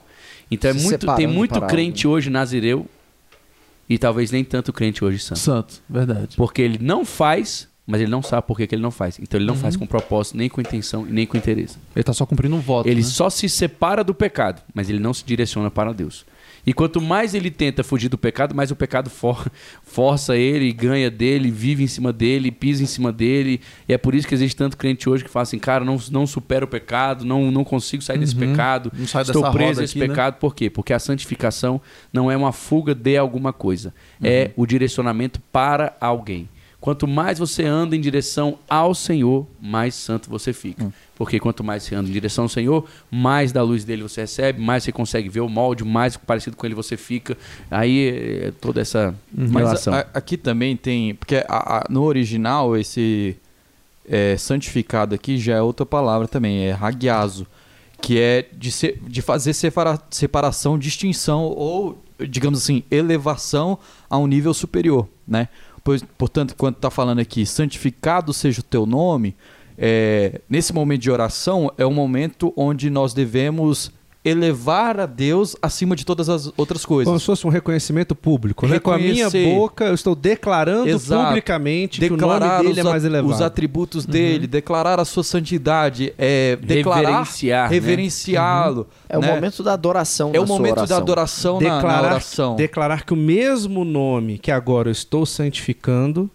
Então, 0.52 0.70
é 0.70 0.74
Se 0.74 0.84
muito, 0.84 1.16
tem 1.16 1.26
muito 1.28 1.62
crente 1.62 2.06
hoje 2.08 2.30
nazireu 2.30 2.86
e 3.90 3.98
talvez 3.98 4.32
nem 4.32 4.44
tanto 4.44 4.72
crente 4.74 5.04
hoje 5.04 5.20
santo. 5.20 5.40
Santo, 5.40 5.82
verdade. 5.90 6.36
Porque 6.36 6.62
ele 6.62 6.78
não 6.82 7.06
faz, 7.06 7.68
mas 7.88 8.02
ele 8.02 8.12
não 8.12 8.22
sabe 8.22 8.46
por 8.46 8.58
que, 8.58 8.68
que 8.68 8.76
ele 8.76 8.82
não 8.82 8.92
faz. 8.92 9.18
Então 9.20 9.38
ele 9.38 9.46
não 9.48 9.56
Uhum. 9.56 9.60
faz 9.62 9.76
com 9.76 9.86
propósito, 9.86 10.38
nem 10.38 10.50
com 10.50 10.62
intenção 10.62 11.08
e 11.08 11.12
nem 11.12 11.26
com 11.26 11.38
interesse. 11.38 11.78
Ele 11.96 12.04
tá 12.04 12.14
só 12.14 12.26
cumprindo 12.26 12.56
um 12.56 12.60
voto. 12.60 12.88
Ele 12.88 13.02
né? 13.02 13.08
só 13.08 13.30
se 13.30 13.48
separa 13.50 14.04
do 14.04 14.14
pecado, 14.14 14.62
mas 14.74 14.90
ele 14.90 15.00
não 15.00 15.14
se 15.14 15.24
direciona 15.26 15.72
para 15.72 15.94
Deus. 15.94 16.26
E 16.66 16.74
quanto 16.74 17.02
mais 17.02 17.34
ele 17.34 17.50
tenta 17.50 17.84
fugir 17.84 18.08
do 18.10 18.18
pecado, 18.18 18.54
mais 18.54 18.70
o 18.72 18.76
pecado 18.76 19.10
for- 19.10 19.50
força 19.84 20.38
ele, 20.38 20.72
ganha 20.72 21.10
dele, 21.10 21.50
vive 21.50 21.84
em 21.84 21.88
cima 21.88 22.14
dele, 22.14 22.52
pisa 22.52 22.84
em 22.84 22.86
cima 22.86 23.12
dele. 23.12 23.60
E 23.90 23.94
é 23.94 23.98
por 23.98 24.14
isso 24.14 24.28
que 24.28 24.34
existe 24.34 24.56
tanto 24.56 24.78
crente 24.78 25.10
hoje 25.10 25.24
que 25.24 25.30
fala 25.30 25.44
assim, 25.44 25.58
cara, 25.60 25.84
não, 25.84 25.98
não 26.12 26.28
supera 26.28 26.64
o 26.66 26.68
pecado, 26.68 27.26
não, 27.26 27.50
não 27.52 27.64
consigo 27.64 28.04
sair 28.04 28.20
desse 28.20 28.36
pecado, 28.36 28.92
Não 28.98 29.08
sai 29.08 29.24
estou 29.24 29.52
preso 29.52 29.82
a 29.82 29.84
esse 29.84 29.94
aqui, 29.94 30.00
né? 30.02 30.08
pecado. 30.10 30.36
Por 30.36 30.54
quê? 30.56 30.70
Porque 30.70 30.94
a 30.94 31.00
santificação 31.00 31.82
não 32.14 32.30
é 32.32 32.38
uma 32.38 32.52
fuga 32.52 32.94
de 32.94 33.18
alguma 33.18 33.52
coisa, 33.52 33.94
é 34.24 34.52
o 34.56 34.66
direcionamento 34.66 35.40
para 35.52 35.96
alguém. 36.00 36.48
Quanto 36.82 37.08
mais 37.08 37.38
você 37.38 37.64
anda 37.64 37.96
em 37.96 38.02
direção 38.02 38.58
ao 38.68 38.96
Senhor, 38.96 39.46
mais 39.62 39.94
santo 39.94 40.28
você 40.32 40.52
fica. 40.52 40.92
Porque 41.16 41.40
quanto 41.40 41.64
mais 41.64 41.84
você 41.84 41.94
anda 41.94 42.10
em 42.10 42.12
direção 42.12 42.46
ao 42.46 42.50
Senhor, 42.50 42.86
mais 43.12 43.52
da 43.52 43.62
luz 43.62 43.84
dele 43.84 44.02
você 44.02 44.22
recebe, 44.22 44.60
mais 44.60 44.84
você 44.84 44.92
consegue 44.92 45.30
ver 45.30 45.42
o 45.42 45.48
molde, 45.48 45.84
mais 45.86 46.18
parecido 46.18 46.58
com 46.58 46.66
ele 46.66 46.74
você 46.74 46.98
fica. 46.98 47.38
Aí 47.70 48.48
é 48.48 48.52
toda 48.60 48.82
essa 48.82 49.14
Mas 49.32 49.52
relação. 49.52 49.94
a- 49.94 50.08
aqui 50.12 50.36
também 50.36 50.76
tem. 50.76 51.14
Porque 51.14 51.36
a- 51.36 51.46
a- 51.48 51.86
no 51.88 52.02
original, 52.02 52.76
esse 52.76 53.38
é, 54.10 54.36
santificado 54.36 55.14
aqui 55.14 55.38
já 55.38 55.58
é 55.58 55.62
outra 55.62 55.86
palavra 55.86 56.28
também, 56.28 56.66
é 56.66 56.72
ragiazo, 56.72 57.46
que 58.02 58.20
é 58.20 58.48
de, 58.52 58.72
ser, 58.72 59.00
de 59.08 59.22
fazer 59.22 59.54
separa- 59.54 60.00
separação, 60.10 60.80
distinção 60.80 61.44
ou, 61.44 62.04
digamos 62.28 62.60
assim, 62.64 62.84
elevação 62.90 63.78
a 64.10 64.18
um 64.18 64.26
nível 64.26 64.54
superior, 64.56 65.08
né? 65.28 65.48
Pois, 65.84 66.04
portanto, 66.18 66.56
quando 66.56 66.76
está 66.76 66.90
falando 66.92 67.20
aqui, 67.20 67.46
santificado 67.46 68.34
seja 68.34 68.62
o 68.62 68.64
teu 68.64 68.86
nome, 68.86 69.36
é, 69.78 70.42
nesse 70.50 70.74
momento 70.74 71.02
de 71.02 71.12
oração 71.12 71.72
é 71.78 71.86
um 71.86 71.94
momento 71.94 72.54
onde 72.56 72.90
nós 72.90 73.14
devemos 73.14 73.92
elevar 74.24 75.00
a 75.00 75.08
Deus 75.08 75.56
acima 75.64 75.96
de 75.96 76.06
todas 76.06 76.30
as 76.30 76.52
outras 76.56 76.86
coisas. 76.86 77.08
Como 77.10 77.20
se 77.20 77.26
fosse 77.26 77.48
um 77.48 77.50
reconhecimento 77.50 78.14
público, 78.14 78.68
né? 78.68 78.80
Com 78.80 78.92
a 78.92 78.98
minha 79.00 79.28
boca, 79.32 79.86
eu 79.86 79.96
estou 79.96 80.14
declarando 80.14 80.88
Exato. 80.90 81.26
publicamente 81.30 82.00
que 82.00 82.06
o 82.06 82.16
declarar 82.16 82.58
nome 82.58 82.68
dele 82.70 82.80
é 82.82 82.84
mais 82.84 83.04
elevado. 83.04 83.34
os 83.34 83.42
atributos 83.42 84.06
dele, 84.06 84.46
declarar 84.46 85.00
a 85.00 85.06
sua 85.06 85.24
santidade, 85.24 86.14
é, 86.20 86.56
declarar, 86.56 87.02
Reverenciar, 87.10 87.64
né? 87.70 87.74
reverenciá-lo. 87.74 88.88
É 89.10 89.18
o 89.18 89.22
né? 89.22 89.28
momento 89.34 89.64
da 89.64 89.74
adoração 89.74 90.30
É 90.30 90.38
na 90.38 90.42
o 90.44 90.48
momento 90.48 90.76
da 90.76 90.82
oração. 90.82 90.98
adoração 90.98 91.60
na- 91.60 91.70
na, 91.70 91.76
declarar, 91.78 92.12
oração. 92.12 92.56
declarar 92.56 93.04
que 93.06 93.14
o 93.14 93.18
mesmo 93.18 93.84
nome 93.84 94.38
que 94.38 94.52
agora 94.52 94.88
eu 94.90 94.92
estou 94.92 95.26
santificando 95.26 96.30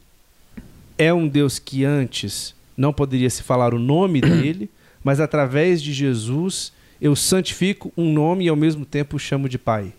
é 0.98 1.14
um 1.14 1.28
Deus 1.28 1.60
que 1.60 1.84
antes 1.84 2.52
não 2.76 2.92
poderia 2.92 3.30
se 3.30 3.44
falar 3.44 3.72
o 3.72 3.78
nome 3.78 4.20
dele, 4.22 4.68
mas 5.04 5.20
através 5.20 5.80
de 5.80 5.92
Jesus 5.92 6.74
eu 7.00 7.14
santifico 7.16 7.92
um 7.96 8.12
nome 8.12 8.44
e 8.44 8.48
ao 8.48 8.56
mesmo 8.56 8.84
tempo 8.84 9.16
o 9.16 9.18
chamo 9.18 9.48
de 9.48 9.58
Pai. 9.58 9.92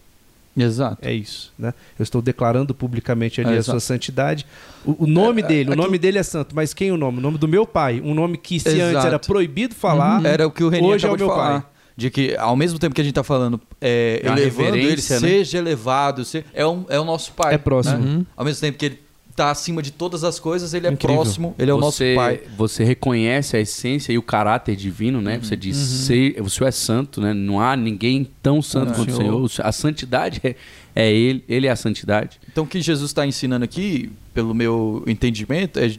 Exato. 0.55 0.97
É 1.01 1.13
isso, 1.13 1.53
né? 1.57 1.71
Eu 1.99 2.03
estou 2.03 2.19
declarando 2.19 2.73
publicamente 2.73 3.39
ali 3.39 3.51
É, 3.51 3.53
a 3.53 3.57
exato. 3.57 3.79
sua 3.79 3.79
santidade. 3.79 4.43
O, 4.83 5.03
o 5.03 5.07
nome 5.07 5.43
dele, 5.43 5.69
o 5.69 5.73
aquilo- 5.73 5.83
nome 5.85 5.99
dele 5.99 6.17
é 6.17 6.23
santo, 6.23 6.55
mas 6.55 6.73
quem 6.73 6.89
é 6.89 6.91
o 6.91 6.97
nome? 6.97 7.19
O 7.19 7.21
nome 7.21 7.37
do 7.37 7.47
meu 7.47 7.63
pai, 7.65 8.01
um 8.03 8.13
nome 8.15 8.37
que 8.37 8.59
se 8.59 8.69
antes 8.69 8.81
Exato. 8.89 9.05
era 9.07 9.19
proibido 9.19 9.75
falar, 9.75 10.25
Era 10.25 10.47
o 10.47 10.51
que 10.51 10.63
o 10.63 10.69
Renan 10.69 10.87
Hoje 10.87 11.05
é 11.05 11.11
o 11.11 11.15
de 11.15 11.23
meu 11.23 11.31
falar. 11.31 11.61
pai. 11.61 11.69
De 11.95 12.09
que, 12.11 12.35
ao 12.37 12.55
mesmo 12.55 12.77
tempo 12.79 12.93
que 12.93 13.01
a 13.01 13.03
gente 13.03 13.11
está 13.11 13.23
falando, 13.23 13.59
é, 13.81 14.21
É 14.23 14.27
elevando 14.27 14.75
ele, 14.77 14.89
né? 14.91 14.97
seja 14.97 15.57
elevado, 15.59 16.23
se- 16.25 16.43
é, 16.53 16.65
um, 16.65 16.85
é 16.89 16.99
o 16.99 17.03
nosso 17.03 17.31
pai. 17.33 17.53
É 17.55 17.57
próximo. 17.59 17.97
né? 17.99 18.05
Uhum. 18.17 18.25
Ao 18.35 18.45
mesmo 18.45 18.61
tempo 18.61 18.77
que 18.77 18.85
ele 18.85 18.99
está 19.37 19.51
acima 19.51 19.83
de 19.83 19.91
todas 19.91 20.23
as 20.23 20.39
coisas, 20.39 20.73
ele 20.73 20.87
é 20.87 20.91
Incrível. 20.91 21.15
próximo, 21.21 21.55
ele 21.59 21.69
é 21.69 21.73
o 21.73 21.77
nosso 21.77 22.03
pai. 22.15 22.41
Você 22.57 22.83
reconhece 22.83 23.55
a 23.55 23.59
essência 23.59 24.11
e 24.11 24.17
o 24.17 24.21
caráter 24.23 24.75
divino, 24.75 25.21
né? 25.21 25.39
Você 25.41 25.55
diz, 25.55 25.77
"Sei- 25.77 26.35
o 26.39 26.49
Senhor 26.49 26.67
é 26.67 26.71
santo, 26.71 27.21
né? 27.21 27.35
Não 27.35 27.61
há 27.61 27.75
ninguém 27.77 28.27
tão 28.41 28.63
santo 28.63 28.93
É. 28.93 28.95
quanto 28.95 29.11
o 29.11 29.15
Senhor. 29.15 29.39
O 29.41 29.47
Senhor- 29.47 29.67
A 29.67 29.71
santidade 29.71 30.41
é, 30.43 30.55
é 30.95 31.11
Ele, 31.11 31.43
Ele 31.47 31.67
é 31.67 31.69
a 31.69 31.75
santidade. 31.75 32.39
Então, 32.51 32.63
o 32.63 32.67
que 32.67 32.81
Jesus 32.81 33.11
está 33.11 33.27
ensinando 33.27 33.63
aqui, 33.63 34.09
pelo 34.33 34.55
meu 34.55 35.03
entendimento, 35.05 35.77
é, 35.79 35.93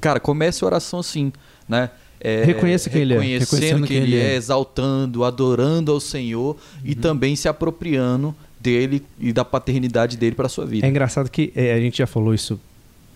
cara, 0.00 0.20
comece 0.20 0.62
a 0.62 0.66
oração 0.68 1.00
assim, 1.00 1.32
né? 1.68 1.90
É, 2.20 2.44
Reconheça 2.44 2.88
quem 2.88 3.02
ele 3.02 3.14
é. 3.14 3.18
Reconhecendo 3.38 3.86
quem 3.88 3.96
ele 3.98 4.16
é, 4.16 4.36
exaltando, 4.36 5.24
adorando 5.24 5.90
ao 5.90 5.98
Senhor 6.00 6.56
e 6.84 6.94
também 6.94 7.34
se 7.34 7.48
apropriando 7.48 8.32
dele 8.60 9.02
e 9.20 9.32
da 9.32 9.44
paternidade 9.44 10.16
dele 10.16 10.34
para 10.36 10.48
sua 10.48 10.64
vida. 10.64 10.86
É 10.86 10.88
engraçado 10.90 11.28
que 11.28 11.52
é, 11.56 11.74
a 11.74 11.80
gente 11.80 11.98
já 11.98 12.06
falou 12.06 12.32
isso 12.32 12.58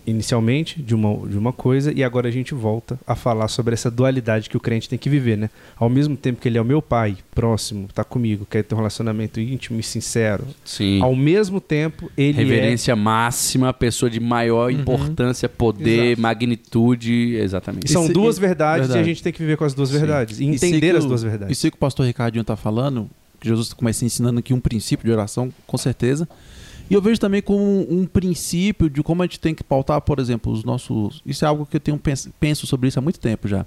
inicialmente 0.09 0.81
de 0.81 0.93
uma, 0.95 1.27
de 1.27 1.37
uma 1.37 1.53
coisa 1.53 1.91
e 1.93 2.03
agora 2.03 2.27
a 2.27 2.31
gente 2.31 2.53
volta 2.53 2.99
a 3.05 3.15
falar 3.15 3.47
sobre 3.47 3.73
essa 3.73 3.89
dualidade 3.91 4.49
que 4.49 4.57
o 4.57 4.59
crente 4.59 4.89
tem 4.89 4.97
que 4.99 5.09
viver, 5.09 5.37
né? 5.37 5.49
Ao 5.77 5.89
mesmo 5.89 6.15
tempo 6.17 6.41
que 6.41 6.47
ele 6.47 6.57
é 6.57 6.61
o 6.61 6.65
meu 6.65 6.81
pai, 6.81 7.17
próximo, 7.33 7.87
tá 7.93 8.03
comigo, 8.03 8.45
quer 8.49 8.63
ter 8.63 8.73
um 8.75 8.77
relacionamento 8.77 9.39
íntimo 9.39 9.79
e 9.79 9.83
sincero, 9.83 10.45
Sim. 10.65 11.01
ao 11.01 11.15
mesmo 11.15 11.61
tempo 11.61 12.11
ele 12.17 12.37
Reverência 12.37 12.95
máxima, 12.95 13.73
pessoa 13.73 14.09
de 14.09 14.19
maior 14.19 14.71
importância, 14.71 15.47
poder, 15.47 16.07
Exato. 16.13 16.21
magnitude. 16.21 17.37
é... 17.37 17.43
Exatamente. 17.43 17.91
São 17.91 18.03
Esse- 18.03 18.13
duas 18.13 18.37
e- 18.37 18.41
verdades 18.41 18.87
e 18.87 18.91
a 18.91 18.93
verdade. 18.93 19.07
gente 19.09 19.23
tem 19.23 19.33
que 19.33 19.39
viver 19.39 19.57
com 19.57 19.63
as 19.65 19.73
duas 19.73 19.89
Sim. 19.89 19.97
verdades 19.99 20.39
e 20.39 20.43
E 20.43 20.47
entender 20.47 20.95
as 20.95 21.05
o- 21.05 21.07
duas 21.07 21.23
verdades. 21.23 21.57
Isso 21.57 21.65
aí 21.67 21.71
que 21.71 21.77
o 21.77 21.79
pastor 21.79 22.05
Ricardinho 22.05 22.41
está 22.41 22.55
falando, 22.55 23.09
que 23.39 23.47
Jesus 23.47 23.73
começa 23.73 24.03
ensinando 24.05 24.39
aqui 24.39 24.53
um 24.53 24.59
princípio 24.59 25.05
de 25.05 25.11
oração, 25.11 25.51
com 25.65 25.77
certeza. 25.77 26.27
E 26.89 26.93
eu 26.93 27.01
vejo 27.01 27.19
também 27.19 27.41
como 27.41 27.63
um, 27.63 27.99
um 28.01 28.05
princípio 28.05 28.89
de 28.89 29.03
como 29.03 29.21
a 29.21 29.25
gente 29.25 29.39
tem 29.39 29.53
que 29.53 29.63
pautar, 29.63 30.01
por 30.01 30.19
exemplo, 30.19 30.51
os 30.51 30.63
nossos. 30.63 31.21
Isso 31.25 31.45
é 31.45 31.47
algo 31.47 31.65
que 31.65 31.77
eu 31.77 31.79
tenho 31.79 31.97
pens- 31.97 32.29
penso 32.39 32.65
sobre 32.65 32.87
isso 32.87 32.97
há 32.97 33.01
muito 33.01 33.19
tempo 33.19 33.47
já. 33.47 33.65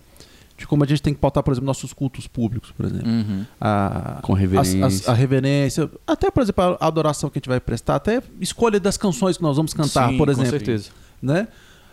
De 0.56 0.66
como 0.66 0.84
a 0.84 0.86
gente 0.86 1.00
tem 1.02 1.14
que 1.14 1.20
pautar, 1.20 1.42
por 1.42 1.52
exemplo, 1.52 1.66
nossos 1.66 1.92
cultos 1.92 2.26
públicos, 2.26 2.70
por 2.72 2.84
exemplo. 2.86 3.08
Uhum. 3.08 3.44
A, 3.60 4.18
Com 4.22 4.32
reverência. 4.32 4.84
as- 4.84 4.94
as- 5.02 5.08
a 5.08 5.12
reverência, 5.14 5.90
até, 6.06 6.30
por 6.30 6.42
exemplo, 6.42 6.76
a 6.78 6.86
adoração 6.86 7.30
que 7.30 7.38
a 7.38 7.40
gente 7.40 7.48
vai 7.48 7.60
prestar, 7.60 7.96
até 7.96 8.22
escolha 8.40 8.78
das 8.78 8.96
canções 8.96 9.36
que 9.36 9.42
nós 9.42 9.56
vamos 9.56 9.72
cantar, 9.72 10.10
Sim, 10.10 10.18
por 10.18 10.26
com 10.26 10.32
exemplo 10.32 10.50
certeza. 10.50 10.90
né? 11.22 11.48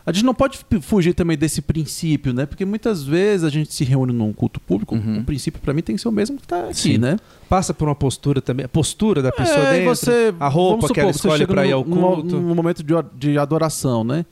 A 0.09 0.11
gente 0.13 0.25
não 0.25 0.33
pode 0.33 0.59
fugir 0.81 1.13
também 1.13 1.37
desse 1.37 1.61
princípio, 1.61 2.33
né? 2.33 2.45
Porque 2.45 2.65
muitas 2.65 3.03
vezes 3.03 3.43
a 3.45 3.49
gente 3.49 3.73
se 3.73 3.83
reúne 3.83 4.11
num 4.11 4.33
culto 4.33 4.59
público, 4.59 4.95
Uhum. 4.95 5.19
o 5.19 5.23
princípio 5.23 5.61
para 5.61 5.73
mim 5.73 5.81
tem 5.81 5.95
que 5.95 6.01
ser 6.01 6.07
o 6.07 6.11
mesmo 6.11 6.37
que 6.37 6.47
tá 6.47 6.65
aqui, 6.65 6.73
Sim. 6.75 6.97
né? 6.97 7.17
Passa 7.47 7.73
por 7.73 7.87
uma 7.87 7.95
postura 7.95 8.41
também, 8.41 8.65
a 8.65 8.69
postura 8.69 9.21
da 9.21 9.31
pessoa 9.31 9.59
É, 9.67 9.73
dentro, 9.79 9.95
você, 9.95 10.33
a 10.39 10.47
roupa 10.47 10.81
vamos 10.81 10.91
que 10.91 10.99
ela 10.99 11.13
supor, 11.13 11.31
escolhe 11.33 11.47
para 11.47 11.65
ir 11.67 11.71
ao 11.71 11.83
culto. 11.83 12.39
No, 12.39 12.55
momento 12.55 12.83
de, 12.83 12.93
de 13.17 13.37
adoração, 13.37 14.03
né? 14.03 14.25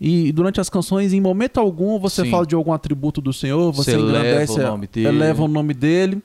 E 0.00 0.30
durante 0.32 0.60
as 0.60 0.70
canções, 0.70 1.12
em 1.12 1.20
momento 1.20 1.58
algum, 1.58 1.98
você 1.98 2.22
Sim. 2.22 2.30
fala 2.30 2.46
de 2.46 2.54
algum 2.54 2.72
atributo 2.72 3.20
do 3.20 3.32
Senhor, 3.32 3.72
você, 3.72 3.90
Você 3.92 3.96
eleva 3.96 4.18
engrandece, 4.18 4.60
o 4.60 4.62
nome 4.62 4.86
dele. 4.86 5.08
eleva 5.08 5.42
o 5.42 5.48
nome 5.48 5.74
dele. 5.74 6.22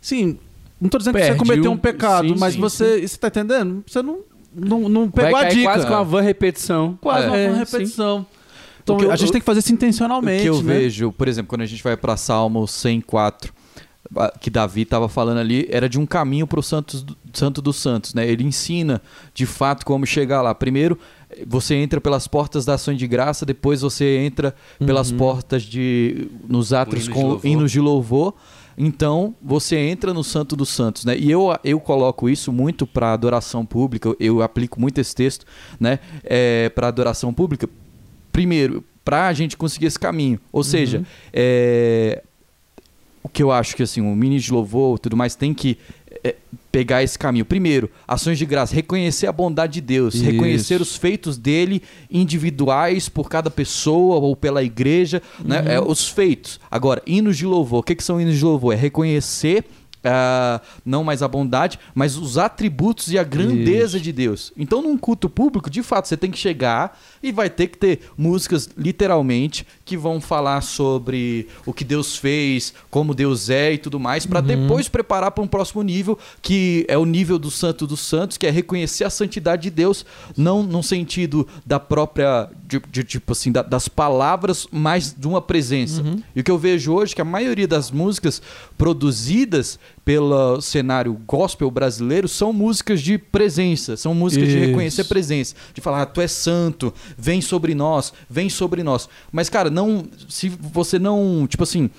Sim, 0.00 0.38
não 0.80 0.88
tô 0.88 0.98
dizendo 0.98 1.14
que 1.14 1.20
Perde 1.20 1.38
você 1.38 1.44
cometeu 1.44 1.70
o- 1.70 1.74
um 1.74 1.78
pecado, 1.78 2.28
sim, 2.28 2.34
mas 2.38 2.54
sim, 2.54 2.60
você, 2.60 3.06
você 3.06 3.16
tá 3.16 3.28
entendendo? 3.28 3.84
Você 3.86 4.02
não, 4.02 4.18
não, 4.54 4.88
não 4.88 5.02
Vai 5.08 5.24
pegou 5.26 5.36
a 5.38 5.42
cair 5.42 5.54
dica. 5.54 5.64
quase 5.70 5.86
com 5.86 5.92
uma 5.92 6.04
van 6.04 6.20
repetição. 6.20 6.98
Quase 7.00 7.26
uma 7.26 7.36
É, 7.36 7.48
uma 7.50 7.64
sim. 7.66 7.72
repetição. 7.72 8.26
Então 8.82 8.96
O 8.96 8.98
que 8.98 9.04
eu- 9.04 9.12
a 9.12 9.16
gente 9.16 9.30
tem 9.32 9.40
que 9.40 9.44
fazer 9.46 9.60
isso 9.60 9.72
intencionalmente. 9.72 10.40
O 10.48 10.54
que 10.54 10.58
eu 10.60 10.62
né? 10.62 10.74
vejo, 10.78 11.12
por 11.12 11.28
exemplo, 11.28 11.48
quando 11.48 11.62
a 11.62 11.66
gente 11.66 11.82
vai 11.82 11.96
para 11.96 12.16
Salmo 12.16 12.66
104, 12.66 13.52
ah, 14.16 14.32
que 14.40 14.50
Davi 14.50 14.82
estava 14.82 15.08
falando 15.08 15.38
ali, 15.38 15.66
era 15.70 15.88
de 15.88 15.98
um 15.98 16.04
caminho 16.04 16.46
para 16.46 16.58
o 16.58 16.62
Santo 16.62 17.62
dos 17.62 17.76
Santos, 17.76 18.12
né? 18.12 18.26
Ele 18.28 18.42
ensina 18.44 19.00
de 19.32 19.46
fato 19.46 19.86
como 19.86 20.04
chegar 20.04 20.42
lá. 20.42 20.54
Primeiro, 20.54 20.98
você 21.46 21.74
entra 21.76 22.00
pelas 22.00 22.26
portas 22.26 22.64
da 22.64 22.74
ação 22.74 22.92
de 22.92 23.06
graça, 23.06 23.46
depois 23.46 23.80
você 23.80 24.18
entra 24.18 24.54
pelas 24.84 25.10
portas 25.12 25.62
de 25.62 26.28
nos 26.48 26.72
atos 26.72 27.08
com 27.08 27.22
louvor. 27.22 27.46
hinos 27.46 27.70
de 27.72 27.80
louvor. 27.80 28.34
Então, 28.76 29.34
você 29.42 29.76
entra 29.76 30.14
no 30.14 30.24
Santo 30.24 30.56
dos 30.56 30.70
Santos, 30.70 31.04
né? 31.04 31.16
E 31.16 31.30
eu, 31.30 31.48
eu 31.62 31.78
coloco 31.78 32.28
isso 32.28 32.52
muito 32.52 32.86
para 32.86 33.12
adoração 33.12 33.64
pública, 33.66 34.08
eu, 34.08 34.16
eu 34.18 34.42
aplico 34.42 34.80
muito 34.80 35.00
esse 35.00 35.14
texto, 35.14 35.46
né? 35.78 35.98
É, 36.24 36.68
para 36.70 36.88
adoração 36.88 37.32
pública. 37.32 37.68
Primeiro, 38.32 38.84
para 39.04 39.26
a 39.26 39.32
gente 39.32 39.56
conseguir 39.56 39.86
esse 39.86 39.98
caminho. 39.98 40.40
Ou 40.50 40.64
seja, 40.64 41.04
é, 41.32 42.22
o 43.22 43.28
que 43.28 43.42
eu 43.42 43.52
acho 43.52 43.76
que 43.76 43.82
assim, 43.82 44.00
o 44.00 44.16
mini 44.16 44.38
de 44.38 44.52
louvor 44.52 44.98
tudo 44.98 45.16
mais 45.16 45.34
tem 45.34 45.54
que 45.54 45.78
é, 46.24 46.36
pegar 46.70 47.02
esse 47.02 47.18
caminho. 47.18 47.44
Primeiro, 47.44 47.90
ações 48.06 48.38
de 48.38 48.46
graça, 48.46 48.74
reconhecer 48.74 49.26
a 49.26 49.32
bondade 49.32 49.74
de 49.74 49.80
Deus, 49.80 50.14
Isso. 50.14 50.24
reconhecer 50.24 50.80
os 50.80 50.96
feitos 50.96 51.36
dele 51.36 51.82
individuais 52.10 53.08
por 53.08 53.28
cada 53.28 53.50
pessoa 53.50 54.16
ou 54.16 54.34
pela 54.34 54.62
igreja, 54.62 55.22
né? 55.44 55.74
É, 55.74 55.80
os 55.80 56.08
feitos. 56.08 56.58
Agora, 56.70 57.02
hinos 57.06 57.36
de 57.36 57.46
louvor, 57.46 57.80
o 57.80 57.82
que, 57.82 57.94
que 57.94 58.04
são 58.04 58.20
hinos 58.20 58.36
de 58.36 58.44
louvor? 58.44 58.72
É 58.72 58.76
reconhecer 58.76 59.64
ah, 60.04 60.60
não 60.84 61.04
mais 61.04 61.22
a 61.22 61.28
bondade, 61.28 61.78
mas 61.94 62.16
os 62.16 62.36
atributos 62.38 63.12
e 63.12 63.18
a 63.18 63.22
grandeza 63.22 64.00
de 64.00 64.12
Deus. 64.12 64.52
Então, 64.56 64.82
num 64.82 64.98
culto 64.98 65.28
público, 65.28 65.70
de 65.70 65.82
fato, 65.82 66.08
você 66.08 66.16
tem 66.16 66.30
que 66.30 66.38
chegar 66.38 66.98
e 67.22 67.30
vai 67.30 67.48
ter 67.48 67.68
que 67.68 67.78
ter 67.78 68.00
músicas, 68.16 68.68
literalmente, 68.76 69.66
que 69.92 69.96
vão 69.98 70.22
falar 70.22 70.62
sobre 70.62 71.46
o 71.66 71.72
que 71.74 71.84
Deus 71.84 72.16
fez, 72.16 72.72
como 72.90 73.14
Deus 73.14 73.50
é 73.50 73.74
e 73.74 73.78
tudo 73.78 74.00
mais, 74.00 74.24
para 74.24 74.40
depois 74.40 74.88
preparar 74.88 75.30
para 75.32 75.44
um 75.44 75.46
próximo 75.46 75.82
nível, 75.82 76.18
que 76.40 76.86
é 76.88 76.96
o 76.96 77.04
nível 77.04 77.38
do 77.38 77.50
Santo 77.50 77.86
dos 77.86 78.00
Santos, 78.00 78.38
que 78.38 78.46
é 78.46 78.50
reconhecer 78.50 79.04
a 79.04 79.10
santidade 79.10 79.64
de 79.64 79.70
Deus, 79.70 80.06
não 80.34 80.62
no 80.62 80.82
sentido 80.82 81.46
da 81.66 81.78
própria, 81.78 82.48
de, 82.66 82.80
de- 82.90 83.04
tipo 83.04 83.32
assim, 83.32 83.52
da- 83.52 83.60
das 83.60 83.86
palavras, 83.86 84.66
mas 84.72 85.14
de 85.14 85.28
uma 85.28 85.42
presença. 85.42 86.02
E 86.34 86.40
o 86.40 86.44
que 86.44 86.50
eu 86.50 86.56
vejo 86.56 86.90
hoje 86.94 87.12
é 87.12 87.16
que 87.16 87.20
a 87.20 87.24
maioria 87.24 87.68
das 87.68 87.90
músicas 87.90 88.40
produzidas 88.78 89.78
pelo 90.04 90.60
cenário 90.60 91.12
gospel 91.26 91.70
brasileiro 91.70 92.26
são 92.28 92.52
músicas 92.52 93.00
de 93.00 93.18
presença, 93.18 93.96
são 93.96 94.14
músicas 94.14 94.48
de 94.48 94.58
Isso. 94.58 94.66
reconhecer 94.66 95.04
presença, 95.04 95.54
de 95.72 95.80
falar, 95.80 96.02
ah, 96.02 96.06
tu 96.06 96.20
és 96.20 96.32
santo, 96.32 96.92
vem 97.16 97.40
sobre 97.40 97.74
nós, 97.74 98.12
vem 98.28 98.48
sobre 98.48 98.82
nós. 98.82 99.08
Mas, 99.30 99.48
cara, 99.48 99.70
não. 99.70 100.04
Se 100.28 100.48
você 100.48 100.98
não, 100.98 101.46
tipo 101.46 101.62
assim. 101.62 101.90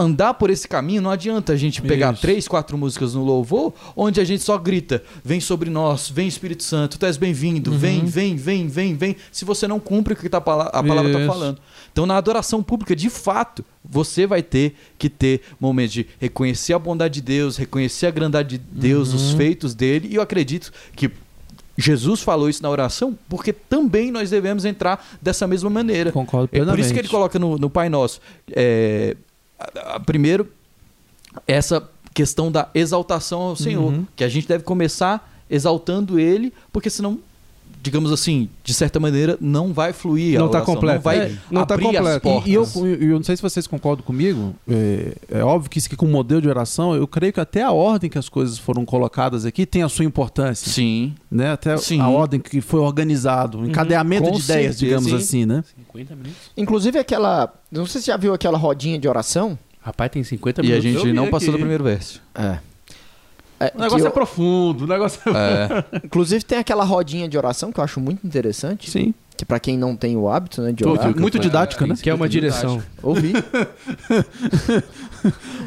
Andar 0.00 0.34
por 0.34 0.48
esse 0.48 0.68
caminho, 0.68 1.02
não 1.02 1.10
adianta 1.10 1.52
a 1.52 1.56
gente 1.56 1.82
pegar 1.82 2.12
Isso. 2.12 2.22
três, 2.22 2.46
quatro 2.46 2.78
músicas 2.78 3.14
no 3.14 3.24
louvor, 3.24 3.74
onde 3.96 4.20
a 4.20 4.24
gente 4.24 4.44
só 4.44 4.56
grita: 4.56 5.02
Vem 5.24 5.40
sobre 5.40 5.68
nós, 5.68 6.08
vem 6.08 6.28
Espírito 6.28 6.62
Santo, 6.62 6.96
tu 6.98 7.04
és 7.04 7.16
bem-vindo, 7.16 7.72
vem, 7.72 8.04
vem, 8.04 8.36
vem, 8.36 8.68
vem, 8.68 8.94
vem. 8.94 9.16
Se 9.32 9.44
você 9.44 9.66
não 9.66 9.80
cumpre 9.80 10.12
o 10.14 10.16
que 10.16 10.28
tá, 10.28 10.38
a 10.38 10.40
pala- 10.40 10.70
a 10.72 10.82
palavra 10.84 11.10
está 11.12 11.26
falando. 11.26 11.58
Então, 11.92 12.06
na 12.06 12.16
adoração 12.16 12.62
pública, 12.62 12.94
de 12.94 13.10
fato, 13.10 13.64
você 13.84 14.24
vai 14.24 14.40
ter 14.40 14.76
que 14.96 15.08
ter 15.08 15.40
momentos 15.58 15.94
de 15.94 16.06
reconhecer 16.20 16.74
a 16.74 16.78
bondade 16.78 17.14
de 17.14 17.22
Deus, 17.22 17.56
reconhecer 17.56 18.06
a 18.06 18.10
grandade 18.12 18.56
de 18.56 18.64
Deus, 18.70 19.12
os 19.12 19.32
feitos 19.32 19.74
dele, 19.74 20.06
e 20.12 20.14
eu 20.14 20.22
acredito 20.22 20.72
que 20.94 21.10
Jesus 21.76 22.20
falou 22.22 22.48
isso 22.48 22.62
na 22.62 22.70
oração, 22.70 23.16
porque 23.28 23.52
também 23.52 24.10
nós 24.10 24.30
devemos 24.30 24.64
entrar 24.64 25.04
dessa 25.22 25.46
mesma 25.46 25.70
maneira. 25.70 26.10
Concordo 26.12 26.44
É 26.46 26.46
por 26.46 26.56
plenamente. 26.64 26.84
isso 26.84 26.92
que 26.94 27.00
ele 27.00 27.08
coloca 27.08 27.38
no, 27.38 27.56
no 27.56 27.70
Pai 27.70 27.88
Nosso. 27.88 28.20
é, 28.52 29.16
primeiro, 30.04 30.50
essa 31.46 31.88
questão 32.14 32.50
da 32.50 32.68
exaltação 32.74 33.40
ao 33.42 33.56
Senhor. 33.56 33.92
Uhum. 33.92 34.06
Que 34.16 34.24
a 34.24 34.28
gente 34.28 34.48
deve 34.48 34.64
começar 34.64 35.38
exaltando 35.48 36.18
Ele, 36.18 36.52
porque 36.72 36.90
senão 36.90 37.18
digamos 37.82 38.10
assim, 38.12 38.48
de 38.64 38.74
certa 38.74 38.98
maneira, 39.00 39.36
não 39.40 39.72
vai 39.72 39.92
fluir. 39.92 40.38
Não 40.38 40.48
tá 40.48 40.58
oração, 40.58 40.74
completo. 40.74 40.96
Não 40.96 41.02
vai 41.02 41.18
É, 41.18 41.32
não 41.50 41.64
tá 41.66 41.74
abrir 41.74 41.86
as 41.88 41.96
completo. 41.96 42.20
portas. 42.22 42.46
E, 42.46 42.50
e 42.50 42.54
eu, 42.54 42.66
eu 43.10 43.16
não 43.16 43.22
sei 43.22 43.36
se 43.36 43.42
vocês 43.42 43.66
concordam 43.66 44.04
comigo, 44.04 44.54
é, 44.68 45.12
é 45.30 45.42
óbvio 45.44 45.70
que 45.70 45.78
isso 45.78 45.86
aqui 45.88 45.96
com 45.96 46.06
o 46.06 46.08
modelo 46.08 46.40
de 46.42 46.48
oração, 46.48 46.94
eu 46.94 47.06
creio 47.06 47.32
que 47.32 47.40
até 47.40 47.62
a 47.62 47.70
ordem 47.72 48.08
que 48.10 48.18
as 48.18 48.28
coisas 48.28 48.58
foram 48.58 48.84
colocadas 48.84 49.44
aqui 49.44 49.64
tem 49.66 49.82
a 49.82 49.88
sua 49.88 50.04
importância. 50.04 50.70
Sim. 50.70 51.14
Né? 51.30 51.50
Até 51.52 51.76
Sim. 51.76 52.00
a 52.00 52.08
ordem 52.08 52.40
que 52.40 52.60
foi 52.60 52.80
organizado, 52.80 53.60
o 53.60 53.66
encadeamento 53.66 54.24
Com 54.28 54.36
de 54.36 54.42
ideias, 54.42 54.76
certeza, 54.76 54.78
digamos 54.78 55.08
sim. 55.10 55.16
assim, 55.16 55.46
né? 55.46 55.64
50 55.86 56.14
minutos. 56.16 56.36
Inclusive 56.56 56.98
aquela. 56.98 57.52
Não 57.70 57.84
sei 57.86 58.00
se 58.00 58.06
você 58.06 58.10
já 58.12 58.16
viu 58.16 58.32
aquela 58.34 58.56
rodinha 58.58 58.98
de 58.98 59.06
oração. 59.08 59.58
Rapaz, 59.80 60.10
tem 60.10 60.22
50 60.24 60.60
E 60.60 60.72
a 60.72 60.80
minutos. 60.80 61.02
gente 61.02 61.12
não 61.14 61.28
passou 61.30 61.48
aqui. 61.48 61.52
do 61.52 61.58
primeiro 61.58 61.84
verso. 61.84 62.20
É. 62.34 62.58
É, 63.60 63.72
O 63.74 63.80
negócio 63.80 64.04
é 64.04 64.08
eu- 64.08 64.12
profundo, 64.12 64.84
o 64.84 64.86
negócio 64.86 65.20
é... 65.26 65.32
É. 65.94 66.00
Inclusive 66.06 66.44
tem 66.44 66.58
aquela 66.58 66.84
rodinha 66.84 67.28
de 67.28 67.36
oração 67.36 67.72
que 67.72 67.80
eu 67.80 67.84
acho 67.84 67.98
muito 68.00 68.26
interessante. 68.26 68.90
Sim. 68.90 69.12
Que 69.36 69.44
pra 69.44 69.60
quem 69.60 69.78
não 69.78 69.94
tem 69.94 70.16
o 70.16 70.28
hábito, 70.28 70.60
né, 70.62 70.72
de 70.72 70.82
Tô 70.82 70.90
orar, 70.92 71.08
aqui, 71.10 71.20
muito 71.20 71.38
didática, 71.38 71.86
né? 71.86 71.94
Que 72.00 72.10
é 72.10 72.14
uma 72.14 72.28
direção. 72.28 72.82
ouvi. 73.02 73.32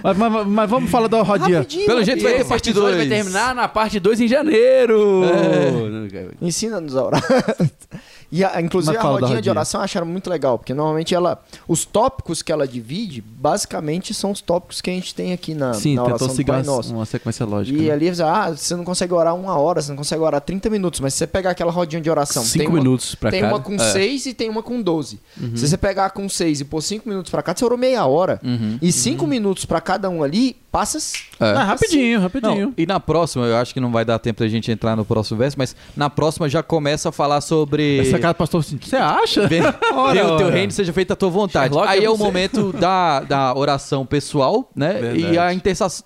Mas, 0.04 0.18
mas- 0.18 0.48
mas 0.48 0.70
vamos 0.70 0.90
falar 0.90 1.08
da 1.08 1.22
rodinha. 1.22 1.58
Rapidinho, 1.60 1.86
Pelo 1.86 2.04
jeito 2.04 2.24
vai 2.24 2.34
ter 2.36 2.46
parte 2.46 2.70
episódio 2.70 2.96
2. 2.98 3.08
vai 3.10 3.18
terminar 3.18 3.54
na 3.54 3.68
parte 3.68 4.00
2 4.00 4.22
em 4.22 4.28
janeiro. 4.28 5.24
É. 5.26 6.46
Ensina-nos 6.46 6.96
a 6.96 7.04
orar. 7.04 7.22
e 8.32 8.44
a- 8.44 8.62
inclusive 8.62 8.96
a 8.98 9.02
da 9.02 9.08
rodinha 9.10 9.28
de 9.30 9.36
rodinha. 9.36 9.52
oração 9.52 9.82
eu 9.82 9.86
acharam 9.86 10.08
muito 10.08 10.30
legal, 10.30 10.58
porque 10.58 10.74
normalmente 10.74 11.14
ela. 11.14 11.44
Os 11.68 11.86
tópicos 11.86 12.42
que 12.42 12.52
ela 12.52 12.68
divide, 12.68 13.22
basicamente, 13.22 14.14
são 14.14 14.32
os 14.32 14.42
tópicos 14.42 14.82
que 14.82 14.90
a 14.90 14.94
gente 14.94 15.14
tem 15.14 15.34
aqui 15.34 15.54
na, 15.54 15.74
Sim, 15.74 15.96
na 15.96 16.04
tentou 16.04 16.16
oração 16.28 16.36
do 16.36 16.46
Pai 16.46 16.64
Nosso. 16.64 16.94
uma 16.94 17.06
sequência 17.06 17.46
lógica. 17.46 17.78
E 17.78 17.84
né? 17.88 17.92
ali, 17.92 18.10
ah, 18.22 18.50
você 18.56 18.76
não 18.76 18.84
consegue 18.84 19.14
orar 19.14 19.36
uma 19.36 19.58
hora, 19.58 19.82
você 19.82 19.90
não 19.90 19.98
consegue 19.98 20.22
orar 20.22 20.40
30 20.42 20.70
minutos, 20.70 21.00
mas 21.00 21.14
se 21.14 21.20
você 21.20 21.28
pegar 21.28 21.52
aquela 21.52 21.72
rodinha 21.72 22.02
de 22.02 22.10
oração, 22.10 22.42
tem 22.44 22.52
Cinco 22.52 22.72
uma, 22.72 22.78
minutos 22.80 23.16
pra 23.16 23.30
tem 23.32 23.42
cada. 23.42 23.54
uma 23.54 23.60
com 23.62 23.78
6 23.78 24.26
e 24.28 24.34
tem 24.34 24.50
uma 24.50 24.64
com 24.64 24.82
12. 24.82 25.20
Uhum. 25.40 25.56
Se 25.56 25.68
você 25.68 25.78
pegar 25.78 26.10
com 26.12 26.28
6 26.30 26.62
e 26.62 26.66
pôr 26.66 26.82
5 26.82 27.08
minutos 27.08 27.30
pra 27.32 27.42
cá, 27.44 27.54
você 27.56 27.66
orou 27.66 27.78
meia 27.78 28.06
hora. 28.06 28.40
Uhum. 28.44 28.78
E 28.82 28.92
5 28.92 29.26
minutos 29.28 29.66
pra 29.66 29.82
cada 29.82 30.10
um 30.10 30.24
ali, 30.24 30.56
passa. 30.72 30.98
É. 31.40 31.46
Ah, 31.52 31.64
rapidinho, 31.64 32.20
rapidinho. 32.20 32.68
Não, 32.68 32.74
e 32.78 32.86
na 32.86 33.00
próxima, 33.00 33.46
eu 33.46 33.56
acho 33.58 33.74
que 33.74 33.80
não 33.80 33.92
vai 33.92 34.06
dar 34.06 34.20
tempo 34.20 34.40
da 34.42 34.48
gente 34.48 34.72
entrar 34.72 34.96
no 34.96 35.04
próximo 35.04 35.38
verso, 35.38 35.58
mas 35.58 35.76
na 35.96 36.10
próxima 36.10 36.48
já 36.48 36.62
começa 36.64 37.10
a 37.10 37.12
falar 37.12 37.42
sobre. 37.42 38.00
Essa 38.00 38.20
cara 38.22 38.34
do 38.34 38.38
pastor 38.38 38.60
assim, 38.62 38.78
você 38.82 38.96
acha? 38.96 39.48
Vem, 39.48 39.62
Ora, 39.94 40.34
o 40.34 40.38
teu 40.38 40.50
reino, 40.50 40.72
seja 40.72 40.94
feita 40.94 41.14
a 41.14 41.16
tua 41.16 41.30
vontade. 41.30 41.74
Sherlock 41.74 41.92
Aí 41.92 42.00
é 42.02 42.06
é 42.06 42.10
o 42.10 42.18
momento 42.18 42.72
da, 42.74 43.20
da 43.22 43.56
oração 43.58 44.06
pessoal, 44.06 44.70
né? 44.76 44.94
Verdade. 44.94 45.34
E 45.34 45.38
a 45.38 45.54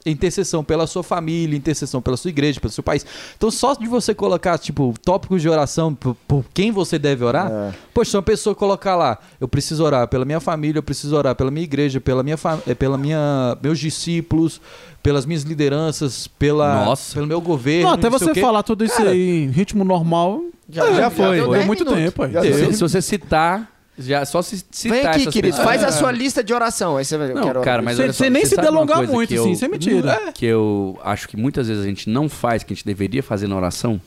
intercessão 0.05 0.63
pela 0.63 0.87
sua 0.87 1.03
família, 1.03 1.55
intercessão 1.57 2.01
pela 2.01 2.17
sua 2.17 2.29
igreja, 2.29 2.59
pelo 2.59 2.71
seu 2.71 2.83
país. 2.83 3.05
Então, 3.37 3.49
só 3.51 3.73
de 3.73 3.87
você 3.87 4.13
colocar, 4.13 4.57
tipo, 4.57 4.93
tópicos 5.03 5.41
de 5.41 5.49
oração 5.49 5.93
por, 5.93 6.15
por 6.27 6.45
quem 6.53 6.71
você 6.71 6.97
deve 6.99 7.23
orar, 7.23 7.51
É. 7.51 7.71
poxa, 7.93 8.11
se 8.11 8.17
uma 8.17 8.23
pessoa 8.23 8.55
colocar 8.55 8.95
lá, 8.95 9.17
eu 9.39 9.47
preciso 9.47 9.83
orar 9.83 10.07
pela 10.07 10.25
minha 10.25 10.39
família, 10.39 10.79
eu 10.79 10.83
preciso 10.83 11.15
orar 11.15 11.35
pela 11.35 11.51
minha 11.51 11.63
igreja, 11.63 11.99
pela 11.99 12.23
minha, 12.23 12.37
fa- 12.37 12.59
eh, 12.67 12.73
pela 12.75 12.97
minha 12.97 13.57
meus 13.61 13.79
discípulos, 13.79 14.61
pelas 15.05 15.23
minhas 15.25 15.43
lideranças, 15.43 16.25
pela, 16.27 16.83
Nossa. 16.85 17.13
pelo 17.13 17.27
meu 17.27 17.39
governo. 17.39 17.83
Não, 17.89 17.93
até 17.93 18.09
não 18.09 18.17
sei 18.17 18.25
você 18.25 18.31
o 18.31 18.33
quê. 18.33 18.41
falar 18.41 18.63
tudo 18.63 18.83
isso 18.83 18.99
aí 19.03 19.43
em 19.43 19.49
ritmo 19.51 19.85
normal, 19.85 20.43
já 20.67 21.09
foi. 21.11 21.35
deu 21.35 21.45
Foi 21.45 21.57
10 21.57 21.67
muito 21.67 21.83
minutos. 21.85 22.03
tempo, 22.03 22.23
aí. 22.23 22.31
Já 22.31 22.41
Se, 22.41 22.51
deu. 22.51 22.73
se 22.73 22.79
você 22.79 23.01
citar, 23.03 23.71
já 23.99 24.25
só 24.25 24.41
se 24.41 24.65
citar 24.71 24.97
Vem 24.97 25.05
aqui, 25.07 25.27
querido, 25.27 25.57
faz 25.57 25.83
a 25.83 25.91
sua 25.91 26.11
lista 26.11 26.43
de 26.43 26.51
oração. 26.55 26.97
Aí 26.97 27.05
você 27.05 27.17
Não, 27.19 27.43
quero 27.43 27.61
cara, 27.61 27.83
mas 27.83 27.97
só, 27.97 28.11
sem 28.11 28.31
nem 28.31 28.43
você 28.43 28.55
se 28.55 28.61
delongar 28.61 29.07
muito, 29.07 29.29
que 29.29 29.35
assim, 29.35 29.45
eu- 29.49 29.53
isso 29.53 29.63
é 29.63 29.67
mentira. 29.67 30.31
Que 30.33 30.47
eu 30.47 30.99
acho 31.03 31.29
que 31.29 31.37
muitas 31.37 31.67
vezes 31.67 31.83
a 31.83 31.87
gente 31.87 32.09
não 32.09 32.27
faz, 32.27 32.63
que 32.63 32.73
a 32.73 32.75
gente 32.75 32.85
deveria 32.85 33.21
fazer 33.21 33.47
na 33.47 33.55
oração. 33.55 34.01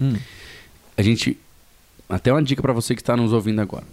Hum. 0.00 0.14
A 0.96 1.02
gente. 1.02 1.36
Até 2.08 2.32
uma 2.32 2.42
dica 2.42 2.62
pra 2.62 2.72
você 2.72 2.94
que 2.94 3.02
está 3.02 3.16
nos 3.16 3.32
ouvindo 3.32 3.60
agora. 3.60 3.84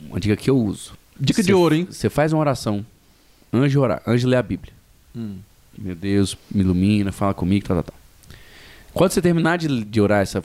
Uma 0.00 0.20
dica 0.20 0.36
que 0.36 0.50
eu 0.50 0.56
uso. 0.58 0.92
Dica 1.18 1.42
Você- 1.42 1.46
de 1.46 1.54
ouro, 1.54 1.74
hein? 1.74 1.88
Você 1.90 2.10
faz 2.10 2.32
uma 2.34 2.40
oração 2.40 2.84
de 3.68 3.78
orar, 3.78 4.02
de 4.16 4.26
ler 4.26 4.36
a 4.36 4.42
Bíblia. 4.42 4.72
Hum. 5.16 5.36
Meu 5.76 5.94
Deus, 5.94 6.36
me 6.50 6.60
ilumina, 6.60 7.12
fala 7.12 7.32
comigo, 7.34 7.66
tal, 7.66 7.76
tal, 7.76 7.84
tal. 7.84 8.02
Quando 8.92 9.12
você 9.12 9.22
terminar 9.22 9.56
de, 9.56 9.84
de 9.84 10.00
orar 10.00 10.20
essa, 10.20 10.44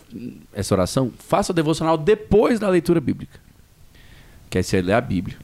essa 0.54 0.74
oração, 0.74 1.12
faça 1.20 1.52
o 1.52 1.56
devocional 1.56 1.98
depois 1.98 2.60
da 2.60 2.70
leitura 2.70 3.02
bíblica. 3.02 3.40
Que 4.50 4.58
aí 4.58 4.64
você 4.64 4.82
lê 4.82 4.94
a 4.94 5.02
Bíblia. 5.02 5.36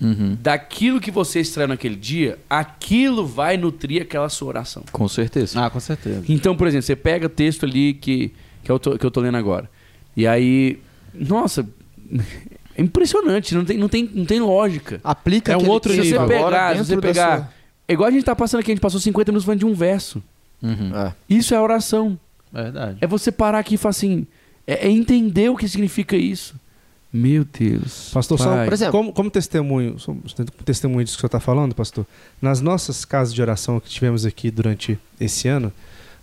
Uhum. 0.00 0.36
Daquilo 0.40 1.00
que 1.00 1.10
você 1.10 1.40
extraiu 1.40 1.68
naquele 1.68 1.96
dia, 1.96 2.38
aquilo 2.48 3.26
vai 3.26 3.56
nutrir 3.56 4.02
aquela 4.02 4.28
sua 4.28 4.48
oração. 4.48 4.84
Com 4.90 5.08
certeza. 5.08 5.64
Ah, 5.64 5.70
com 5.70 5.80
certeza. 5.80 6.24
Então, 6.28 6.56
por 6.56 6.66
exemplo, 6.66 6.86
você 6.86 6.96
pega 6.96 7.26
o 7.26 7.28
texto 7.30 7.64
ali 7.64 7.94
que, 7.94 8.32
que, 8.62 8.70
eu, 8.70 8.78
tô, 8.78 8.98
que 8.98 9.06
eu 9.06 9.10
tô 9.10 9.20
lendo 9.20 9.36
agora. 9.36 9.70
E 10.16 10.26
aí, 10.26 10.80
nossa, 11.14 11.68
é 12.76 12.82
impressionante, 12.82 13.54
não 13.54 13.64
tem, 13.64 13.78
não 13.78 13.88
tem, 13.88 14.10
não 14.12 14.24
tem 14.24 14.40
lógica. 14.40 15.00
Aplica 15.04 15.52
É 15.52 15.56
um 15.56 15.68
outro 15.68 15.92
texto 15.92 16.04
Se 16.04 16.10
você 16.10 16.18
nível. 16.18 16.38
agora 16.38 16.56
pegar, 16.56 16.76
se 16.76 16.84
você 16.84 17.00
pegar. 17.00 17.52
É 17.88 17.94
igual 17.94 18.08
a 18.08 18.12
gente 18.12 18.24
tá 18.24 18.36
passando 18.36 18.60
aqui, 18.60 18.70
a 18.70 18.74
gente 18.74 18.82
passou 18.82 19.00
50 19.00 19.32
minutos 19.32 19.44
falando 19.46 19.60
de 19.60 19.66
um 19.66 19.74
verso. 19.74 20.22
Uhum. 20.62 20.94
É. 20.94 21.14
Isso 21.28 21.54
é 21.54 21.60
oração. 21.60 22.18
Verdade. 22.52 22.98
É 23.00 23.06
você 23.06 23.32
parar 23.32 23.58
aqui 23.60 23.74
e 23.74 23.78
falar 23.78 23.90
assim. 23.90 24.26
É, 24.66 24.86
é 24.86 24.90
entender 24.90 25.48
o 25.48 25.56
que 25.56 25.66
significa 25.66 26.14
isso. 26.16 26.54
Meu 27.10 27.44
Deus. 27.44 28.10
Pastor, 28.12 28.38
só. 28.38 28.64
Por 28.64 28.72
exemplo- 28.72 28.92
como, 28.92 29.12
como 29.12 29.30
testemunho, 29.30 29.96
testemunho 30.64 31.04
disso 31.04 31.16
que 31.16 31.20
o 31.20 31.22
senhor 31.22 31.28
está 31.28 31.40
falando, 31.40 31.74
pastor, 31.74 32.06
nas 32.40 32.60
nossas 32.60 33.04
casas 33.06 33.32
de 33.32 33.40
oração 33.40 33.80
que 33.80 33.88
tivemos 33.88 34.26
aqui 34.26 34.50
durante 34.50 34.98
esse 35.18 35.48
ano, 35.48 35.72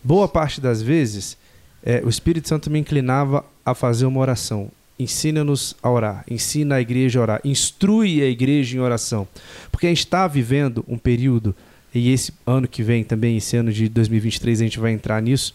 boa 0.04 0.28
parte 0.28 0.62
das 0.62 0.84
vezes 0.84 1.38
é, 1.84 2.02
o 2.06 2.10
Espírito 2.10 2.48
Santo 2.48 2.70
me 2.70 2.78
inclinava 2.78 3.44
a 3.66 3.74
fazer 3.74 4.06
uma 4.06 4.20
oração. 4.20 4.70
Ensina-nos 4.98 5.76
a 5.84 5.90
orar, 5.90 6.24
ensina 6.30 6.76
a 6.76 6.82
igreja 6.82 7.20
a 7.20 7.22
orar, 7.22 7.42
instrui 7.44 8.22
a 8.22 8.28
igreja 8.28 8.78
em 8.78 8.80
oração. 8.80 9.28
Porque 9.72 9.88
a 9.88 9.90
gente 9.90 10.00
está 10.00 10.26
vivendo 10.28 10.86
um 10.88 10.98
período, 10.98 11.54
e 11.94 12.12
esse 12.12 12.34
ano 12.46 12.68
que 12.68 12.82
vem 12.82 13.04
também, 13.04 13.38
esse 13.38 13.58
ano 13.58 13.74
de 13.74 13.90
2023, 13.90 14.62
a 14.62 14.64
gente 14.64 14.80
vai 14.80 14.92
entrar 14.92 15.22
nisso, 15.22 15.54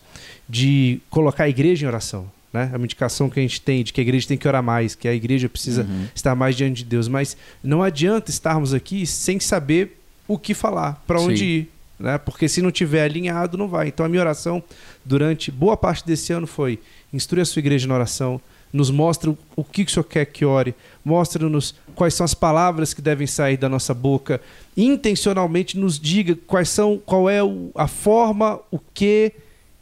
de 0.48 1.00
colocar 1.08 1.44
a 1.44 1.48
igreja 1.48 1.84
em 1.84 1.88
oração. 1.88 2.30
Né? 2.52 2.68
É 2.72 2.76
uma 2.76 2.84
indicação 2.84 3.30
que 3.30 3.38
a 3.38 3.42
gente 3.42 3.60
tem 3.60 3.82
de 3.82 3.92
que 3.92 4.00
a 4.00 4.02
igreja 4.02 4.26
tem 4.28 4.36
que 4.36 4.46
orar 4.46 4.62
mais, 4.62 4.94
que 4.94 5.06
a 5.08 5.14
igreja 5.14 5.48
precisa 5.48 5.82
Uhum. 5.82 6.06
estar 6.14 6.34
mais 6.34 6.56
diante 6.56 6.78
de 6.78 6.84
Deus. 6.84 7.08
Mas 7.08 7.36
não 7.62 7.82
adianta 7.82 8.30
estarmos 8.30 8.74
aqui 8.74 9.06
sem 9.06 9.38
saber 9.40 9.98
o 10.26 10.38
que 10.38 10.52
falar, 10.52 11.02
para 11.06 11.20
onde 11.20 11.38
Sim. 11.38 11.44
ir. 11.44 11.70
Né? 11.98 12.18
Porque 12.18 12.48
se 12.48 12.60
não 12.60 12.70
tiver 12.70 13.04
alinhado, 13.04 13.56
não 13.56 13.68
vai. 13.68 13.88
Então 13.88 14.04
a 14.04 14.08
minha 14.08 14.22
oração 14.22 14.62
durante 15.04 15.50
boa 15.50 15.76
parte 15.76 16.04
desse 16.04 16.32
ano 16.32 16.46
foi 16.46 16.78
instrui 17.12 17.42
a 17.42 17.44
sua 17.44 17.60
igreja 17.60 17.86
na 17.86 17.94
oração, 17.94 18.40
nos 18.72 18.90
mostra 18.90 19.34
o 19.56 19.64
que, 19.64 19.84
que 19.84 19.90
o 19.90 19.94
Senhor 19.94 20.04
quer 20.04 20.24
que 20.26 20.44
ore, 20.44 20.74
mostra-nos 21.04 21.74
quais 21.94 22.14
são 22.14 22.24
as 22.24 22.34
palavras 22.34 22.94
que 22.94 23.02
devem 23.02 23.26
sair 23.26 23.56
da 23.56 23.68
nossa 23.68 23.92
boca, 23.92 24.40
intencionalmente 24.76 25.78
nos 25.78 25.98
diga 25.98 26.36
quais 26.46 26.68
são, 26.68 27.00
qual 27.04 27.28
é 27.28 27.38
a 27.74 27.86
forma, 27.88 28.60
o 28.70 28.78
que 28.92 29.32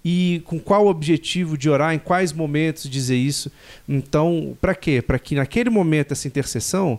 e 0.05 0.41
com 0.45 0.59
qual 0.59 0.87
objetivo 0.87 1.59
de 1.59 1.69
orar, 1.69 1.93
em 1.95 1.99
quais 1.99 2.33
momentos 2.33 2.89
dizer 2.89 3.17
isso. 3.17 3.51
Então, 3.89 4.57
para 4.61 4.75
quê? 4.75 5.03
Para 5.03 5.19
que 5.19 5.35
naquele 5.35 5.69
momento 5.71 6.13
essa 6.13 6.27
intercessão 6.27 6.99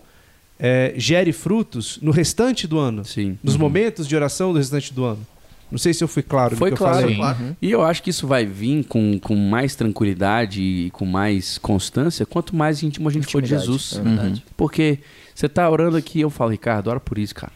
eh, 0.60 0.94
gere 0.98 1.32
frutos 1.32 1.98
no 2.02 2.12
restante 2.12 2.68
do 2.68 2.78
ano, 2.78 3.04
Sim. 3.06 3.38
nos 3.42 3.54
Uhum. 3.56 3.62
momentos 3.62 4.08
de 4.08 4.16
oração 4.16 4.52
do 4.52 4.58
restante 4.60 4.94
do 4.94 5.06
ano. 5.06 5.26
Não 5.72 5.78
sei 5.78 5.94
se 5.94 6.04
eu 6.04 6.08
fui 6.08 6.24
claro 6.24 6.56
Foi 6.58 6.72
no 6.72 6.76
que 6.76 6.82
claro. 6.82 7.10
eu 7.10 7.16
falei. 7.16 7.56
E 7.62 7.70
eu 7.70 7.84
acho 7.84 8.02
que 8.02 8.10
isso 8.10 8.26
vai 8.26 8.46
vir 8.46 8.84
com, 8.86 9.20
com 9.20 9.36
mais 9.36 9.76
tranquilidade 9.76 10.62
e 10.62 10.92
com 10.92 11.06
mais 11.06 11.58
constância 11.58 12.26
quanto 12.26 12.56
mais 12.56 12.82
íntimo 12.82 13.08
a 13.08 13.12
gente 13.12 13.28
for 13.28 13.42
de 13.42 13.54
Intimidade, 13.54 13.72
Jesus. 13.72 13.98
é 13.98 14.02
verdade. 14.02 14.46
Porque 14.58 15.00
você 15.36 15.48
tá 15.48 15.70
orando 15.70 15.96
aqui, 15.96 16.22
eu 16.22 16.30
falo, 16.30 16.52
Ricardo, 16.52 16.90
ora 16.90 17.00
por 17.00 17.18
isso, 17.18 17.36
cara. 17.36 17.54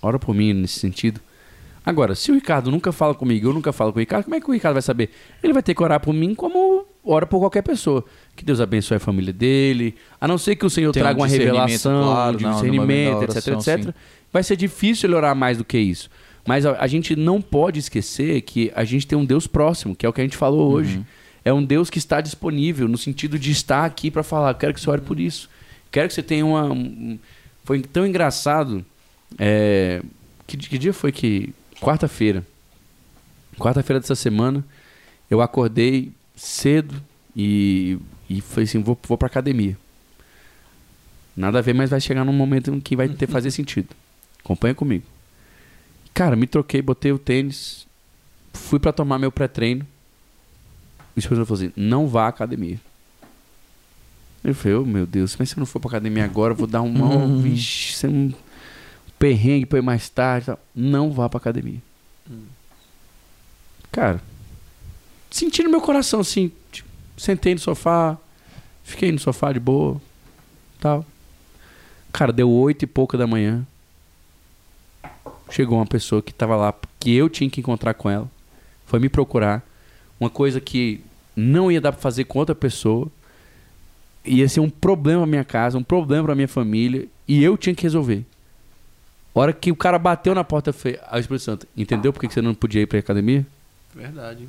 Ora 0.00 0.18
por 0.18 0.34
mim 0.34 0.52
nesse 0.52 0.78
sentido. 0.78 1.20
Agora, 1.84 2.16
se 2.16 2.32
o 2.32 2.34
Ricardo 2.34 2.68
nunca 2.70 2.90
fala 2.90 3.14
comigo, 3.14 3.48
eu 3.48 3.52
nunca 3.52 3.72
falo 3.72 3.92
com 3.92 3.98
o 3.98 4.00
Ricardo, 4.00 4.24
como 4.24 4.34
é 4.34 4.40
que 4.40 4.50
o 4.50 4.52
Ricardo 4.52 4.74
vai 4.74 4.82
saber? 4.82 5.10
Ele 5.40 5.52
vai 5.52 5.62
ter 5.62 5.72
que 5.72 5.80
orar 5.80 6.00
por 6.00 6.12
mim 6.12 6.34
como 6.34 6.84
ora 7.04 7.26
por 7.26 7.38
qualquer 7.38 7.62
pessoa. 7.62 8.04
Que 8.34 8.44
Deus 8.44 8.60
abençoe 8.60 8.96
a 8.96 9.00
família 9.00 9.32
dele. 9.32 9.94
A 10.20 10.26
não 10.26 10.36
ser 10.36 10.56
que 10.56 10.66
o 10.66 10.70
Senhor 10.70 10.90
Tem 10.90 11.00
um 11.00 11.04
traga 11.04 11.20
uma 11.20 11.28
discernimento, 11.28 11.60
revelação, 11.60 12.02
claro, 12.02 12.36
de 12.38 12.42
não, 12.42 12.50
no 12.50 12.56
discernimento, 12.56 13.18
da 13.18 13.24
etc, 13.24 13.52
oração, 13.52 13.74
etc. 13.74 13.84
sim. 13.84 13.94
Vai 14.32 14.42
ser 14.42 14.56
difícil 14.56 15.08
ele 15.08 15.14
orar 15.14 15.36
mais 15.36 15.58
do 15.58 15.64
que 15.64 15.78
isso. 15.78 16.10
Mas 16.46 16.64
a, 16.64 16.80
a 16.80 16.86
gente 16.86 17.16
não 17.16 17.42
pode 17.42 17.78
esquecer 17.80 18.40
que 18.42 18.70
a 18.74 18.84
gente 18.84 19.06
tem 19.06 19.18
um 19.18 19.24
Deus 19.24 19.46
próximo, 19.46 19.94
que 19.96 20.06
é 20.06 20.08
o 20.08 20.12
que 20.12 20.20
a 20.20 20.24
gente 20.24 20.36
falou 20.36 20.72
hoje. 20.72 21.04
É 21.44 21.52
um 21.52 21.62
Deus 21.64 21.90
que 21.90 21.98
está 21.98 22.20
disponível, 22.20 22.88
no 22.88 22.98
sentido 22.98 23.38
de 23.38 23.50
estar 23.52 23.84
aqui 23.84 24.10
para 24.10 24.22
falar, 24.22 24.54
quero 24.54 24.72
que 24.74 24.80
você 24.80 24.90
ore 24.90 25.00
por 25.02 25.18
isso. 25.20 25.48
Quero 25.90 26.08
que 26.08 26.14
você 26.14 26.22
tenha 26.22 26.44
uma. 26.44 26.64
um- 26.72 27.18
Foi 27.64 27.80
tão 27.82 28.06
engraçado. 28.06 28.84
é, 29.38 30.02
Que, 30.46 30.56
que 30.56 30.78
dia 30.78 30.92
foi 30.92 31.10
que. 31.12 31.52
Quarta-feira. 31.80 32.44
Quarta-feira 33.58 34.00
dessa 34.00 34.14
semana, 34.14 34.64
eu 35.30 35.40
acordei 35.40 36.10
cedo 36.36 36.94
e, 37.34 37.98
e 38.28 38.40
falei 38.40 38.64
assim: 38.64 38.80
vou, 38.82 38.98
vou 39.06 39.16
pra 39.16 39.26
academia. 39.26 39.76
Nada 41.36 41.58
a 41.58 41.62
ver, 41.62 41.74
mas 41.74 41.90
vai 41.90 42.00
chegar 42.00 42.24
num 42.24 42.32
momento 42.32 42.72
em 42.72 42.80
que 42.80 42.96
vai 42.96 43.08
ter 43.08 43.26
fazer 43.28 43.50
sentido. 43.50 43.88
Acompanha 44.44 44.74
comigo. 44.74 45.04
Cara, 46.16 46.34
me 46.34 46.46
troquei, 46.46 46.80
botei 46.80 47.12
o 47.12 47.18
tênis, 47.18 47.86
fui 48.54 48.78
pra 48.78 48.90
tomar 48.90 49.18
meu 49.18 49.30
pré-treino. 49.30 49.86
o 51.14 51.20
Santo 51.20 51.44
falou 51.44 51.52
assim: 51.62 51.70
não 51.76 52.08
vá 52.08 52.24
à 52.24 52.28
academia. 52.28 52.80
Eu 54.42 54.54
falei, 54.54 54.78
oh, 54.78 54.84
meu 54.86 55.06
Deus, 55.06 55.36
mas 55.38 55.50
se 55.50 55.56
eu 55.56 55.60
não 55.60 55.66
for 55.66 55.78
pra 55.78 55.90
academia 55.90 56.24
agora, 56.24 56.52
eu 56.52 56.56
vou 56.56 56.66
dar 56.66 56.80
um 56.80 56.90
mal, 56.90 57.10
Uhum. 57.18 57.42
vixe, 57.42 58.06
um 58.06 58.32
perrengue 59.18 59.66
pra 59.66 59.78
ir 59.78 59.82
mais 59.82 60.08
tarde. 60.08 60.46
tal. 60.46 60.58
Não 60.74 61.12
vá 61.12 61.28
pra 61.28 61.36
academia. 61.36 61.82
Cara, 63.92 64.22
senti 65.30 65.62
no 65.62 65.70
meu 65.70 65.80
coração 65.82 66.20
assim, 66.20 66.50
tipo, 66.72 66.88
sentei 67.18 67.52
no 67.54 67.60
sofá, 67.60 68.16
fiquei 68.84 69.12
no 69.12 69.18
sofá 69.18 69.52
de 69.52 69.60
boa, 69.60 70.00
tal. 70.80 71.04
Cara, 72.12 72.32
deu 72.32 72.50
oito 72.50 72.84
e 72.84 72.86
pouca 72.86 73.18
da 73.18 73.26
manhã. 73.26 73.66
Chegou 75.50 75.78
uma 75.78 75.86
pessoa 75.86 76.20
que 76.20 76.32
tava 76.32 76.56
lá, 76.56 76.74
que 76.98 77.14
eu 77.14 77.28
tinha 77.28 77.48
que 77.48 77.60
encontrar 77.60 77.94
com 77.94 78.10
ela. 78.10 78.28
Foi 78.84 78.98
me 78.98 79.08
procurar. 79.08 79.64
Uma 80.18 80.30
coisa 80.30 80.60
que 80.60 81.00
não 81.34 81.70
ia 81.70 81.80
dar 81.80 81.92
pra 81.92 82.00
fazer 82.00 82.24
com 82.24 82.38
outra 82.38 82.54
pessoa. 82.54 83.08
Ia 84.24 84.48
ser 84.48 84.60
um 84.60 84.70
problema 84.70 85.20
pra 85.20 85.30
minha 85.30 85.44
casa, 85.44 85.78
um 85.78 85.82
problema 85.82 86.24
pra 86.24 86.34
minha 86.34 86.48
família. 86.48 87.06
E 87.28 87.42
eu 87.42 87.56
tinha 87.56 87.74
que 87.74 87.82
resolver. 87.82 88.24
A 89.34 89.40
hora 89.40 89.52
que 89.52 89.70
o 89.70 89.76
cara 89.76 89.98
bateu 89.98 90.34
na 90.34 90.42
porta, 90.42 90.70
eu 90.70 90.74
falei, 90.74 90.98
ah, 91.06 91.18
Espírito 91.18 91.44
Santo, 91.44 91.68
entendeu 91.76 92.12
por 92.12 92.20
que 92.20 92.32
você 92.32 92.40
não 92.40 92.54
podia 92.54 92.80
ir 92.80 92.86
pra 92.86 92.98
academia? 92.98 93.46
Verdade. 93.94 94.48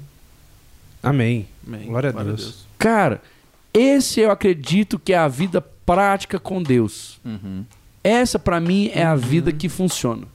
Amém. 1.03 1.47
Amém. 1.65 1.87
Glória 1.87 2.09
a 2.09 2.23
Deus. 2.23 2.65
Cara, 2.77 3.21
esse 3.73 4.21
eu 4.21 4.31
acredito 4.31 4.97
que 4.97 5.13
é 5.13 5.17
a 5.17 5.27
vida 5.27 5.61
prática 5.61 6.39
com 6.39 6.63
Deus. 6.63 7.19
Uhum. 7.23 7.65
Essa 8.03 8.39
pra 8.39 8.59
mim 8.59 8.89
é 8.93 9.03
a 9.03 9.15
vida 9.15 9.51
que 9.51 9.67
funciona. 9.67 10.25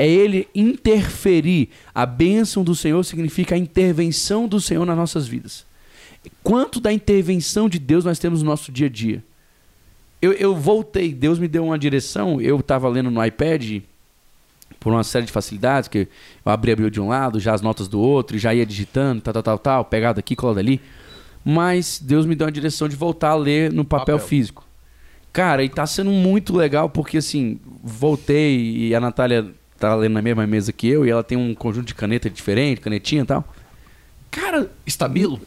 É 0.00 0.08
ele 0.08 0.48
interferir. 0.54 1.68
A 1.94 2.06
bênção 2.06 2.64
do 2.64 2.74
Senhor 2.74 3.04
significa 3.04 3.54
a 3.54 3.58
intervenção 3.58 4.48
do 4.48 4.58
Senhor 4.58 4.86
nas 4.86 4.96
nossas 4.96 5.28
vidas. 5.28 5.66
Quanto 6.42 6.80
da 6.80 6.90
intervenção 6.90 7.68
de 7.68 7.78
Deus 7.78 8.02
nós 8.02 8.18
temos 8.18 8.42
no 8.42 8.48
nosso 8.48 8.72
dia 8.72 8.86
a 8.86 8.88
dia? 8.88 9.22
Eu, 10.22 10.32
eu 10.32 10.56
voltei, 10.56 11.12
Deus 11.12 11.38
me 11.38 11.46
deu 11.46 11.66
uma 11.66 11.78
direção. 11.78 12.40
Eu 12.40 12.60
estava 12.60 12.88
lendo 12.88 13.10
no 13.10 13.22
iPad 13.22 13.82
por 14.78 14.90
uma 14.90 15.04
série 15.04 15.26
de 15.26 15.32
facilidades, 15.32 15.86
que 15.86 16.08
eu 16.46 16.50
abri 16.50 16.72
a 16.72 16.76
Bíblia 16.76 16.90
de 16.90 16.98
um 16.98 17.08
lado, 17.08 17.38
já 17.38 17.52
as 17.52 17.60
notas 17.60 17.86
do 17.86 18.00
outro, 18.00 18.36
e 18.36 18.38
já 18.38 18.54
ia 18.54 18.64
digitando, 18.64 19.20
tal, 19.20 19.34
tal, 19.34 19.42
tal, 19.42 19.58
tal, 19.58 19.84
pegado 19.84 20.18
aqui, 20.18 20.34
colado 20.34 20.56
ali. 20.56 20.80
Mas 21.44 22.00
Deus 22.02 22.24
me 22.24 22.34
deu 22.34 22.46
a 22.46 22.50
direção 22.50 22.88
de 22.88 22.96
voltar 22.96 23.32
a 23.32 23.34
ler 23.34 23.70
no 23.70 23.84
papel, 23.84 24.16
Papel. 24.16 24.26
físico. 24.26 24.64
Cara, 25.30 25.62
e 25.62 25.68
tá 25.68 25.86
sendo 25.86 26.10
muito 26.10 26.56
legal 26.56 26.88
porque 26.88 27.18
assim, 27.18 27.60
voltei 27.84 28.88
e 28.88 28.94
a 28.94 29.00
Natália 29.00 29.59
tá 29.80 29.94
lendo 29.94 30.12
na 30.12 30.22
mesma 30.22 30.46
mesa 30.46 30.72
que 30.72 30.88
eu 30.88 31.06
e 31.06 31.10
ela 31.10 31.24
tem 31.24 31.38
um 31.38 31.54
conjunto 31.54 31.86
de 31.86 31.94
caneta 31.94 32.28
diferente, 32.28 32.80
canetinha 32.80 33.22
e 33.22 33.26
tal. 33.26 33.44
Cara, 34.30 34.70
Estabilo? 34.86 35.40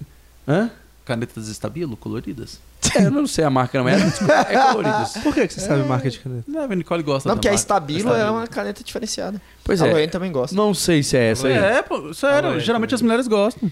hã? 0.47 0.69
Canetas 1.05 1.47
estabilo, 1.49 1.97
coloridas? 1.97 2.59
É, 2.95 3.05
eu 3.05 3.11
não 3.11 3.27
sei 3.27 3.43
a 3.43 3.49
marca, 3.49 3.77
não 3.77 3.87
é? 3.87 3.95
É 3.95 4.71
coloridas. 4.71 5.13
Por 5.23 5.33
que, 5.33 5.47
que 5.47 5.53
você 5.53 5.61
sabe 5.61 5.83
marca 5.83 6.09
de 6.09 6.19
caneta? 6.19 6.43
Não, 6.47 6.63
a 6.63 6.75
Nicole 6.75 7.03
gosta 7.03 7.29
Não, 7.29 7.35
porque 7.35 7.47
a 7.47 7.51
marca. 7.51 7.61
Estabilo 7.61 8.09
é 8.09 8.13
Estabilo. 8.13 8.37
uma 8.37 8.47
caneta 8.47 8.83
diferenciada. 8.83 9.41
Pois 9.63 9.81
a 9.81 9.87
é. 9.87 9.91
Loene 9.93 10.07
também 10.11 10.31
gosta. 10.31 10.55
Não 10.55 10.73
sei 10.73 11.03
se 11.03 11.15
é 11.17 11.31
essa 11.31 11.47
aí. 11.47 11.53
É, 11.53 11.81
pô, 11.81 12.13
sério, 12.13 12.59
geralmente 12.59 12.95
as 12.95 13.01
mulheres 13.01 13.27
gostam. 13.27 13.69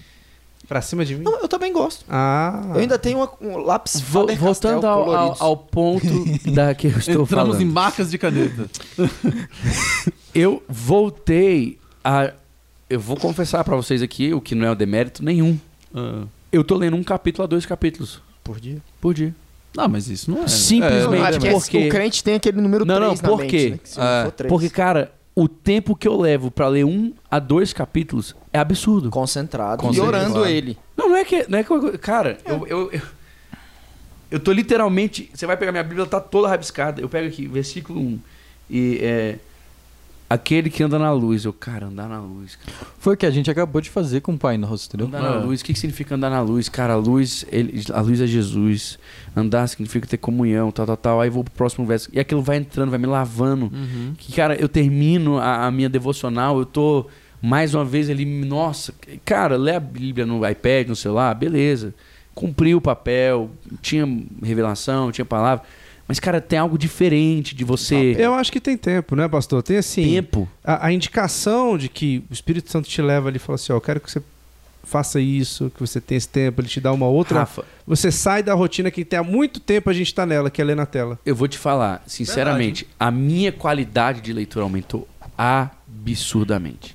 Pra 0.68 0.80
cima 0.80 1.04
de 1.04 1.16
mim? 1.16 1.24
Não, 1.24 1.40
eu 1.40 1.48
também 1.48 1.72
gosto. 1.72 2.04
Ah. 2.08 2.62
Eu 2.74 2.80
ainda 2.80 2.98
tenho 2.98 3.18
uma- 3.18 3.30
um 3.40 3.58
lápis 3.58 4.00
Vo- 4.00 4.26
voltando 4.36 4.86
ao, 4.86 5.12
ao, 5.14 5.36
ao 5.38 5.56
ponto 5.56 6.06
da 6.52 6.74
que 6.74 6.86
eu 6.86 6.98
estou 6.98 7.22
Entramos 7.24 7.30
falando. 7.56 7.60
em 7.60 7.64
marcas 7.66 8.10
de 8.10 8.16
caneta. 8.18 8.66
Eu 10.34 10.62
voltei 10.68 11.78
a. 12.02 12.32
Eu 12.88 13.00
vou 13.00 13.16
confessar 13.16 13.62
pra 13.64 13.76
vocês 13.76 14.02
aqui, 14.02 14.32
o 14.34 14.40
que 14.40 14.54
não 14.54 14.66
é 14.66 14.70
o 14.70 14.74
demérito 14.74 15.24
nenhum. 15.24 15.58
Ah. 15.94 16.24
Eu 16.50 16.62
tô 16.64 16.76
lendo 16.76 16.96
um 16.96 17.02
capítulo 17.02 17.44
a 17.44 17.46
dois 17.46 17.64
capítulos 17.66 18.20
Por 18.44 18.60
dia. 18.60 18.78
por 19.00 19.14
dia. 19.14 19.34
Não, 19.76 19.88
mas 19.88 20.08
isso 20.08 20.30
não 20.30 20.44
é. 20.44 20.48
Simplesmente 20.48 21.06
Não, 21.20 21.26
é 21.26 21.32
porque 21.32 21.50
porque. 21.50 21.86
o 21.86 21.90
crente 21.90 22.22
tem 22.22 22.34
aquele 22.34 22.60
número 22.60 22.84
Não, 22.84 22.96
3 22.96 23.20
não, 23.22 23.30
na 23.30 23.36
por 23.36 23.40
mente, 23.42 23.50
quê? 23.50 23.70
né? 23.98 24.24
É, 24.26 24.30
três. 24.30 24.48
Porque, 24.50 24.68
cara, 24.68 25.12
o 25.34 25.48
tempo 25.48 25.96
que 25.96 26.06
eu 26.06 26.16
levo 26.20 26.50
pra 26.50 26.68
ler 26.68 26.84
um 26.84 27.12
a 27.30 27.38
dois 27.38 27.72
capítulos 27.72 28.34
é 28.52 28.58
absurdo. 28.58 29.10
Concentrado. 29.10 29.82
Concentrado. 29.82 30.16
E 30.16 30.20
orando 30.30 30.46
ele. 30.46 30.78
Não, 30.96 31.08
não 31.08 31.16
é 31.16 31.24
que. 31.24 31.46
Não 31.48 31.58
é 31.58 31.64
que 31.64 31.70
eu- 31.72 31.98
cara, 31.98 32.38
eu, 32.44 32.66
eu, 32.66 32.90
eu. 32.92 33.00
eu 34.30 34.40
tô 34.40 34.52
literalmente. 34.52 35.30
Você 35.34 35.46
vai 35.46 35.56
pegar 35.56 35.72
minha 35.72 35.82
Bíblia, 35.84 36.02
ela 36.02 36.10
tá 36.10 36.20
toda 36.20 36.48
rabiscada. 36.48 37.00
Eu 37.00 37.08
pego 37.08 37.28
aqui, 37.28 37.46
versículo 37.46 38.00
1. 38.00 38.18
E 38.70 38.98
é. 39.02 39.38
Aquele 40.32 40.70
que 40.70 40.82
anda 40.82 40.98
na 40.98 41.12
luz. 41.12 41.44
Eu, 41.44 41.52
cara, 41.52 41.86
andar 41.86 42.08
na 42.08 42.20
luz. 42.20 42.56
Cara. 42.56 42.76
Foi 42.98 43.14
o 43.14 43.16
que 43.16 43.26
a 43.26 43.30
gente 43.30 43.50
acabou 43.50 43.80
de 43.82 43.90
fazer 43.90 44.20
com 44.20 44.32
o 44.34 44.38
Pai 44.38 44.56
Nosso, 44.56 44.88
entendeu? 44.88 45.06
Andar 45.08 45.20
na 45.20 45.28
Ah. 45.28 45.38
luz. 45.44 45.60
O 45.60 45.64
que, 45.64 45.72
que 45.72 45.78
significa 45.78 46.14
andar 46.14 46.30
na 46.30 46.40
luz? 46.40 46.68
Cara, 46.68 46.94
a 46.94 46.96
luz, 46.96 47.44
ele, 47.50 47.82
a 47.92 48.00
luz 48.00 48.20
é 48.20 48.26
Jesus. 48.26 48.98
Andar 49.36 49.66
significa 49.68 50.06
ter 50.06 50.16
comunhão, 50.16 50.70
tal, 50.70 50.86
tal, 50.86 50.96
tal. 50.96 51.20
Aí 51.20 51.28
vou 51.28 51.44
pro 51.44 51.52
próximo 51.52 51.84
verso. 51.86 52.08
E 52.12 52.20
aquilo 52.20 52.40
vai 52.42 52.56
entrando, 52.56 52.90
vai 52.90 52.98
me 52.98 53.06
lavando. 53.06 53.66
Uhum. 53.66 54.14
Que, 54.16 54.32
cara, 54.32 54.54
eu 54.56 54.68
termino 54.68 55.38
a, 55.38 55.66
a 55.66 55.70
minha 55.70 55.88
devocional, 55.88 56.58
eu 56.58 56.64
tô 56.66 57.06
mais 57.40 57.74
uma 57.74 57.84
vez 57.84 58.08
ali, 58.08 58.24
nossa, 58.24 58.94
cara, 59.24 59.56
lê 59.56 59.74
a 59.74 59.80
Bíblia 59.80 60.24
no 60.24 60.48
iPad, 60.48 60.86
no 60.88 60.94
celular, 60.96 61.34
beleza. 61.34 61.92
Cumpri 62.34 62.74
o 62.74 62.80
papel, 62.80 63.50
tinha 63.82 64.06
revelação, 64.42 65.10
tinha 65.12 65.24
palavra. 65.24 65.64
Mas, 66.12 66.20
cara, 66.20 66.42
tem 66.42 66.58
algo 66.58 66.76
diferente 66.76 67.54
de 67.54 67.64
você. 67.64 68.14
Eu 68.18 68.34
acho 68.34 68.52
que 68.52 68.60
tem 68.60 68.76
tempo, 68.76 69.16
né, 69.16 69.26
pastor? 69.26 69.62
Tem 69.62 69.78
assim. 69.78 70.02
Tempo. 70.04 70.46
A, 70.62 70.88
a 70.88 70.92
indicação 70.92 71.78
de 71.78 71.88
que 71.88 72.22
o 72.30 72.34
Espírito 72.34 72.70
Santo 72.70 72.86
te 72.86 73.00
leva 73.00 73.28
ali 73.30 73.36
e 73.36 73.38
fala 73.38 73.54
assim: 73.54 73.72
ó, 73.72 73.76
eu 73.76 73.80
quero 73.80 73.98
que 73.98 74.10
você 74.10 74.22
faça 74.84 75.18
isso, 75.18 75.72
que 75.74 75.80
você 75.80 76.02
tenha 76.02 76.18
esse 76.18 76.28
tempo, 76.28 76.60
ele 76.60 76.68
te 76.68 76.82
dá 76.82 76.92
uma 76.92 77.06
outra. 77.06 77.38
Rafa, 77.38 77.64
Você 77.86 78.12
sai 78.12 78.42
da 78.42 78.52
rotina 78.52 78.90
que 78.90 79.06
tem 79.06 79.18
há 79.18 79.22
muito 79.22 79.58
tempo 79.58 79.88
a 79.88 79.92
gente 79.94 80.14
tá 80.14 80.26
nela, 80.26 80.50
que 80.50 80.60
é 80.60 80.64
ler 80.66 80.76
na 80.76 80.84
tela. 80.84 81.18
eu 81.24 81.34
vou 81.34 81.48
te 81.48 81.56
falar, 81.56 82.04
sinceramente, 82.06 82.86
a 83.00 83.10
minha 83.10 83.50
qualidade 83.50 84.20
de 84.20 84.34
leitura 84.34 84.64
aumentou 84.66 85.08
absurdamente. 85.38 86.94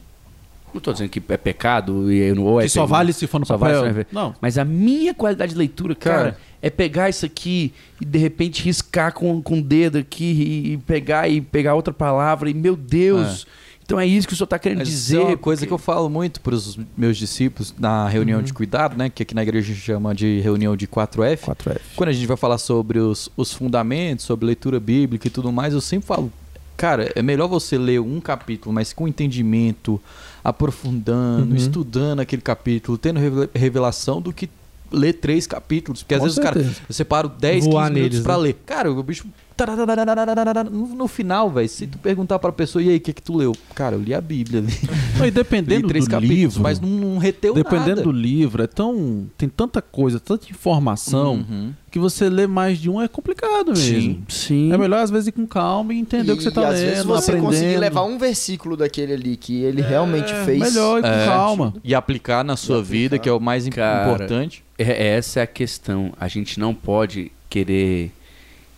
Não 0.72 0.80
tô 0.80 0.92
dizendo 0.94 1.10
que 1.10 1.24
é 1.30 1.38
pecado 1.38 2.12
e 2.12 2.20
eu 2.20 2.36
não 2.36 2.44
ou 2.44 2.62
é 2.62 2.66
Que 2.66 2.70
só 2.70 2.82
pecado. 2.82 2.90
vale 2.90 3.14
se 3.14 3.26
for 3.26 3.40
no 3.40 3.48
Só 3.48 3.58
papel. 3.58 3.82
vale 3.82 4.06
Não. 4.12 4.36
Mas 4.40 4.60
a 4.60 4.66
minha 4.66 5.12
qualidade 5.16 5.54
de 5.54 5.58
leitura, 5.58 5.96
cara, 5.96 6.18
Cara. 6.18 6.38
É 6.62 6.70
pegar 6.70 7.10
isso 7.10 7.26
aqui 7.26 7.72
e 8.02 8.06
de 8.06 8.18
repente 8.18 8.64
riscar 8.64 9.14
com, 9.14 9.42
com 9.42 9.60
o 9.60 9.62
dedo 9.62 9.98
aqui 9.98 10.72
e, 10.74 10.78
pegar 10.78 11.28
e 11.30 11.40
pegar 11.42 11.76
outra 11.76 11.94
palavra 11.94 12.50
e 12.50 12.54
meu 12.54 12.76
Deus. 12.76 13.46
Então 13.86 13.98
é 13.98 14.06
isso 14.06 14.28
que 14.28 14.34
o 14.34 14.36
senhor 14.36 14.46
está 14.48 14.60
querendo 14.60 14.80
Mas 14.80 14.90
dizer. 14.90 15.18
é 15.18 15.20
uma 15.22 15.38
coisa 15.38 15.60
porque- 15.62 15.68
que 15.68 15.74
eu 15.74 15.78
falo 15.78 16.10
muito 16.10 16.42
para 16.42 16.54
os 16.54 16.78
meus 16.98 17.16
discípulos 17.18 17.74
na 17.80 18.06
reunião 18.10 18.42
de 18.42 18.52
cuidado, 18.54 18.98
né? 18.98 19.10
Que 19.10 19.24
aqui 19.24 19.34
na 19.34 19.42
igreja 19.44 19.72
a 19.72 19.74
gente 19.74 19.86
chama 19.86 20.14
de 20.14 20.42
reunião 20.42 20.76
de 20.76 20.86
4F. 20.88 21.38
4F. 21.46 21.80
Quando 21.96 22.10
a 22.10 22.12
gente 22.12 22.26
vai 22.28 22.36
falar 22.36 22.58
sobre 22.58 23.00
os, 23.00 23.30
os 23.38 23.54
fundamentos, 23.54 24.26
sobre 24.26 24.46
leitura 24.46 24.78
bíblica 24.78 25.28
e 25.28 25.32
tudo 25.32 25.54
mais, 25.54 25.74
eu 25.74 25.80
sempre 25.80 26.06
falo, 26.06 26.30
cara, 26.76 27.10
é 27.16 27.22
melhor 27.22 27.48
você 27.48 27.78
ler 27.78 28.02
um 28.02 28.20
capítulo, 28.20 28.74
mas 28.76 28.92
com 28.92 29.08
entendimento, 29.08 30.02
aprofundando, 30.44 31.52
Uhum. 31.52 31.56
estudando 31.56 32.20
aquele 32.20 32.42
capítulo, 32.42 32.98
tendo 32.98 33.20
revela- 33.20 33.50
revelação, 33.54 34.22
do 34.22 34.34
que 34.34 34.50
ler 34.92 35.14
três 35.14 35.46
capítulos. 35.48 36.04
Porque 36.04 36.16
às 36.16 36.20
Com 36.20 36.26
vezes 36.26 36.38
o 36.38 36.42
cara, 36.42 36.56
certeza. 36.56 36.82
eu 36.90 36.94
separo 36.94 37.30
10, 37.30 37.66
Voar 37.66 37.88
15 37.88 37.94
minutos 37.94 38.12
neles, 38.18 38.24
pra 38.26 38.38
né? 38.38 38.44
ler. 38.44 38.58
Cara, 38.66 38.92
o 38.92 39.04
bicho. 39.04 39.26
No, 40.96 41.08
final, 41.08 41.50
velho, 41.50 41.70
se 41.70 41.88
tu 41.88 41.98
perguntar 41.98 42.40
pra 42.40 42.52
pessoa, 42.52 42.84
e 42.84 42.90
aí, 42.90 42.98
o 42.98 43.00
que 43.00 43.14
que 43.14 43.22
tu 43.22 43.36
leu? 43.36 43.56
Cara, 43.74 43.96
eu 43.96 44.02
li 44.02 44.14
a 44.14 44.22
Bíblia 44.22 44.60
ali. 44.60 44.74
Não, 45.18 45.26
e 45.26 45.32
dependendo 45.32 45.88
três 45.88 46.08
do 46.08 46.20
livro, 46.20 46.62
mas 46.62 46.80
não, 46.80 46.90
não 46.90 47.18
reteu 47.18 47.54
Dependendo 47.54 47.90
nada. 47.90 48.04
do 48.04 48.12
livro, 48.12 48.64
é 48.64 48.68
tão. 48.68 49.28
Tem 49.38 49.50
tanta 49.50 49.82
coisa, 49.82 50.20
tanta 50.20 50.50
informação. 50.50 51.36
Uhum 51.36 51.74
que 51.98 52.00
você 52.00 52.30
lê 52.30 52.46
mais 52.46 52.78
de 52.78 52.90
um 52.90 53.02
é 53.02 53.08
complicado 53.08 53.70
mesmo. 53.70 53.76
Sim, 53.76 54.24
sim. 54.28 54.74
É 54.74 54.78
melhor 54.78 55.00
às 55.00 55.10
vezes 55.10 55.28
ir 55.28 55.32
com 55.32 55.48
calma 55.48 55.94
e 55.94 55.98
entender 55.98 56.32
e, 56.32 56.34
o 56.34 56.38
que 56.38 56.44
você 56.44 56.50
está 56.50 56.62
lendo, 56.62 56.74
às 56.74 56.80
vezes 56.80 57.04
você 57.04 57.32
aprendendo. 57.32 57.48
conseguir 57.48 57.78
levar 57.78 58.04
um 58.04 58.18
versículo 58.20 58.78
daquele 58.78 59.14
ali 59.14 59.36
que 59.36 59.64
ele 59.64 59.82
é, 59.82 59.88
realmente 59.88 60.32
fez. 60.46 60.60
Melhor 60.60 61.00
ir 61.00 61.02
com 61.02 61.08
é. 61.08 61.26
calma 61.26 61.74
e 61.84 61.96
aplicar 61.96 62.44
na 62.44 62.56
sua 62.56 62.78
aplicar. 62.78 62.92
vida, 62.92 63.20
que 63.20 63.28
é 63.28 63.32
o 63.32 63.40
mais 63.40 63.68
Cara, 63.70 64.06
importante. 64.06 64.64
Essa 64.78 65.40
é 65.40 65.44
a 65.44 65.48
questão. 65.48 66.14
A 66.20 66.28
gente 66.28 66.60
não 66.60 66.74
pode 66.74 67.32
querer 67.50 68.12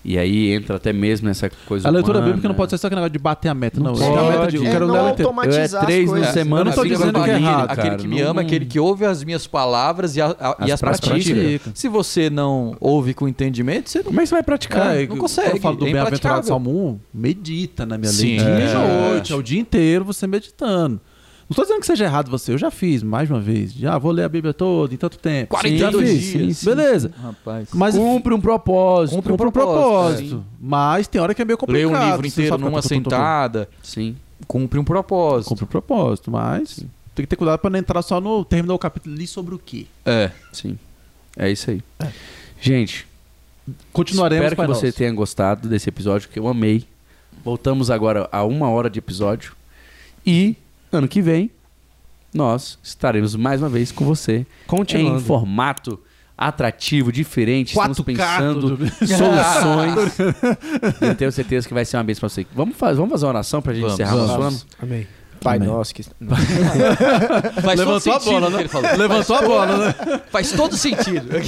e 0.04 0.18
aí 0.18 0.52
entra 0.52 0.78
até 0.78 0.93
mesmo 0.93 1.28
nessa 1.28 1.52
coisa. 1.68 1.86
A 1.88 1.91
leitura 1.91 2.20
humana. 2.20 2.28
bíblica 2.32 2.47
não 2.47 2.56
pode 2.56 2.70
ser 2.72 2.78
só 2.78 2.88
aquele 2.88 3.02
negócio 3.02 3.12
de 3.14 3.20
bater 3.20 3.50
a 3.50 3.54
meta, 3.54 3.82
não. 3.82 3.91
Não 3.91 3.93
Eu 3.93 4.00
quero 4.00 4.20
a 4.20 4.24
meta 4.32 4.34
de, 4.34 4.39
pode. 4.39 4.56
eu 4.56 4.72
quero 4.72 4.86
É, 4.86 4.88
ler 4.88 4.97
não 4.97 5.08
automatizar 5.08 5.84
é 5.84 5.86
três 5.86 6.14
as 6.14 6.20
na 6.22 6.28
semana, 6.32 6.62
Eu 6.62 6.66
não 6.66 6.72
tô 6.72 6.84
fica 6.84 6.95
dizendo 6.95 7.14
que 7.14 7.20
é 7.20 7.24
aquele, 7.34 7.45
errado, 7.45 7.64
aquele 7.72 7.88
cara. 7.89 7.95
que 8.02 8.08
me 8.08 8.22
Não- 8.22 8.30
ama, 8.32 8.41
aquele 8.41 8.66
que 8.66 8.80
ouve 8.80 9.06
as 9.06 9.24
minhas 9.26 9.45
palavras 9.45 10.16
e, 10.16 10.22
a- 10.22 10.28
a- 10.39 10.56
e 10.62 10.64
As 10.66 10.72
as 10.72 10.80
pratica. 10.80 11.10
pratica. 11.36 11.72
Se 11.76 11.89
você 11.89 12.30
não 12.30 12.78
ouve 12.80 13.14
com 13.14 13.28
entendimento, 13.28 13.89
você 13.89 13.97
não 14.00 14.06
Como 14.06 14.20
é 14.22 14.24
que 14.24 14.30
você 14.30 14.36
vai 14.36 14.43
praticar? 14.43 14.95
É, 14.95 15.06
não 15.06 15.18
consegue, 15.18 15.47
Quando 15.50 15.56
eu 15.58 15.62
falo 15.62 15.76
do 15.76 15.88
é 15.88 15.91
bem-aventurado. 15.91 16.47
Salmo 16.47 16.88
1, 16.91 17.00
medita 17.14 17.86
na 17.86 17.97
minha 17.97 18.10
Sim. 18.12 18.28
lei 18.28 18.38
dia 18.38 18.47
É. 18.47 18.72
e 18.72 19.10
noite. 19.12 19.34
É 19.34 19.36
o 19.36 19.43
dia 19.43 19.60
inteiro 19.60 20.06
você 20.06 20.26
meditando. 20.26 21.02
Não 21.50 21.56
tô 21.56 21.64
dizendo 21.64 21.80
que 21.80 21.88
seja 21.88 22.06
errado 22.06 22.30
você, 22.30 22.54
eu 22.54 22.58
já 22.60 22.70
fiz 22.70 23.02
mais 23.02 23.30
uma 23.30 23.39
vez. 23.41 23.74
Já 23.74 23.97
vou 23.97 24.12
ler 24.12 24.24
a 24.24 24.30
Bíblia 24.30 24.54
toda 24.54 24.93
em 24.93 24.97
tanto 24.97 25.18
tempo. 25.18 25.50
42 25.50 26.08
já 26.08 26.14
fiz. 26.16 26.32
dias. 26.32 26.58
Sim, 26.58 26.66
Beleza. 26.66 27.12
Rapaz. 27.22 27.70
Mas 27.74 27.95
Cumpre 27.95 28.34
um 28.36 28.39
propósito. 28.39 29.16
Cumpre 29.16 29.34
um 29.34 29.38
cumpre 29.38 29.47
um 29.47 29.52
propósito, 29.52 30.30
propósito. 30.30 30.45
Mas 30.62 31.08
tem 31.08 31.20
hora 31.20 31.34
que 31.34 31.41
é 31.41 31.45
meio 31.45 31.56
Ler 31.56 31.60
complicado. 31.88 32.04
um 32.04 32.12
livro 32.12 32.28
inteiro 32.28 32.58
numa 32.60 32.82
sentada, 32.84 33.68
Sim. 33.82 34.16
cumpre 34.47 34.78
um 34.80 34.84
propósito. 34.84 35.50
Cumpre 35.50 35.64
o 35.64 35.68
propósito, 35.68 36.30
mas 36.30 36.76
tem 37.16 37.24
que 37.24 37.28
ter 37.28 37.36
cuidado 37.36 37.58
pra 37.60 37.70
não 37.70 37.80
entrar 37.80 38.02
só 38.04 38.22
no. 38.22 38.45
Terminou 38.45 38.76
o 38.76 38.80
capítulo 38.80 39.16
ali 39.16 39.26
sobre 39.26 39.56
o 39.56 39.60
quê? 39.60 39.88
É. 40.06 40.30
Sim. 40.54 40.78
É 41.36 41.50
isso 41.52 41.72
aí. 41.72 41.82
Gente, 42.62 43.08
Continuaremos 43.91 44.45
espero 44.52 44.68
que 44.68 44.76
você 44.76 44.91
tenha 44.91 45.12
gostado 45.12 45.68
desse 45.68 45.89
episódio, 45.89 46.30
que 46.30 46.38
eu 46.38 46.47
amei. 46.47 46.86
Voltamos 47.43 47.89
agora 47.89 48.28
a 48.32 48.43
uma 48.43 48.70
hora 48.70 48.89
de 48.89 49.00
episódio. 49.00 49.54
E 50.26 50.56
ano 50.92 51.08
que 51.08 51.22
vem, 51.22 51.52
nós 52.34 52.78
estaremos 52.84 53.36
mais 53.36 53.62
uma 53.62 53.70
vez 53.70 53.92
com 53.92 54.06
você 54.06 54.46
Continuando. 54.68 55.18
em 55.18 55.24
formato 55.24 56.00
atrativo, 56.38 57.12
diferente. 57.12 57.70
Estamos 57.70 58.00
4K 58.00 58.06
pensando 58.06 58.78
tudo. 58.78 58.88
soluções. 58.88 60.20
eu 61.02 61.16
tenho 61.16 61.32
certeza 61.32 61.68
que 61.68 61.74
vai 61.74 61.84
ser 61.84 61.98
uma 61.98 62.04
bênção 62.04 62.22
pra 62.22 62.30
você. 62.30 62.48
Vamos 62.56 62.78
fazer, 62.78 62.96
vamos 62.96 63.12
fazer 63.12 63.26
uma 63.26 63.30
oração 63.32 63.62
pra 63.62 63.74
gente 63.74 63.82
Vamos, 63.82 64.00
encerrar 64.00 64.16
o 64.16 64.20
nosso 64.20 64.38
vamos. 64.38 64.62
ano? 64.62 64.70
Amém. 64.82 65.08
Pai 65.42 65.58
Amém. 65.58 65.70
nosso 65.70 65.94
que. 65.94 66.04
Levantou 67.76 68.14
a 68.14 68.20
bola, 68.20 68.50
né? 68.50 68.70
Levantou 68.98 69.36
a 69.36 69.42
bola, 69.42 69.78
né? 69.78 70.22
Faz 70.32 70.52
todo 70.52 70.76
sentido. 70.76 71.30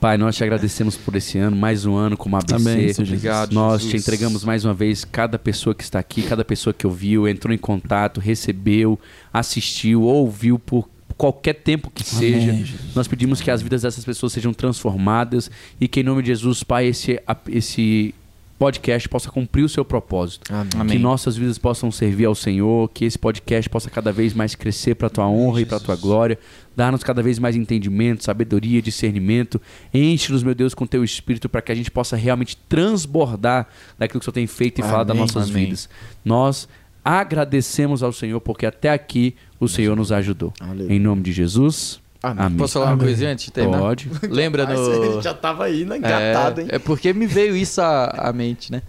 Pai, 0.00 0.16
nós 0.16 0.36
te 0.36 0.44
agradecemos 0.44 0.96
por 0.96 1.16
esse 1.16 1.38
ano, 1.38 1.56
mais 1.56 1.84
um 1.84 1.96
ano 1.96 2.16
como 2.16 2.36
ABC. 2.36 2.54
Amém. 2.54 2.92
Obrigado, 2.96 3.52
Nós 3.52 3.82
Jesus. 3.82 3.90
te 3.90 3.96
entregamos 3.96 4.44
mais 4.44 4.64
uma 4.64 4.72
vez 4.72 5.04
cada 5.04 5.38
pessoa 5.38 5.74
que 5.74 5.82
está 5.82 5.98
aqui, 5.98 6.22
cada 6.22 6.44
pessoa 6.44 6.72
que 6.72 6.86
ouviu, 6.86 7.26
entrou 7.26 7.52
em 7.52 7.58
contato, 7.58 8.20
recebeu, 8.20 8.98
assistiu, 9.32 10.02
ouviu 10.02 10.56
por 10.56 10.88
qualquer 11.16 11.54
tempo 11.54 11.90
que 11.90 12.04
seja. 12.04 12.52
Amém. 12.52 12.66
Nós 12.94 13.08
pedimos 13.08 13.40
que 13.40 13.50
as 13.50 13.60
vidas 13.60 13.82
dessas 13.82 14.04
pessoas 14.04 14.32
sejam 14.32 14.54
transformadas 14.54 15.50
e 15.80 15.88
que 15.88 16.00
em 16.00 16.04
nome 16.04 16.22
de 16.22 16.28
Jesus, 16.28 16.62
Pai, 16.62 16.86
esse, 16.86 17.20
esse 17.48 18.14
podcast 18.58 19.08
possa 19.08 19.30
cumprir 19.30 19.62
o 19.62 19.68
seu 19.68 19.84
propósito. 19.84 20.52
Amém. 20.52 20.96
Que 20.96 20.98
nossas 20.98 21.36
vidas 21.36 21.58
possam 21.58 21.90
servir 21.90 22.24
ao 22.24 22.34
Senhor, 22.34 22.90
que 22.90 23.04
esse 23.04 23.18
podcast 23.18 23.70
possa 23.70 23.88
cada 23.88 24.10
vez 24.10 24.34
mais 24.34 24.54
crescer 24.54 24.96
para 24.96 25.06
a 25.06 25.10
tua 25.10 25.28
honra 25.28 25.60
e 25.60 25.64
para 25.64 25.76
a 25.76 25.80
tua 25.80 25.94
glória. 25.94 26.38
Dar-nos 26.76 27.02
cada 27.04 27.22
vez 27.22 27.38
mais 27.38 27.54
entendimento, 27.54 28.24
sabedoria, 28.24 28.82
discernimento. 28.82 29.60
Enche-nos, 29.94 30.42
meu 30.42 30.54
Deus, 30.54 30.74
com 30.74 30.86
teu 30.86 31.04
espírito 31.04 31.48
para 31.48 31.62
que 31.62 31.70
a 31.70 31.74
gente 31.74 31.90
possa 31.90 32.16
realmente 32.16 32.56
transbordar 32.68 33.68
daquilo 33.96 34.20
que 34.20 34.24
o 34.24 34.32
Senhor 34.32 34.34
tem 34.34 34.46
feito 34.46 34.80
e 34.80 34.82
falar 34.82 35.04
das 35.04 35.12
Amém. 35.12 35.20
nossas 35.20 35.50
Amém. 35.50 35.64
vidas. 35.66 35.88
Nós 36.24 36.68
agradecemos 37.04 38.02
ao 38.02 38.12
Senhor 38.12 38.40
porque 38.40 38.66
até 38.66 38.90
aqui 38.90 39.34
o 39.60 39.68
Senhor 39.68 39.96
nos 39.96 40.10
ajudou. 40.12 40.52
Aleluia. 40.60 40.92
Em 40.92 40.98
nome 40.98 41.22
de 41.22 41.32
Jesus. 41.32 42.00
Amém. 42.22 42.44
Amém. 42.46 42.58
Posso 42.58 42.72
falar 42.74 42.86
uma 42.86 42.92
Amém. 42.94 43.06
coisinha 43.06 43.30
antes 43.30 43.44
de 43.44 43.52
terminar? 43.52 43.78
Pode. 43.78 44.10
Lembra 44.28 44.66
no... 44.66 44.92
ele 45.04 45.22
já 45.22 45.34
tava 45.34 45.64
aí, 45.64 45.84
né? 45.84 45.98
Engatado, 45.98 46.60
é, 46.60 46.64
hein? 46.64 46.68
é 46.72 46.78
porque 46.78 47.12
me 47.12 47.26
veio 47.26 47.54
isso 47.56 47.80
à, 47.80 48.06
à 48.28 48.32
mente, 48.32 48.72
né? 48.72 48.82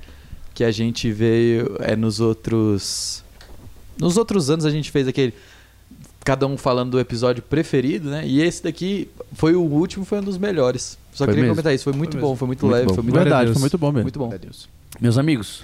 Que 0.54 0.64
a 0.64 0.72
gente 0.72 1.12
veio 1.12 1.76
é 1.80 1.96
nos 1.96 2.20
outros 2.20 3.24
nos 4.00 4.18
outros 4.18 4.50
anos 4.50 4.66
a 4.66 4.70
gente 4.70 4.90
fez 4.92 5.08
aquele 5.08 5.34
cada 6.24 6.46
um 6.48 6.58
falando 6.58 6.92
do 6.92 7.00
episódio 7.00 7.42
preferido, 7.42 8.10
né? 8.10 8.26
E 8.26 8.42
esse 8.42 8.64
daqui 8.64 9.10
foi 9.34 9.56
o 9.56 9.62
último, 9.62 10.06
foi 10.06 10.20
um 10.20 10.24
dos 10.24 10.38
melhores. 10.38 10.98
Só 11.12 11.26
Foi 11.26 11.34
queria 11.34 11.42
mesmo? 11.44 11.56
comentar 11.56 11.74
isso, 11.74 11.84
foi 11.84 11.94
muito 11.94 12.14
Foi 12.14 12.22
bom, 12.22 12.36
foi 12.36 12.48
muito, 12.48 12.66
Muito 12.66 12.74
leve, 12.74 12.88
bom. 12.88 12.94
foi 12.94 13.04
muito 13.04 13.16
Verdade, 13.16 13.46
Deus. 13.46 13.54
foi 13.56 13.62
muito 13.62 13.78
bom 13.78 13.92
mesmo. 13.92 14.04
muito 14.04 14.20
bom. 14.20 14.32
Meus 15.02 15.18
amigos, 15.18 15.64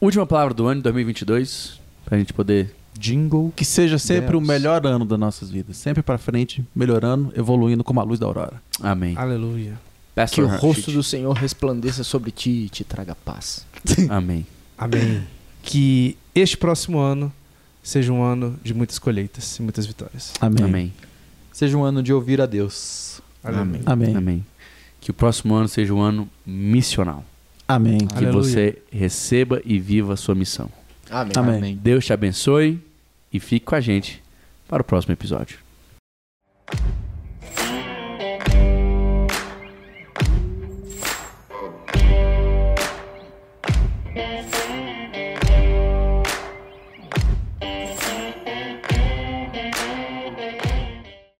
última 0.00 0.26
palavra 0.26 0.52
do 0.52 0.66
ano 0.66 0.76
de 0.76 0.82
2022, 0.84 1.80
pra 2.04 2.18
gente 2.18 2.32
poder. 2.32 2.74
Jingle. 2.98 3.52
Que 3.56 3.64
seja 3.64 3.98
sempre 3.98 4.32
Deus. 4.32 4.42
o 4.42 4.46
melhor 4.46 4.84
ano 4.86 5.04
das 5.04 5.18
nossas 5.18 5.50
vidas. 5.50 5.76
Sempre 5.76 6.02
pra 6.02 6.18
frente, 6.18 6.64
melhorando, 6.74 7.32
evoluindo 7.36 7.82
como 7.84 8.00
a 8.00 8.02
luz 8.02 8.18
da 8.18 8.26
aurora. 8.26 8.60
Amém. 8.80 9.16
Aleluia. 9.16 9.72
Que 9.72 10.14
Pastor 10.14 10.44
o 10.44 10.48
rosto 10.48 10.90
do 10.92 11.02
Senhor 11.02 11.32
resplandeça 11.32 12.04
sobre 12.04 12.30
ti 12.30 12.50
e 12.50 12.68
te 12.68 12.84
traga 12.84 13.14
paz. 13.14 13.64
Amém. 14.10 14.46
Amém. 14.76 15.22
que 15.62 16.16
este 16.34 16.56
próximo 16.56 16.98
ano 16.98 17.32
seja 17.82 18.12
um 18.12 18.22
ano 18.22 18.58
de 18.62 18.74
muitas 18.74 18.98
colheitas 18.98 19.56
e 19.58 19.62
muitas 19.62 19.86
vitórias. 19.86 20.32
Amém. 20.40 20.64
Amém. 20.64 20.92
Seja 21.52 21.76
um 21.76 21.84
ano 21.84 22.02
de 22.02 22.12
ouvir 22.12 22.40
a 22.40 22.46
Deus. 22.46 23.20
Amém. 23.42 23.82
Amém. 23.86 24.16
Amém. 24.16 24.46
Que 25.00 25.10
o 25.10 25.14
próximo 25.14 25.54
ano 25.54 25.68
seja 25.68 25.94
um 25.94 26.00
ano 26.00 26.28
missional. 26.44 27.24
Amém. 27.66 27.98
Que 27.98 28.24
Aleluia. 28.24 28.32
você 28.32 28.78
receba 28.90 29.62
e 29.64 29.78
viva 29.78 30.14
a 30.14 30.16
sua 30.16 30.34
missão. 30.34 30.70
Amém. 31.10 31.32
Amém. 31.36 31.56
Amém. 31.56 31.76
Deus 31.76 32.06
te 32.06 32.12
abençoe 32.12 32.80
e 33.32 33.40
fique 33.40 33.66
com 33.66 33.74
a 33.74 33.80
gente 33.80 34.22
para 34.68 34.82
o 34.82 34.84
próximo 34.84 35.12
episódio. 35.12 35.58